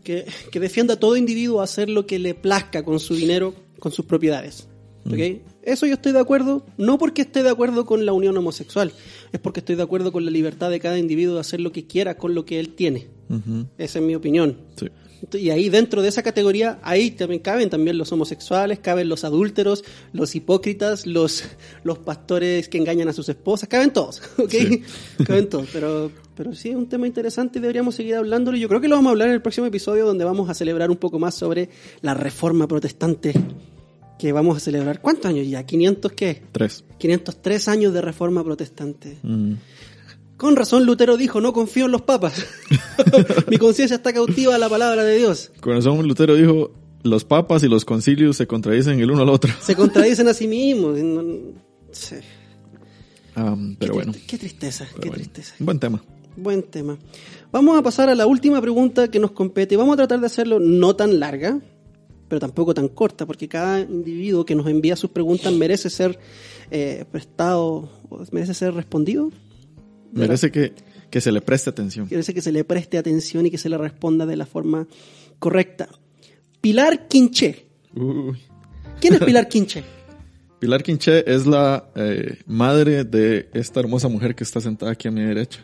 [0.03, 3.55] que, que defienda a todo individuo a hacer lo que le plazca con su dinero,
[3.79, 4.67] con sus propiedades.
[5.05, 5.41] ¿ok?
[5.63, 8.93] Eso yo estoy de acuerdo, no porque esté de acuerdo con la unión homosexual,
[9.31, 11.87] es porque estoy de acuerdo con la libertad de cada individuo de hacer lo que
[11.87, 13.07] quiera con lo que él tiene.
[13.29, 14.57] Ujú, Esa es mi opinión.
[14.77, 14.87] sí.
[15.33, 19.83] Y ahí dentro de esa categoría, ahí también caben también los homosexuales, caben los adúlteros,
[20.13, 21.43] los hipócritas, los,
[21.83, 24.51] los pastores que engañan a sus esposas, caben todos, ¿ok?
[24.51, 24.83] Sí.
[25.25, 28.55] Caben todos, pero, pero sí es un tema interesante y deberíamos seguir hablándolo.
[28.57, 30.53] y Yo creo que lo vamos a hablar en el próximo episodio donde vamos a
[30.53, 31.69] celebrar un poco más sobre
[32.01, 33.33] la reforma protestante
[34.19, 35.01] que vamos a celebrar.
[35.01, 35.65] ¿Cuántos años ya?
[35.65, 36.43] ¿500 qué?
[36.51, 36.83] Tres.
[36.99, 39.17] 503 años de reforma protestante.
[39.23, 39.53] Mm,
[40.37, 42.45] Con razón Lutero dijo, no confío en los papas.
[43.47, 45.51] Mi conciencia está cautiva a la palabra de Dios.
[45.61, 46.71] Corazón Lutero dijo,
[47.03, 49.53] los papas y los concilios se contradicen el uno al otro.
[49.61, 50.97] Se contradicen a sí mismos.
[50.99, 51.53] No-
[51.91, 52.15] sí.
[53.35, 55.23] Am, pero qué, bueno, triste- qué tristeza, pero qué bueno.
[55.23, 55.55] tristeza.
[55.59, 56.03] Buen tema.
[56.37, 56.97] Buen tema.
[57.51, 59.77] Vamos a pasar a la última pregunta que nos compete.
[59.77, 61.59] Vamos a tratar de hacerlo no tan larga,
[62.27, 66.19] pero tampoco tan corta, porque cada individuo que nos envía sus preguntas merece ser
[66.71, 67.89] eh, prestado,
[68.31, 69.31] merece ser respondido.
[70.15, 70.73] Merece que,
[71.09, 72.07] que se le preste atención.
[72.09, 74.87] Merece que se le preste atención y que se le responda de la forma
[75.39, 75.89] correcta.
[76.61, 77.67] Pilar Quinché.
[77.95, 78.37] Uy.
[78.99, 79.83] ¿Quién es Pilar Quinché?
[80.59, 85.11] Pilar Quinché es la eh, madre de esta hermosa mujer que está sentada aquí a
[85.11, 85.59] mi derecha,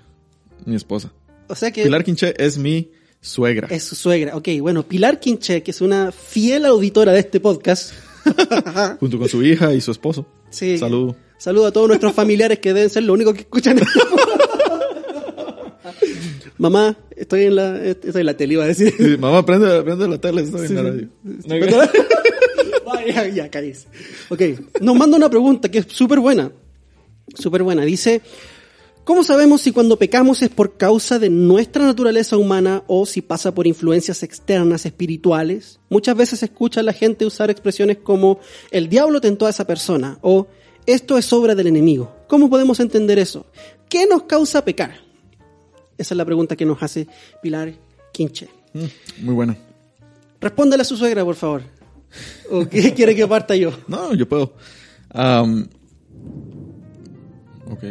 [0.66, 1.12] mi esposa.
[1.48, 2.92] O sea que Pilar Quinché es mi
[3.22, 3.68] suegra.
[3.72, 4.36] es su suegra.
[4.36, 7.94] Ok, bueno, Pilar Quinché, que es una fiel auditora de este podcast.
[9.00, 10.28] Junto con su hija y su esposo.
[10.50, 10.78] Sí.
[10.78, 11.16] Saludo.
[11.42, 13.76] Saludo a todos nuestros familiares que deben ser los únicos que escuchan.
[16.60, 18.94] Mamá, estoy en la, estoy en la tele, iba a decir.
[18.96, 21.10] Sí, mamá, prende, prende la tele, estoy en la radio.
[23.08, 23.88] ya, ya caís.
[24.30, 24.42] Ok,
[24.82, 26.52] nos manda una pregunta que es súper buena.
[27.34, 27.86] Súper buena.
[27.86, 28.22] Dice,
[29.04, 33.56] ¿cómo sabemos si cuando pecamos es por causa de nuestra naturaleza humana o si pasa
[33.56, 35.80] por influencias externas, espirituales?
[35.90, 38.40] Muchas veces se escucha a la gente usar expresiones como
[38.70, 40.46] el diablo tentó a esa persona o
[40.86, 42.16] esto es obra del enemigo.
[42.28, 43.46] ¿Cómo podemos entender eso?
[43.90, 44.96] ¿Qué nos causa pecar?
[45.98, 47.08] Esa es la pregunta que nos hace
[47.42, 47.74] Pilar
[48.14, 48.50] Quinche.
[48.74, 49.58] Mm, Muy buena.
[50.40, 51.62] Respóndele a su suegra, por favor.
[52.50, 53.72] ¿O qué quiere que parta yo?
[53.88, 54.54] No, yo puedo.
[55.10, 55.68] Am,
[57.70, 57.84] ok.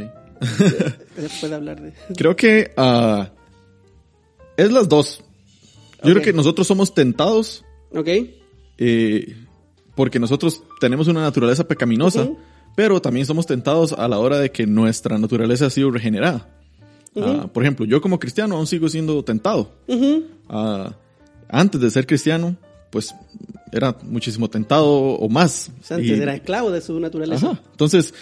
[1.16, 1.92] Después de hablar de...
[2.16, 3.30] Creo que ah,
[4.56, 5.22] es las dos.
[6.02, 7.62] Yo creo que nosotros somos tentados
[7.94, 8.08] ¿Ok?
[8.78, 9.36] eh,
[9.94, 12.26] porque nosotros tenemos una naturaleza pecaminosa.
[12.76, 16.48] Pero también somos tentados a la hora de que nuestra naturaleza ha sido regenerada.
[17.16, 19.72] Ah, por ejemplo, yo como cristiano aún sigo siendo tentado.
[19.88, 20.24] Ujú.
[20.48, 20.94] Ah,
[21.48, 22.56] antes de ser cristiano,
[22.90, 23.14] pues
[23.72, 25.70] era muchísimo tentado o más.
[25.80, 27.50] O sea, antes Y- era esclavo de su naturaleza.
[27.52, 27.60] Ajá.
[27.72, 28.14] Entonces,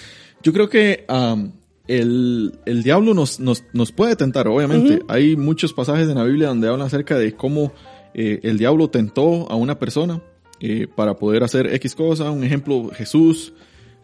[0.42, 1.52] yo creo que am,
[1.86, 5.02] el, el diablo nos, nos, nos puede tentar, obviamente.
[5.08, 7.72] Hay muchos pasajes en la Biblia donde hablan acerca de cómo
[8.14, 10.22] eh, el diablo tentó a una persona
[10.60, 12.30] eh, para poder hacer X cosa.
[12.30, 13.52] Un ejemplo, Jesús.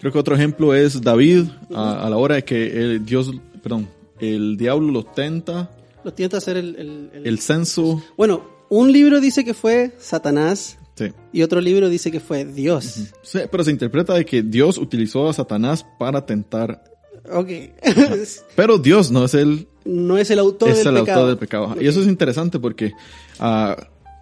[0.00, 1.44] Creo que otro ejemplo es David,
[1.74, 3.30] a, a la hora de que el Dios,
[3.62, 3.88] perdón,
[4.20, 5.70] el diablo lo tenta,
[6.04, 8.02] Lo tienta a hacer el, el- el- el censo.
[8.16, 11.06] Bueno, un libro dice que fue Satanás Sí.
[11.32, 13.08] y otro libro dice que fue Dios.
[13.22, 16.84] Sí, pero se interpreta de que Dios utilizó a Satanás para tentar.
[17.32, 17.48] Ok.
[18.54, 21.20] Pero Dios no es el no es el autor es del el pecado.
[21.20, 21.76] autor del pecado.
[21.80, 22.92] Y eso es interesante porque
[23.40, 23.76] ah,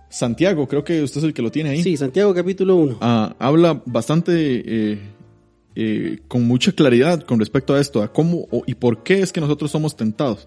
[0.08, 2.98] Santiago, creo que usted es el que lo tiene ahí, Sí, Santiago capítulo 1.
[3.00, 4.32] ah, habla bastante
[4.92, 4.98] eh,
[5.74, 9.32] eh, con mucha claridad con respecto a esto, a cómo o- y por qué es
[9.32, 10.46] que nosotros somos tentados.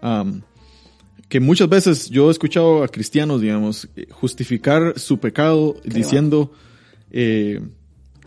[0.00, 0.42] Am,
[1.28, 6.52] que muchas veces yo he escuchado a cristianos, digamos, eh, justificar su pecado diciendo,
[7.10, 7.60] eh,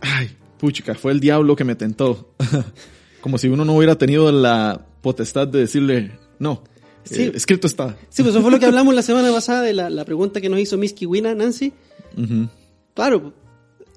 [0.00, 2.34] ay, puchica, fue el diablo que me tentó.
[3.20, 7.32] Como si uno no hubiera tenido la potestad de decirle, no, eh, Sí.
[7.34, 7.96] escrito está.
[8.10, 10.48] Sí, pues eso fue lo que hablamos la semana pasada de la, la pregunta que
[10.48, 11.72] nos hizo Miss Kiwina, Nancy.
[12.16, 12.48] Ujú.
[12.94, 13.32] Claro,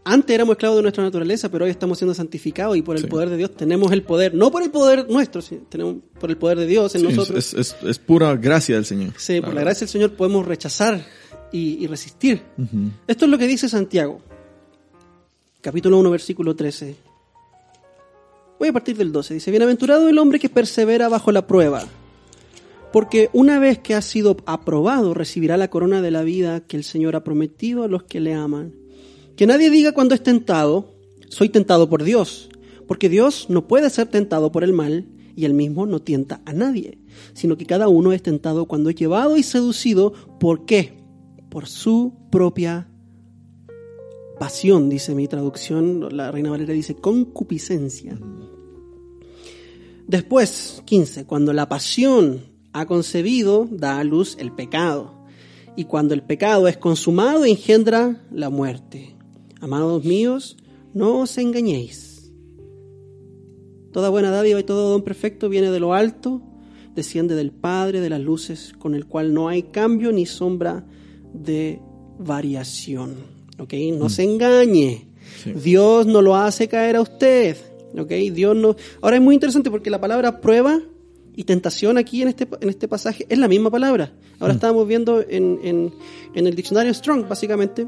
[0.03, 3.07] antes éramos esclavos de nuestra naturaleza, pero hoy estamos siendo santificados y por el Sí.
[3.07, 6.37] poder de Dios tenemos el poder, no por el poder nuestro, sino tenemos por el
[6.37, 7.37] poder de Dios en Sí, nosotros.
[7.37, 9.13] es, es- es pura gracia del Señor.
[9.17, 11.05] Sí, por la gracia del Señor podemos rechazar
[11.51, 12.41] y, y resistir.
[13.07, 14.21] Esto es lo que dice Santiago,
[15.61, 16.95] capítulo 1, versículo 13.
[18.59, 19.35] Voy a partir del 12.
[19.35, 21.83] Dice, bienaventurado el hombre que persevera bajo la prueba,
[22.93, 26.83] porque una vez que ha sido aprobado recibirá la corona de la vida que el
[26.83, 28.73] Señor ha prometido a los que le aman.
[29.41, 30.93] Que nadie diga cuando es tentado,
[31.29, 32.47] soy tentado por Dios,
[32.87, 36.53] porque Dios no puede ser tentado por el mal y él mismo no tienta a
[36.53, 36.99] nadie,
[37.33, 40.93] sino que cada uno es tentado cuando es llevado y seducido, ¿por qué?
[41.49, 42.87] Por su propia
[44.37, 48.19] pasión, dice mi traducción, la Reina Valera dice concupiscencia.
[50.05, 52.41] Después, 15, cuando la pasión
[52.73, 55.25] ha concebido, da a luz el pecado.
[55.75, 59.15] Y cuando el pecado es consumado, engendra la muerte.
[59.61, 60.57] Amados míos,
[60.93, 62.33] no os engañéis.
[63.91, 66.41] Toda buena dádiva y todo don perfecto viene de lo alto,
[66.95, 70.85] desciende del Padre de las luces, con el cual no hay cambio ni sombra
[71.33, 71.79] de
[72.17, 73.15] variación.
[73.59, 73.73] ¿Ok?
[73.93, 75.07] No se engañe.
[75.45, 77.55] Dios no lo hace caer a usted.
[77.95, 78.09] ¿Ok?
[78.33, 78.75] Dios no.
[79.01, 80.81] Ahora es muy interesante porque la palabra prueba
[81.35, 84.11] y tentación aquí en este, en este pasaje es la misma palabra.
[84.39, 85.93] Ahora estábamos viendo en, en,
[86.35, 87.87] en el diccionario Strong, básicamente,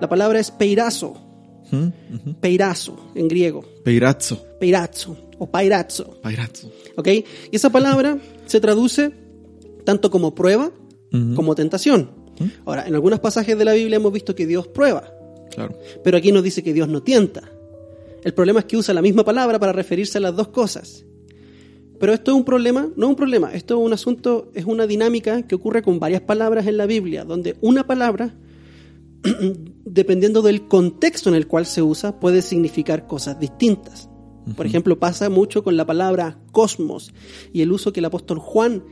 [0.00, 1.14] la palabra es peirazo.
[1.72, 2.34] Ujú.
[2.40, 3.64] Peirazo en griego.
[3.84, 4.44] Peirazzo.
[4.60, 6.20] Peirazo o pairazzo.
[6.22, 6.70] Peirazzo.
[6.96, 7.08] ¿Ok?
[7.08, 7.24] Y
[7.56, 9.12] esa palabra se traduce
[9.84, 10.70] tanto como prueba
[11.36, 12.10] como tentación.
[12.64, 15.12] Ahora, en algunos pasajes de la Biblia hemos visto que Dios prueba,
[15.54, 15.78] Claro.
[16.02, 17.48] pero aquí nos dice que Dios no tienta.
[18.24, 21.04] El problema es que usa la misma palabra para referirse a las dos cosas.
[21.98, 25.42] Pero esto es un problema, no un problema, esto es un asunto, es una dinámica
[25.42, 28.34] que ocurre con varias palabras en la Biblia, donde una palabra,
[29.84, 34.08] dependiendo del contexto en el cual se usa, puede significar cosas distintas.
[34.56, 37.12] Por ejemplo, pasa mucho con la palabra cosmos
[37.52, 38.84] y el uso que el apóstol Juan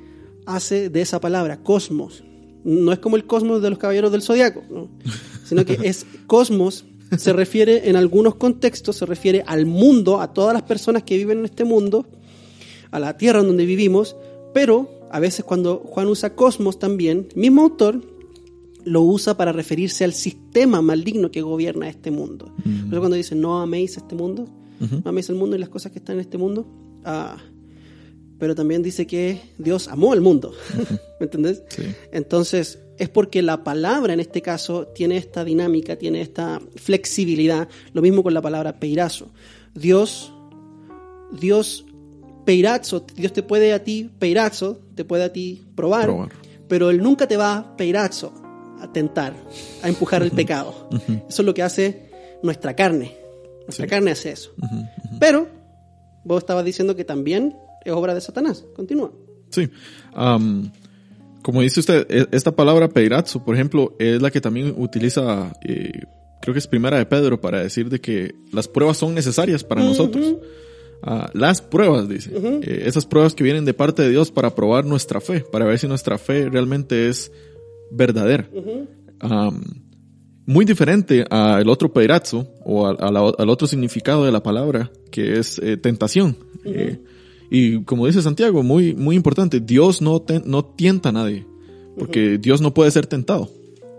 [0.47, 2.25] hace de esa palabra, cosmos.
[2.65, 4.89] No es como el cosmos de los caballeros del zodiaco, ¿no?
[5.45, 6.87] sino que es cosmos,
[7.19, 11.41] se refiere en algunos contextos, se refiere al mundo, a todas las personas que viven
[11.41, 12.07] en este mundo,
[12.93, 14.15] a la tierra en donde vivimos,
[14.55, 18.01] pero a veces cuando Juan usa cosmos también, el mismo autor
[18.85, 22.53] lo usa para referirse al sistema maligno que gobierna este mundo.
[22.57, 24.47] Por eso cuando dice no améis este mundo,
[24.79, 26.67] no améis el mundo y las cosas que están en este mundo,
[27.05, 27.37] ah,
[28.39, 30.53] pero también dice que Dios amó al mundo.
[31.21, 31.63] ¿Me entendés?
[31.69, 31.83] Sí.
[32.11, 37.69] Entonces, es porque la palabra en este caso tiene esta dinámica, tiene esta flexibilidad.
[37.93, 39.29] Lo mismo con la palabra peirazo.
[39.75, 40.33] Dios,
[41.31, 41.87] Dios,
[42.45, 46.29] peirazo, Dios te puede a ti, peirazo, te puede a ti probar, Probar.
[46.69, 48.33] pero Él nunca te va, peirazo,
[48.81, 49.35] a tentar,
[49.83, 50.89] a empujar el pecado.
[51.29, 52.11] Eso es lo que hace
[52.43, 53.17] nuestra carne.
[53.67, 53.91] Nuestra Sí.
[53.91, 54.53] carne hace eso.
[55.21, 55.49] Pero,
[56.25, 58.65] vos estabas diciendo que también es obra de Satanás.
[58.75, 59.13] Continúa.
[59.51, 59.69] Sí.
[61.43, 65.91] Como dice usted, e- esta palabra peirazzo, por ejemplo, es la que también utiliza, eh,
[66.41, 69.83] creo que es primera de Pedro, para decir de que las pruebas son necesarias para
[69.83, 70.37] nosotros.
[71.03, 72.31] Ah, las pruebas, dice.
[72.63, 75.79] Eh, esas pruebas que vienen de parte de Dios para probar nuestra fe, para ver
[75.79, 77.33] si nuestra fe realmente es
[77.91, 78.49] verdadera.
[80.45, 84.91] Muy diferente al otro peirazzo o al, a la- al otro significado de la palabra,
[85.11, 86.37] que es eh, tentación.
[86.65, 86.99] Eh,
[87.51, 91.47] y como dice Santiago, muy, muy importante, Dios no, no tienta a nadie,
[91.97, 93.51] porque Dios no puede ser tentado.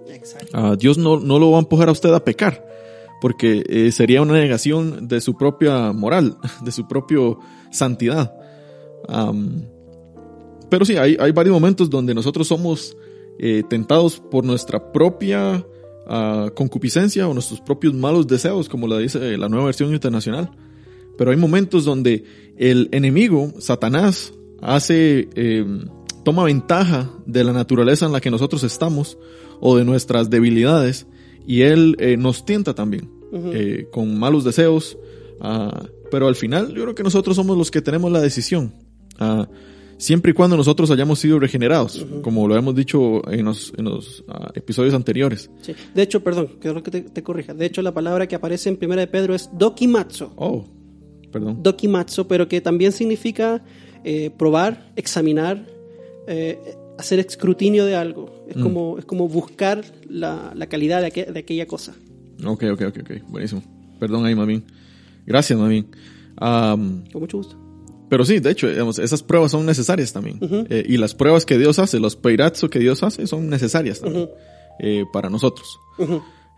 [0.10, 0.48] Exacto.
[0.54, 2.66] Ah, Dios no, no lo va a empujar a usted a pecar,
[3.24, 6.36] porque eh, sería una negación de su propia moral,
[6.66, 7.20] de su propia
[7.72, 8.36] santidad.
[10.70, 12.98] Pero sí, hay, hay varios momentos donde nosotros somos
[13.40, 15.66] eh, tentados por nuestra propia
[16.06, 20.52] ah, concupiscencia o nuestros propios malos deseos, como la dice la nueva versión internacional.
[21.18, 22.26] Pero hay momentos donde
[22.58, 25.66] el enemigo, Satanás, hace, eh,
[26.26, 29.18] toma ventaja de la naturaleza en la que nosotros estamos
[29.62, 31.08] o de nuestras debilidades
[31.46, 34.98] y él eh, nos tienta también eh, con malos deseos.
[35.42, 38.74] ah, pero al final yo creo que nosotros somos los que tenemos la decisión.
[39.20, 39.48] ah,
[39.98, 44.24] siempre y cuando nosotros hayamos sido regenerados, como lo hemos dicho en los, en los
[44.28, 45.50] ah, episodios anteriores.
[45.62, 45.74] Sí.
[45.96, 47.54] De hecho, perdón, quiero que te, te corrija.
[47.54, 50.32] De hecho, la palabra que aparece en Primera de Pedro es dokimatsu.
[50.36, 50.66] Oh,
[51.32, 51.64] perdón.
[51.64, 53.64] Dokimatsu, pero que también significa
[54.04, 55.66] eh, probar, examinar,
[56.28, 56.60] eh,
[56.98, 58.46] hacer escrutinio de algo.
[58.50, 61.96] Es, como, es como buscar la, la calidad de, aqu- de aquella cosa.
[62.46, 63.12] Ok, ok, ok, ok.
[63.30, 63.64] Buenísimo.
[64.00, 64.64] Perdón ahí, Mavín.
[65.26, 65.88] Gracias, Mavín.
[66.38, 67.56] Am, Con mucho gusto.
[68.10, 70.40] pero sí, de hecho, digamos, esas pruebas son necesarias también.
[70.70, 74.30] Eh, y las pruebas que Dios hace, los peirazos que Dios hace, son necesarias también
[74.80, 75.68] eh, para nosotros.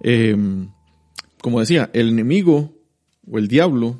[0.04, 0.36] Eh,
[1.42, 2.74] como decía, el enemigo
[3.30, 4.00] o el diablo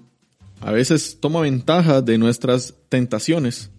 [0.62, 3.70] a veces toma ventaja de nuestras tentaciones.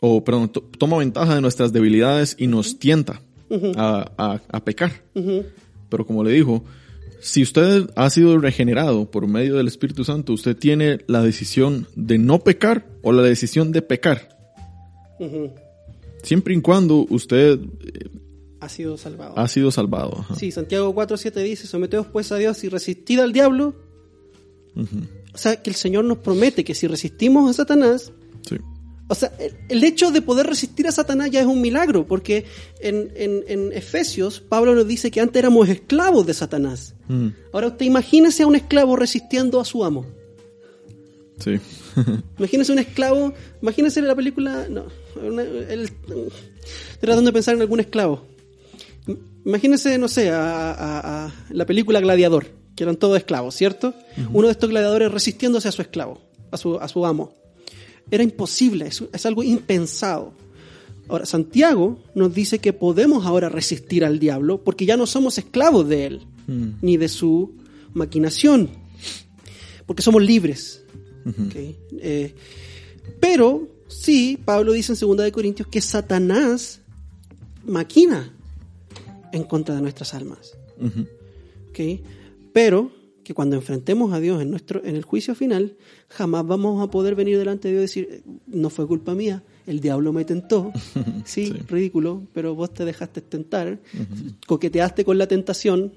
[0.00, 3.20] O, perdón, to- toma ventaja de nuestras debilidades y nos tienta
[3.76, 4.92] a, a- a pecar.
[5.92, 6.64] Pero como le dijo,
[7.20, 12.16] si usted ha sido regenerado por medio del Espíritu Santo, usted tiene la decisión de
[12.18, 14.28] no pecar o la decisión de pecar.
[16.22, 18.08] Siempre y cuando usted eh,
[18.60, 19.38] Ha sido salvado.
[19.38, 20.16] ha sido salvado.
[20.20, 20.34] ajá.
[20.36, 23.74] Sí, Santiago 4.7 dice, someteos pues a Dios y resistid al diablo.
[25.34, 28.12] O sea, que el Señor nos promete que si resistimos a Satanás,
[28.48, 28.56] Sí.
[29.12, 32.44] O sea, el, el hecho de poder resistir a Satanás ya es un milagro, porque
[32.80, 36.94] en, en- en Efesios Pablo nos dice que antes éramos esclavos de Satanás.
[37.08, 40.06] Mm, Ahora usted imagínese a un esclavo resistiendo a su amo.
[41.38, 41.58] sí.
[42.38, 44.86] Imagínese un esclavo, imagínese la película, no,
[45.22, 46.28] una- el- estoy
[47.00, 48.24] tratando de pensar en algún esclavo.
[49.44, 53.92] Imagínese, no sé, a, a- a la película Gladiador, que eran todos esclavos, ¿cierto?
[54.32, 56.20] Uno de estos gladiadores resistiéndose a su esclavo,
[56.50, 57.34] a su, a su amo.
[58.10, 60.34] Era imposible, es, es algo impensado.
[61.08, 65.88] Ahora, Santiago nos dice que podemos ahora resistir al diablo porque ya no somos esclavos
[65.88, 66.26] de él,
[66.80, 67.54] ni de su
[67.92, 68.70] maquinación,
[69.86, 70.84] porque somos libres.
[72.00, 72.34] Eh,
[73.20, 76.80] pero sí, Pablo dice en 2 de Corintios que Satanás
[77.64, 78.32] maquina
[79.32, 80.52] en contra de nuestras almas.
[81.70, 82.00] ¿ok?
[82.52, 82.90] Pero
[83.22, 85.76] que cuando enfrentemos a Dios en, nuestro, en el juicio final,
[86.08, 89.42] jamás vamos a poder venir delante de Dios y decir, "Eh, no fue culpa mía,
[89.66, 90.72] el diablo me tentó.
[91.24, 91.52] Sí, Sí.
[91.68, 93.78] ridículo, pero vos te dejaste tentar,
[94.46, 95.92] coqueteaste con la tentación.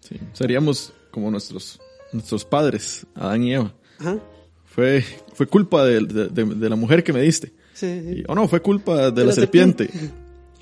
[0.00, 0.16] Sí.
[0.32, 1.80] Seríamos como nuestros,
[2.12, 3.74] nuestros padres, Adán y Eva.
[3.98, 4.18] Ajá.
[4.66, 5.02] Fue,
[5.34, 7.52] fue culpa de, de- de- de la mujer que me diste.
[7.74, 7.86] Sí.
[7.86, 9.88] Y- o no, fue culpa de, la, la serpiente.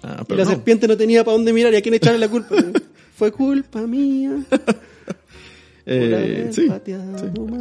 [0.03, 0.51] Ah, Y pero la no.
[0.51, 2.55] serpiente no tenía para dónde mirar y a quién echarle la culpa.
[3.17, 4.45] Fue culpa mía.
[5.87, 6.69] Eh, sí.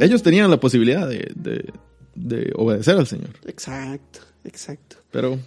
[0.00, 1.72] Ellos tenían la posibilidad de, de-
[2.14, 4.96] de obedecer al Señor, Exacto, exacto.
[5.10, 5.38] pero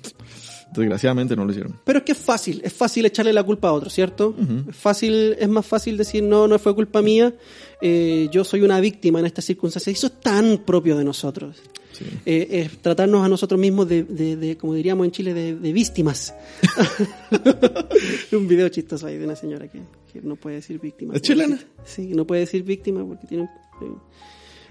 [0.71, 1.75] desgraciadamente no lo hicieron.
[1.83, 4.35] Pero es que es fácil, es fácil echarle la culpa a otro, ¿cierto?
[4.69, 7.33] Es fácil, es más fácil decir no, no fue culpa mía,
[7.81, 9.91] eh, yo soy una víctima en esta circunstancia.
[9.91, 11.57] Eso es tan propio de nosotros.
[11.91, 12.05] Sí.
[12.25, 15.73] Eh, es tratarnos a nosotros mismos de, de- de, como diríamos en Chile, de, de
[15.73, 16.35] víctimas.
[18.31, 19.79] un video chistoso ahí de una señora que,
[20.11, 21.13] que no puede decir víctima.
[21.15, 21.59] ¿Es chilena?
[21.85, 23.43] Sí, no puede decir víctima porque tiene...
[23.81, 24.01] un-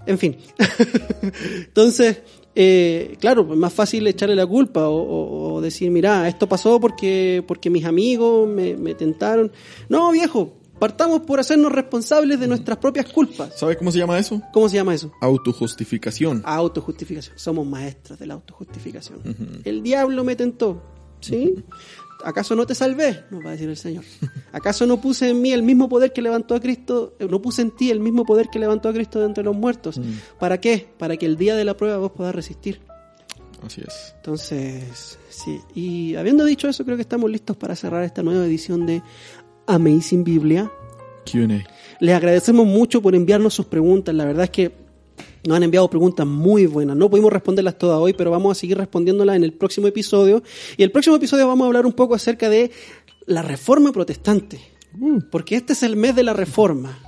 [0.07, 0.37] En fin.
[1.67, 2.23] Entonces,
[2.55, 6.49] eh, claro, pues más fácil echarle la culpa o, o- o o decir, mira, esto
[6.49, 9.51] pasó porque, porque mis amigos me, me tentaron.
[9.89, 13.59] No, viejo, partamos por hacernos responsables de nuestras propias culpas.
[13.59, 14.41] ¿Sabe cómo se llama eso?
[14.53, 15.11] ¿Cómo se llama eso?
[15.21, 16.43] Autojustificación.
[16.45, 17.37] Autojustificación.
[17.39, 19.19] Somos maestros de la autojustificación.
[19.65, 20.81] El diablo me tentó.
[21.21, 21.57] ¿Sí?
[22.25, 23.25] ¿Acaso no te salvé?
[23.31, 24.05] Nos va a decir el Señor.
[24.53, 27.15] ¿Acaso no puse en mí el mismo poder que levantó a Cristo?
[27.19, 29.57] eh, No puse en ti el mismo poder que levantó a Cristo de entre los
[29.57, 30.01] muertos.
[30.39, 30.89] ¿Para qué?
[30.99, 32.81] Para que el día de la prueba vos puedas resistir.
[33.65, 34.15] Así es.
[34.17, 35.59] Entonces, sí.
[35.75, 39.03] Y habiendo dicho eso, creo que estamos listos para cerrar esta nueva edición de
[39.67, 40.71] Amazing Biblia.
[41.31, 41.65] Q&A.
[42.01, 44.15] Les agradecemos mucho por enviarnos sus preguntas.
[44.15, 44.73] La verdad es que
[45.47, 46.97] nos han enviado preguntas muy buenas.
[46.97, 50.43] No pudimos responderlas todas hoy, pero vamos a seguir respondiéndolas en el próximo episodio.
[50.77, 52.71] Y el próximo episodio vamos a hablar un poco acerca de
[53.27, 54.61] la reforma protestante.
[55.31, 56.99] Porque este es el mes de la reforma.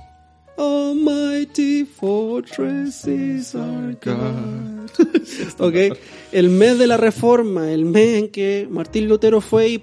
[0.57, 4.89] Almighty fortress is our God.
[5.59, 5.97] ok,
[6.31, 9.81] el mes de la reforma, el mes en que Martín Lutero fue y,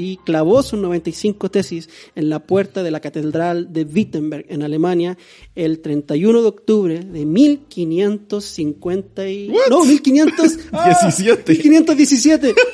[0.00, 5.18] y clavó sus 95 tesis en la puerta de la catedral de Wittenberg en Alemania
[5.56, 9.52] el 31 de octubre de 1550 y...
[9.68, 10.58] No, 1500...
[10.72, 10.96] ¡Ah!
[11.02, 11.52] 17.
[11.52, 12.54] 1517.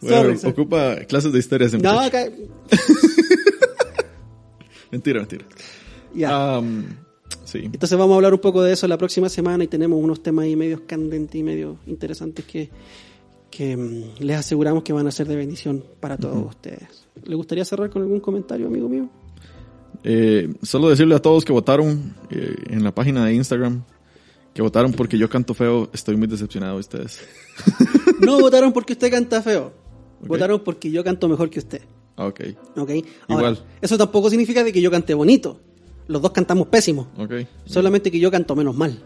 [0.00, 0.50] Bueno, Sorry, sorry.
[0.52, 2.26] ocupa clases de historia ese No, acá-
[4.90, 5.44] Mentira, mentira.
[6.14, 6.56] ya.
[6.56, 6.96] Am,
[7.44, 7.60] sí.
[7.64, 10.44] Entonces vamos a hablar un poco de eso la próxima semana y tenemos unos temas
[10.46, 12.68] ahí medios candentes y medios interesantes que,
[13.52, 17.06] que mm, les aseguramos que van a ser de bendición para todos ustedes.
[17.22, 19.08] ¿Le gustaría cerrar con algún comentario, amigo mío?
[20.02, 23.84] Eh, solo decirle a todos que votaron eh, en la página de Instagram
[24.54, 25.88] que votaron porque yo canto feo.
[25.92, 27.20] Estoy muy decepcionado de ustedes.
[28.20, 29.72] No votaron porque usted canta feo.
[30.26, 31.82] Votaron porque yo canto mejor que usted.
[32.16, 32.40] Ah, Ok,
[32.76, 32.90] ¿Ok?
[33.26, 33.64] Ahora, Igual.
[33.80, 35.58] Eso tampoco significa de que yo cante bonito.
[36.06, 37.08] Los dos cantamos pésimo.
[37.18, 37.32] ok.
[37.64, 39.02] Solamente que yo canto menos mal.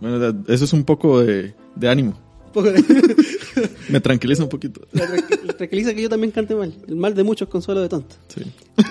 [0.00, 2.27] Bueno, eso es un poco de, de ánimo.
[2.48, 2.82] Un poco de-
[3.88, 4.80] Me tranquiliza un poquito.
[4.92, 6.74] La tranquiliza que yo también cante mal.
[6.88, 8.16] El mal de muchos consuelo de tonto.
[8.28, 8.42] Sí.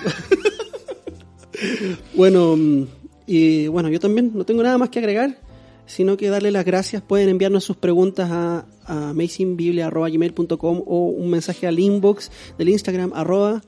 [2.14, 2.86] Bueno, mm,
[3.26, 5.40] y bueno, yo también no tengo nada más que agregar,
[5.86, 7.02] sino que darle las gracias.
[7.02, 13.62] Pueden enviarnos sus preguntas a, a amazingbiblia.gmail.com o un mensaje al inbox del Instagram arroba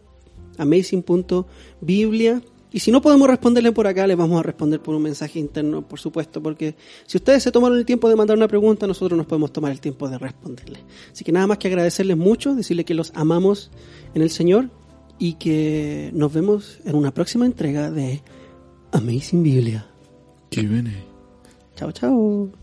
[0.59, 2.43] amazing.biblia.
[2.73, 5.87] Y si no podemos responderle por acá, les vamos a responder por un mensaje interno,
[5.87, 6.77] por supuesto, porque
[7.07, 9.81] si ustedes se tomaron el tiempo de mandar una pregunta, nosotros nos podemos tomar el
[9.81, 10.81] tiempo de responderle.
[11.13, 13.71] Así que nada más que agradecerles mucho, decirles que los amamos
[14.15, 14.71] en el Señor
[15.19, 18.23] y que nos vemos en una próxima entrega de
[18.93, 19.87] Amazing Biblia.
[20.51, 21.05] Que viene.
[21.77, 22.11] Chao, chao.
[22.11, 22.60] Chao.